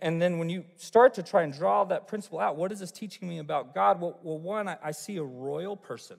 And, 0.00 0.20
then 0.20 0.38
when 0.38 0.50
you 0.50 0.64
start 0.76 1.14
to 1.14 1.22
try 1.22 1.42
and 1.42 1.52
draw 1.52 1.84
that 1.84 2.08
principle 2.08 2.40
out, 2.40 2.56
what 2.56 2.72
is 2.72 2.80
this 2.80 2.90
teaching 2.90 3.28
me 3.28 3.38
about 3.38 3.74
God? 3.74 4.00
Well, 4.00 4.18
well 4.24 4.38
one, 4.38 4.66
I, 4.66 4.76
I 4.82 4.90
see 4.90 5.18
a 5.18 5.22
royal 5.22 5.76
person, 5.76 6.16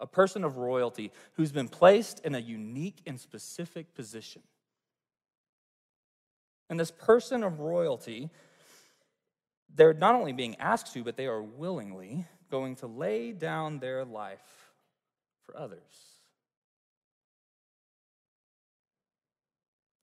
a 0.00 0.06
person 0.06 0.44
of 0.44 0.56
royalty 0.56 1.12
who's 1.34 1.52
been 1.52 1.68
placed 1.68 2.20
in 2.24 2.34
a 2.34 2.38
unique 2.38 3.00
and 3.06 3.18
specific 3.18 3.94
position. 3.94 4.42
And 6.68 6.78
this 6.78 6.90
person 6.90 7.42
of 7.42 7.60
royalty, 7.60 8.30
they're 9.74 9.94
not 9.94 10.14
only 10.14 10.32
being 10.32 10.56
asked 10.56 10.92
to, 10.94 11.04
but 11.04 11.16
they 11.16 11.26
are 11.26 11.42
willingly 11.42 12.26
going 12.50 12.76
to 12.76 12.86
lay 12.86 13.32
down 13.32 13.78
their 13.78 14.04
life 14.04 14.72
for 15.44 15.56
others. 15.56 15.80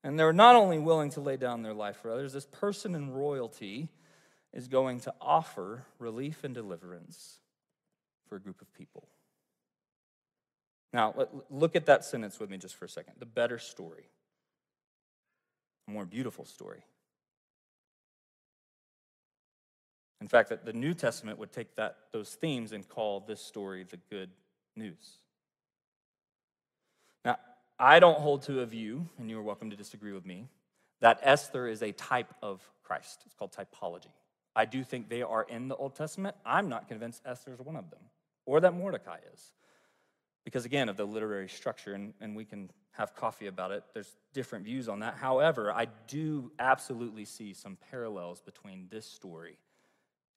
And 0.04 0.20
they're 0.20 0.34
not 0.34 0.56
only 0.56 0.80
willing 0.80 1.12
to 1.12 1.22
lay 1.22 1.38
down 1.38 1.62
their 1.62 1.74
life 1.74 1.98
for 1.98 2.12
others, 2.12 2.34
this 2.34 2.46
person 2.46 2.94
in 2.94 3.12
royalty 3.12 3.90
is 4.52 4.68
going 4.68 5.00
to 5.02 5.14
offer 5.22 5.86
relief 5.98 6.44
and 6.44 6.54
deliverance 6.54 7.40
for 8.28 8.36
a 8.36 8.40
group 8.40 8.62
of 8.62 8.72
people. 8.74 9.08
Now, 10.94 11.28
look 11.50 11.76
at 11.76 11.88
that 11.88 12.06
sentence 12.06 12.40
with 12.40 12.52
me 12.52 12.58
just 12.58 12.76
for 12.76 12.86
a 12.86 12.90
second. 12.90 13.16
The 13.18 13.26
better 13.26 13.58
story, 13.58 14.06
a 15.88 15.92
more 15.92 16.06
beautiful 16.06 16.46
story. 16.46 16.84
In 20.22 20.28
fact, 20.28 20.50
that 20.50 20.66
the 20.66 20.72
New 20.72 20.94
Testament 20.94 21.40
would 21.40 21.52
take 21.52 21.76
that, 21.76 21.98
those 22.14 22.36
themes 22.36 22.72
and 22.72 22.88
call 22.88 23.20
this 23.20 23.42
story 23.42 23.84
the 23.84 23.98
good 24.10 24.30
news. 24.76 25.18
Now, 27.26 27.38
I 27.80 28.00
don't 28.00 28.20
hold 28.20 28.44
to 28.44 28.62
a 28.62 28.66
view, 28.66 29.10
and 29.18 29.30
you 29.30 29.38
are 29.40 29.44
welcome 29.44 29.72
to 29.72 29.76
disagree 29.76 30.14
with 30.14 30.26
me, 30.26 30.48
that 31.02 31.20
Esther 31.24 31.68
is 31.68 31.82
a 31.82 31.92
type 31.92 32.34
of 32.42 32.62
Christ. 32.84 33.24
It's 33.26 33.34
called 33.34 33.52
typology. 33.52 34.14
I 34.56 34.66
do 34.66 34.84
think 34.84 35.10
they 35.10 35.24
are 35.24 35.44
in 35.50 35.68
the 35.68 35.76
Old 35.76 35.96
Testament. 35.96 36.36
I'm 36.46 36.70
not 36.70 36.88
convinced 36.88 37.24
Esther 37.26 37.52
is 37.52 37.60
one 37.60 37.76
of 37.76 37.90
them, 37.90 38.00
or 38.46 38.62
that 38.62 38.76
Mordecai 38.76 39.18
is. 39.34 39.52
Because 40.44 40.66
again, 40.66 40.90
of 40.90 40.98
the 40.98 41.06
literary 41.06 41.48
structure, 41.48 41.94
and, 41.94 42.14
and 42.20 42.36
we 42.36 42.46
can 42.46 42.70
have 42.92 43.16
coffee 43.16 43.48
about 43.48 43.72
it, 43.72 43.84
there's 43.94 44.16
different 44.34 44.66
views 44.66 44.88
on 44.88 45.00
that. 45.00 45.16
However, 45.16 45.72
I 45.72 45.88
do 46.08 46.52
absolutely 46.60 47.26
see 47.26 47.54
some 47.54 47.78
parallels 47.90 48.42
between 48.42 48.88
this 48.92 49.06
story 49.06 49.58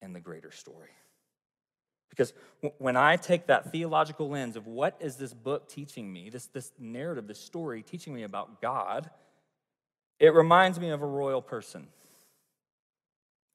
and 0.01 0.15
the 0.15 0.21
greater 0.21 0.51
story. 0.51 0.91
Because 2.09 2.33
when 2.79 2.97
I 2.97 3.17
take 3.17 3.49
that 3.49 3.73
theological 3.73 4.31
lens 4.31 4.57
of 4.57 4.67
what 4.67 4.97
is 5.01 5.17
this 5.17 5.35
book 5.35 5.69
teaching 5.69 6.11
me, 6.11 6.31
this, 6.31 6.47
this 6.47 6.73
narrative, 6.79 7.27
this 7.27 7.41
story 7.41 7.83
teaching 7.83 8.15
me 8.15 8.23
about 8.23 8.63
God, 8.63 9.11
it 10.19 10.33
reminds 10.33 10.81
me 10.81 10.91
of 10.91 11.03
a 11.03 11.07
royal 11.07 11.43
person. 11.43 11.89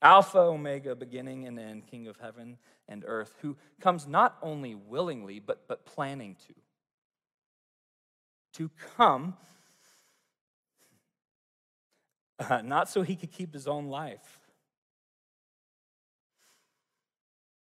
Alpha, 0.02 0.39
Omega, 0.39 0.95
beginning 0.95 1.45
and 1.45 1.60
end, 1.60 1.86
King 1.86 2.08
of 2.08 2.18
heaven 2.18 2.58
and 2.88 3.04
earth, 3.06 3.36
who 3.41 3.56
comes 3.80 4.08
not 4.08 4.38
only 4.41 4.74
willingly, 4.74 5.39
but, 5.39 5.68
but 5.68 5.86
planning 5.86 6.36
to. 6.47 6.54
To 8.54 8.72
come, 8.97 9.36
uh, 12.39 12.62
not 12.64 12.89
so 12.89 13.04
he 13.04 13.16
could 13.16 13.32
keep 13.32 13.54
his 13.54 13.68
own 13.68 13.88
life, 13.88 14.39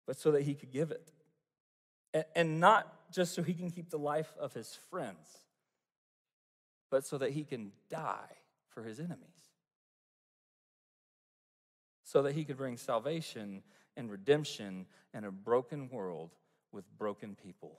but 0.08 0.18
so 0.18 0.32
that 0.32 0.44
he 0.44 0.56
could 0.56 0.72
give 0.72 0.92
it. 0.92 1.12
And, 2.14 2.26
and 2.36 2.60
not 2.60 3.12
just 3.12 3.34
so 3.34 3.44
he 3.44 3.54
can 3.54 3.70
keep 3.70 3.90
the 3.90 4.00
life 4.00 4.34
of 4.40 4.54
his 4.54 4.78
friends, 4.90 5.28
but 6.90 7.06
so 7.06 7.18
that 7.18 7.32
he 7.32 7.44
can 7.44 7.72
die 7.90 8.38
for 8.70 8.84
his 8.84 9.00
enemies. 9.00 9.39
So 12.10 12.24
that 12.24 12.34
he 12.34 12.44
could 12.44 12.58
bring 12.58 12.76
salvation 12.76 13.62
and 13.96 14.10
redemption 14.10 14.88
in 15.14 15.26
a 15.26 15.32
broken 15.32 15.90
world 15.90 16.32
with 16.72 16.86
broken 16.98 17.36
people 17.36 17.78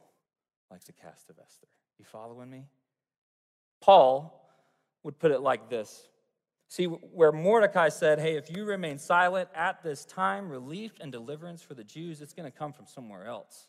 like 0.71 0.85
the 0.85 0.93
cast 0.93 1.31
of 1.31 1.37
Esther. 1.43 1.67
You 1.99 2.05
following 2.05 2.49
me? 2.49 2.67
Paul 3.81 4.49
would 5.03 5.19
put 5.19 5.33
it 5.33 5.41
like 5.41 5.69
this 5.69 6.07
See, 6.69 6.85
where 6.85 7.33
Mordecai 7.33 7.89
said, 7.89 8.21
Hey, 8.21 8.37
if 8.37 8.49
you 8.49 8.65
remain 8.65 8.99
silent 8.99 9.49
at 9.57 9.83
this 9.83 10.05
time, 10.05 10.49
relief 10.49 10.93
and 11.01 11.11
deliverance 11.11 11.63
for 11.63 11.75
the 11.75 11.83
Jews, 11.83 12.23
it's 12.23 12.33
going 12.33 12.49
to 12.49 12.57
come 12.57 12.73
from 12.73 12.87
somewhere 12.87 13.27
else. 13.27 13.67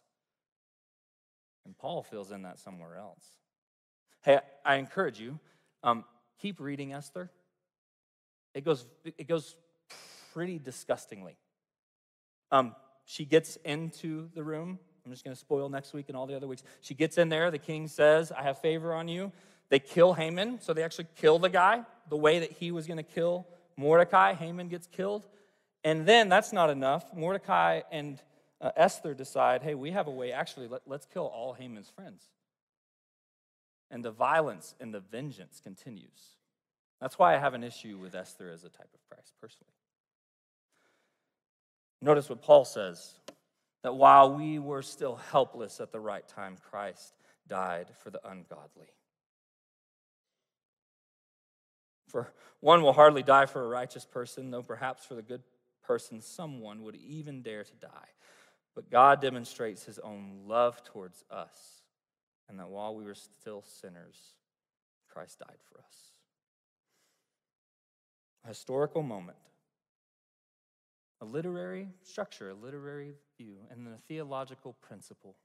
And 1.66 1.76
Paul 1.76 2.03
fills 2.03 2.30
in 2.30 2.43
that 2.43 2.59
somewhere 2.59 2.97
else. 2.97 3.26
Hey, 4.22 4.39
I 4.64 4.76
encourage 4.76 5.20
you, 5.20 5.39
um, 5.84 6.05
keep 6.39 6.59
reading 6.59 6.93
Esther. 6.93 7.32
It 8.53 8.64
goes, 8.64 8.86
it 9.03 9.28
goes 9.28 9.55
pretty 10.34 10.60
disgustingly. 10.60 11.38
Um, 12.52 12.76
she 13.06 13.26
gets 13.26 13.58
into 13.58 14.30
the 14.34 14.44
room. 14.44 14.80
I'm 15.06 15.12
just 15.12 15.24
going 15.24 15.36
to 15.36 15.40
spoil 15.40 15.70
next 15.70 15.94
week 15.94 16.06
and 16.10 16.18
all 16.18 16.28
the 16.28 16.36
other 16.36 16.48
weeks. 16.48 16.64
She 16.82 16.94
gets 16.94 17.18
in 17.18 17.30
there. 17.30 17.50
The 17.50 17.58
king 17.58 17.88
says, 17.88 18.32
I 18.32 18.44
have 18.44 18.60
favor 18.60 18.94
on 18.94 19.08
you. 19.08 19.32
They 19.70 19.80
kill 19.80 20.14
Haman, 20.14 20.60
so 20.62 20.74
they 20.74 20.84
actually 20.84 21.08
kill 21.16 21.40
the 21.40 21.50
guy 21.50 21.84
the 22.10 22.18
way 22.18 22.40
that 22.40 22.52
he 22.52 22.72
was 22.72 22.88
going 22.88 22.98
to 22.98 23.04
kill 23.04 23.48
Mordecai. 23.78 24.34
Haman 24.34 24.68
gets 24.68 24.86
killed. 24.88 25.26
And 25.84 26.06
then 26.06 26.30
that's 26.30 26.54
not 26.54 26.70
enough. 26.70 27.16
Mordecai 27.16 27.82
and 27.92 28.22
uh, 28.60 28.72
Esther 28.76 29.14
decide 29.14 29.64
hey, 29.64 29.74
we 29.74 29.92
have 29.92 30.08
a 30.08 30.12
way, 30.12 30.32
actually, 30.32 30.68
let, 30.68 30.82
let's 30.86 31.06
kill 31.06 31.26
all 31.26 31.54
Haman's 31.54 31.90
friends. 31.90 32.24
And 33.90 34.06
the 34.06 34.12
violence 34.12 34.76
and 34.80 34.94
the 34.94 35.00
vengeance 35.00 35.60
continues. 35.62 36.38
That's 37.02 37.18
why 37.18 37.36
I 37.36 37.40
have 37.40 37.56
an 37.56 37.64
issue 37.64 37.98
with 37.98 38.14
Esther 38.14 38.52
as 38.52 38.64
a 38.64 38.70
type 38.70 38.90
of 38.94 39.00
Christ, 39.10 39.34
personally. 39.42 39.74
Notice 42.02 42.30
what 42.30 42.41
Paul 42.41 42.66
says 42.66 43.14
that 43.84 43.95
while 43.95 44.34
we 44.34 44.60
were 44.60 44.82
still 44.82 45.16
helpless 45.16 45.80
at 45.80 45.91
the 45.91 45.99
right 45.99 46.28
time, 46.28 46.58
Christ 46.70 47.14
died 47.47 47.88
for 47.99 48.10
the 48.10 48.22
ungodly. 48.28 48.88
For 52.08 52.32
one 52.60 52.82
will 52.82 52.93
hardly 52.93 53.24
die 53.24 53.45
for 53.45 53.64
a 53.64 53.68
righteous 53.68 54.06
person, 54.06 54.52
though 54.52 54.62
perhaps 54.62 55.06
for 55.06 55.16
the 55.16 55.22
good 55.22 55.43
person 55.84 56.22
someone 56.22 56.84
would 56.84 56.95
even 56.95 57.41
dare 57.41 57.64
to 57.64 57.76
die. 57.76 58.10
But 58.76 58.89
God 58.89 59.22
demonstrates 59.22 59.84
his 59.84 59.99
own 59.99 60.41
love 60.47 60.84
towards 60.84 61.24
us, 61.30 61.82
and 62.49 62.60
that 62.60 62.70
while 62.70 62.95
we 62.95 63.04
were 63.04 63.16
still 63.16 63.64
sinners, 63.64 64.18
Christ 65.12 65.39
died 65.39 65.58
for 65.70 65.80
us. 65.80 65.95
A 68.45 68.49
historical 68.49 69.04
moment, 69.04 69.38
a 71.22 71.26
literary 71.26 71.88
structure, 72.04 72.50
a 72.50 72.54
literary 72.56 73.14
view, 73.38 73.58
and 73.70 73.86
then 73.86 73.94
a 73.94 74.02
theological 74.08 74.76
principle. 74.82 75.36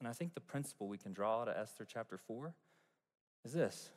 And 0.00 0.08
I 0.08 0.12
think 0.12 0.34
the 0.34 0.40
principle 0.40 0.88
we 0.88 0.98
can 0.98 1.12
draw 1.12 1.42
out 1.42 1.48
of 1.48 1.56
Esther 1.56 1.86
chapter 1.90 2.18
4 2.18 2.52
is 3.44 3.52
this 3.52 3.90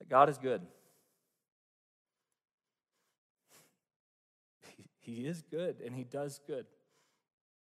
that 0.00 0.08
God 0.08 0.28
is 0.28 0.38
good. 0.38 0.62
He 4.98 5.26
is 5.26 5.42
good 5.50 5.82
and 5.84 5.94
He 5.94 6.04
does 6.04 6.40
good. 6.46 6.64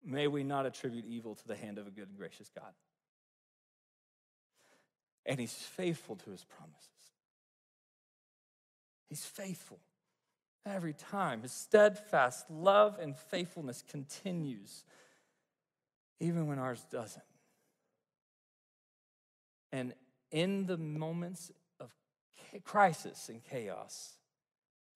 May 0.06 0.28
we 0.28 0.44
not 0.44 0.68
attribute 0.68 1.06
evil 1.08 1.34
to 1.34 1.48
the 1.48 1.56
hand 1.56 1.80
of 1.80 1.88
a 1.88 1.90
good 1.90 2.08
and 2.08 2.18
gracious 2.18 2.52
God. 2.56 2.74
And 5.26 5.40
He's 5.40 5.54
faithful 5.54 6.16
to 6.18 6.30
His 6.30 6.44
promises. 6.44 6.90
He's 9.10 9.26
faithful 9.26 9.80
every 10.66 10.93
time. 10.93 11.41
His 11.41 11.51
steadfast 11.51 12.49
love 12.49 12.97
and 12.99 13.18
faithfulness 13.18 13.84
continues, 13.88 14.84
even 16.20 16.47
when 16.47 16.59
ours 16.59 16.86
doesn't. 16.91 17.24
And 19.72 19.93
in 20.32 20.66
the 20.66 20.78
moments 20.78 21.51
of 21.80 21.91
crisis 22.64 23.30
and 23.30 23.43
chaos, 23.43 24.14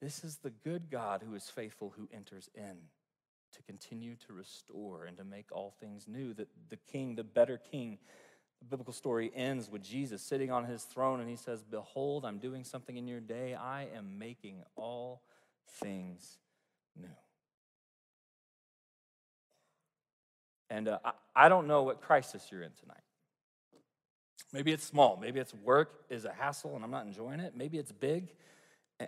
this 0.02 0.24
is 0.24 0.38
the 0.38 0.52
good 0.52 0.90
God 0.92 1.24
who 1.28 1.34
is 1.36 1.50
faithful 1.50 1.94
who 1.98 2.08
enters 2.14 2.50
in 2.54 2.78
to 3.54 3.64
continue 3.64 4.16
to 4.28 4.34
restore 4.34 5.06
and 5.06 5.18
to 5.18 5.24
make 5.24 5.52
all 5.52 5.74
things 5.80 6.08
new. 6.08 6.34
That 6.34 6.50
the 6.70 6.78
king, 6.92 7.16
the 7.16 7.24
better 7.24 7.58
king, 7.58 7.98
the 8.60 8.66
biblical 8.66 8.94
story 8.94 9.32
ends 9.36 9.70
with 9.70 9.84
Jesus 9.84 10.22
sitting 10.22 10.52
on 10.52 10.66
his 10.66 10.84
throne 10.84 11.20
and 11.20 11.30
he 11.30 11.36
says, 11.36 11.64
Behold, 11.64 12.26
I'm 12.26 12.38
doing 12.38 12.64
something 12.64 12.98
in 12.98 13.08
your 13.08 13.20
day. 13.20 13.56
I 13.56 13.88
am 13.96 14.20
making 14.20 14.64
all 14.76 15.24
things 15.68 16.38
new. 17.00 17.08
And 20.70 20.88
uh, 20.88 21.00
I, 21.04 21.12
I 21.36 21.50
don't 21.50 21.68
know 21.68 21.84
what 21.84 22.02
crisis 22.02 22.48
you're 22.52 22.64
in 22.64 22.72
tonight. 22.80 22.98
Maybe 24.54 24.72
it's 24.72 24.84
small. 24.84 25.18
Maybe 25.22 25.40
it's 25.40 25.54
work 25.54 26.06
is 26.10 26.26
a 26.26 26.32
hassle 26.32 26.76
and 26.76 26.84
I'm 26.84 26.92
not 26.92 27.06
enjoying 27.06 27.40
it. 27.40 27.54
Maybe 27.56 27.78
it's 27.78 27.92
big 27.92 28.30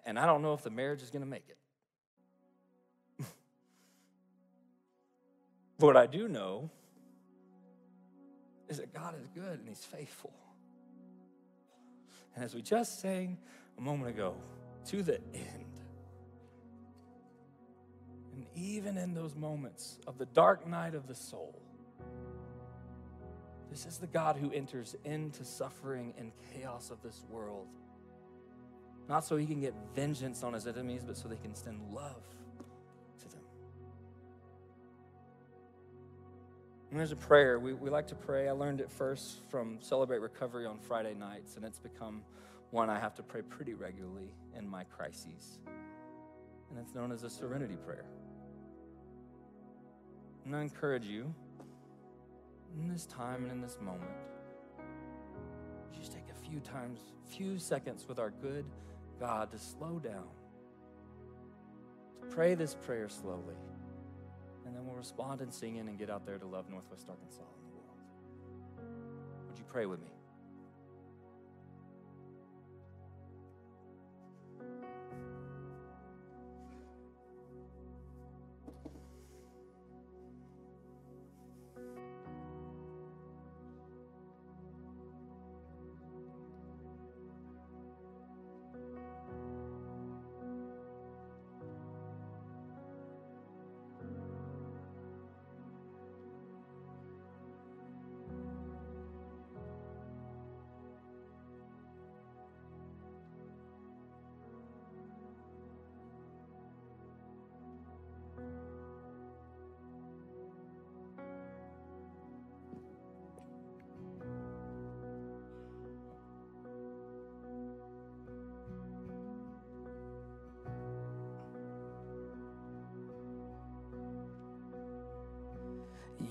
and 0.06 0.20
I 0.20 0.26
don't 0.26 0.42
know 0.42 0.54
if 0.54 0.62
the 0.62 0.70
marriage 0.70 1.02
is 1.02 1.10
going 1.10 1.24
to 1.24 1.28
make 1.28 1.46
it. 1.50 1.58
but 5.78 5.86
what 5.88 5.98
I 5.98 6.06
do 6.06 6.28
know 6.28 6.70
is 8.68 8.78
that 8.78 8.94
God 8.94 9.16
is 9.20 9.28
good 9.28 9.60
and 9.60 9.68
He's 9.68 9.84
faithful. 9.84 10.34
And 12.36 12.44
as 12.44 12.54
we 12.54 12.62
just 12.62 13.02
sang 13.02 13.38
a 13.78 13.82
moment 13.82 14.10
ago, 14.10 14.36
to 14.86 15.04
the 15.04 15.20
end. 15.34 15.69
And 18.40 18.48
even 18.56 18.98
in 18.98 19.14
those 19.14 19.36
moments 19.36 20.00
of 20.08 20.18
the 20.18 20.26
dark 20.28 20.66
night 20.66 20.96
of 20.96 21.08
the 21.08 21.16
soul, 21.16 21.62
this 23.70 23.86
is 23.86 23.98
the 23.98 24.08
God 24.08 24.38
who 24.38 24.50
enters 24.54 24.96
into 25.04 25.44
suffering 25.44 26.14
and 26.18 26.32
chaos 26.54 26.90
of 26.90 27.02
this 27.04 27.22
world. 27.30 27.68
Not 29.10 29.26
so 29.26 29.36
he 29.36 29.46
can 29.46 29.60
get 29.60 29.74
vengeance 29.94 30.42
on 30.42 30.54
his 30.54 30.68
enemies, 30.68 31.04
but 31.06 31.18
so 31.18 31.28
they 31.28 31.36
can 31.36 31.54
send 31.54 31.82
love 31.92 32.24
to 33.24 33.28
them. 33.28 33.42
And 36.92 36.98
there's 36.98 37.12
a 37.12 37.18
prayer. 37.18 37.60
We, 37.60 37.74
we 37.74 37.90
like 37.90 38.08
to 38.08 38.16
pray. 38.16 38.48
I 38.48 38.54
learned 38.54 38.80
it 38.80 38.90
first 38.90 39.42
from 39.50 39.80
Celebrate 39.82 40.20
Recovery 40.20 40.66
on 40.66 40.80
Friday 40.80 41.14
nights, 41.14 41.58
and 41.58 41.66
it's 41.66 41.80
become 41.80 42.22
one 42.72 42.90
I 42.90 43.02
have 43.02 43.16
to 43.16 43.22
pray 43.22 43.42
pretty 43.42 43.74
regularly 43.74 44.34
in 44.58 44.66
my 44.66 44.86
crises. 44.86 45.60
And 46.70 46.80
it's 46.80 46.96
known 46.96 47.12
as 47.12 47.24
a 47.24 47.30
serenity 47.30 47.76
prayer. 47.86 48.06
And 50.46 50.56
I 50.56 50.62
encourage 50.62 51.06
you 51.06 51.34
in 52.76 52.88
this 52.92 53.06
time 53.06 53.44
and 53.44 53.52
in 53.52 53.62
this 53.62 53.78
moment, 53.82 54.12
just 55.98 56.12
take 56.12 56.26
a 56.30 56.50
few 56.50 56.60
times, 56.60 57.00
few 57.28 57.58
seconds 57.58 58.08
with 58.08 58.20
our 58.20 58.32
good 58.32 58.66
God 59.20 59.52
to 59.52 59.60
slow 59.60 60.00
down, 60.00 60.28
to 62.22 62.28
pray 62.28 62.56
this 62.56 62.76
prayer 62.76 63.10
slowly, 63.10 63.56
and 64.66 64.76
then 64.76 64.86
we'll 64.86 64.96
respond 64.96 65.42
and 65.42 65.54
sing 65.54 65.76
in 65.76 65.88
and 65.88 65.98
get 65.98 66.10
out 66.10 66.26
there 66.26 66.38
to 66.38 66.46
love 66.46 66.70
Northwest 66.70 67.08
Arkansas 67.10 67.42
and 67.42 67.72
the 67.72 67.76
world. 67.76 67.98
Would 69.48 69.58
you 69.58 69.66
pray 69.66 69.86
with 69.86 70.00
me? 70.02 70.12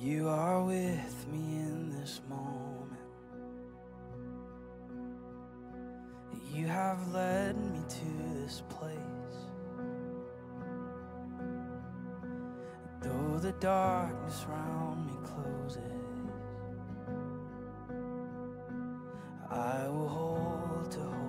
You 0.01 0.29
are 0.29 0.63
with 0.63 1.27
me 1.27 1.57
in 1.57 1.91
this 1.91 2.21
moment. 2.29 3.01
You 6.55 6.69
have 6.69 7.13
led 7.13 7.57
me 7.57 7.81
to 7.89 8.39
this 8.39 8.63
place. 8.69 8.95
Though 13.03 13.39
the 13.41 13.51
darkness 13.59 14.47
round 14.49 15.05
me 15.05 15.15
closes, 15.25 15.83
I 19.51 19.89
will 19.89 20.09
hold 20.09 20.93
to 20.93 21.01
hope 21.01 21.28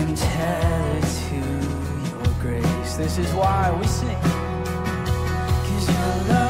am 0.00 0.14
tethered 0.14 1.02
to 1.28 1.36
your 2.08 2.34
grace. 2.40 2.96
This 2.96 3.18
is 3.18 3.32
why 3.34 3.70
we 3.78 3.86
sing. 3.86 4.16
Cause 5.66 5.88
your 5.88 6.34
love 6.34 6.49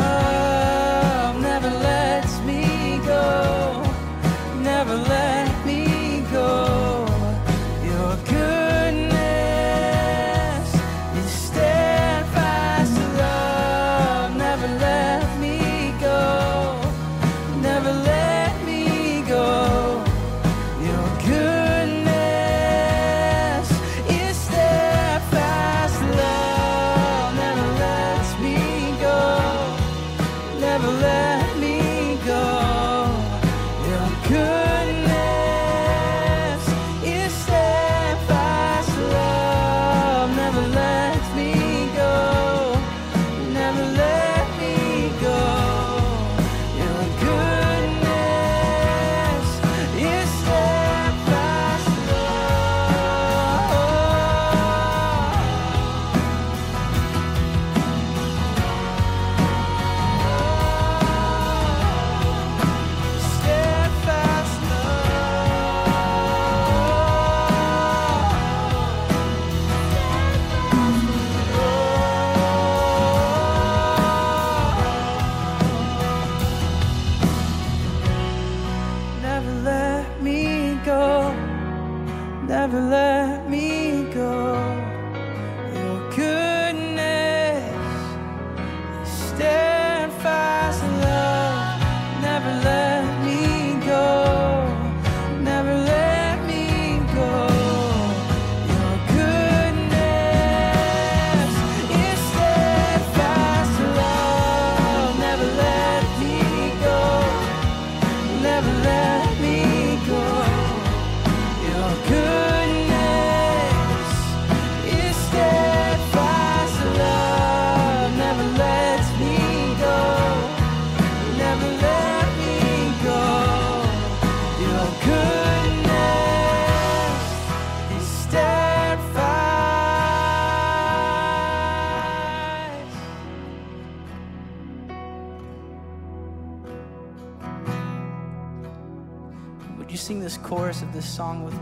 chorus 140.51 140.83
of 140.83 140.93
this 140.93 141.07
song 141.07 141.45
with 141.45 141.55
me. 141.55 141.61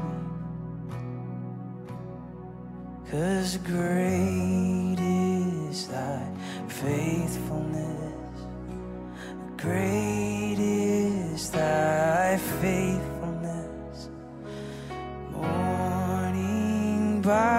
Cause 3.11 3.59
great 3.59 4.97
is 4.99 5.89
thy 5.89 6.27
faithfulness. 6.69 8.37
Great 9.59 10.57
is 10.59 11.51
thy 11.51 12.39
faithfulness. 12.63 14.09
Morning 15.33 17.21
by 17.21 17.58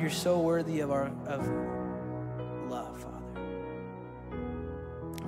You're 0.00 0.08
so 0.08 0.40
worthy 0.40 0.80
of 0.80 0.90
our 0.90 1.12
of 1.26 1.46
love, 2.70 2.98
Father. 2.98 3.42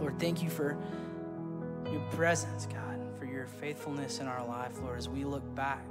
Lord, 0.00 0.18
thank 0.18 0.42
you 0.42 0.48
for 0.48 0.78
your 1.90 2.00
presence, 2.12 2.66
God, 2.66 2.98
for 3.18 3.26
your 3.26 3.46
faithfulness 3.46 4.20
in 4.20 4.26
our 4.26 4.46
life, 4.46 4.78
Lord. 4.82 4.96
As 4.96 5.10
we 5.10 5.24
look 5.24 5.54
back, 5.54 5.84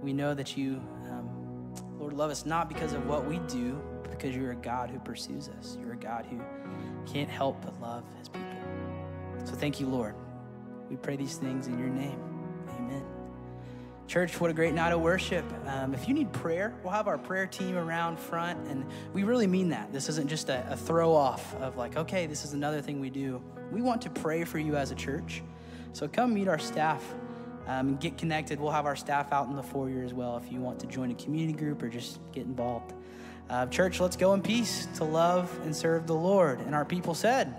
we 0.00 0.14
know 0.14 0.32
that 0.32 0.56
you, 0.56 0.80
um, 1.10 1.74
Lord, 1.98 2.14
love 2.14 2.30
us 2.30 2.46
not 2.46 2.68
because 2.70 2.94
of 2.94 3.06
what 3.06 3.26
we 3.26 3.38
do, 3.48 3.78
but 4.02 4.12
because 4.12 4.34
you're 4.34 4.52
a 4.52 4.56
God 4.56 4.88
who 4.88 4.98
pursues 5.00 5.50
us. 5.50 5.76
You're 5.78 5.92
a 5.92 5.96
God 5.96 6.24
who 6.24 6.40
can't 7.12 7.28
help 7.28 7.60
but 7.62 7.78
love 7.82 8.04
his 8.18 8.28
people. 8.30 8.48
So 9.44 9.52
thank 9.52 9.78
you, 9.78 9.88
Lord. 9.88 10.14
We 10.88 10.96
pray 10.96 11.16
these 11.16 11.36
things 11.36 11.66
in 11.66 11.78
your 11.78 11.90
name. 11.90 12.18
Amen. 12.78 13.04
Church, 14.06 14.38
what 14.38 14.50
a 14.50 14.52
great 14.52 14.74
night 14.74 14.92
of 14.92 15.00
worship. 15.00 15.44
Um, 15.66 15.94
if 15.94 16.06
you 16.06 16.14
need 16.14 16.30
prayer, 16.30 16.74
we'll 16.82 16.92
have 16.92 17.08
our 17.08 17.16
prayer 17.16 17.46
team 17.46 17.76
around 17.76 18.18
front, 18.18 18.68
and 18.68 18.84
we 19.14 19.24
really 19.24 19.46
mean 19.46 19.70
that. 19.70 19.92
This 19.94 20.10
isn't 20.10 20.28
just 20.28 20.50
a, 20.50 20.70
a 20.70 20.76
throw 20.76 21.14
off 21.14 21.54
of 21.56 21.76
like, 21.78 21.96
okay, 21.96 22.26
this 22.26 22.44
is 22.44 22.52
another 22.52 22.82
thing 22.82 23.00
we 23.00 23.08
do. 23.08 23.42
We 23.72 23.80
want 23.80 24.02
to 24.02 24.10
pray 24.10 24.44
for 24.44 24.58
you 24.58 24.76
as 24.76 24.90
a 24.90 24.94
church. 24.94 25.42
So 25.94 26.06
come 26.06 26.34
meet 26.34 26.48
our 26.48 26.58
staff 26.58 27.02
um, 27.66 27.88
and 27.88 28.00
get 28.00 28.18
connected. 28.18 28.60
We'll 28.60 28.72
have 28.72 28.84
our 28.84 28.94
staff 28.94 29.32
out 29.32 29.48
in 29.48 29.56
the 29.56 29.62
foyer 29.62 30.02
as 30.02 30.12
well 30.12 30.36
if 30.36 30.52
you 30.52 30.60
want 30.60 30.80
to 30.80 30.86
join 30.86 31.10
a 31.10 31.14
community 31.14 31.58
group 31.58 31.82
or 31.82 31.88
just 31.88 32.20
get 32.32 32.44
involved. 32.44 32.92
Uh, 33.48 33.66
church, 33.66 34.00
let's 34.00 34.16
go 34.16 34.34
in 34.34 34.42
peace 34.42 34.86
to 34.96 35.04
love 35.04 35.50
and 35.64 35.74
serve 35.74 36.06
the 36.06 36.14
Lord. 36.14 36.60
And 36.60 36.74
our 36.74 36.84
people 36.84 37.14
said, 37.14 37.54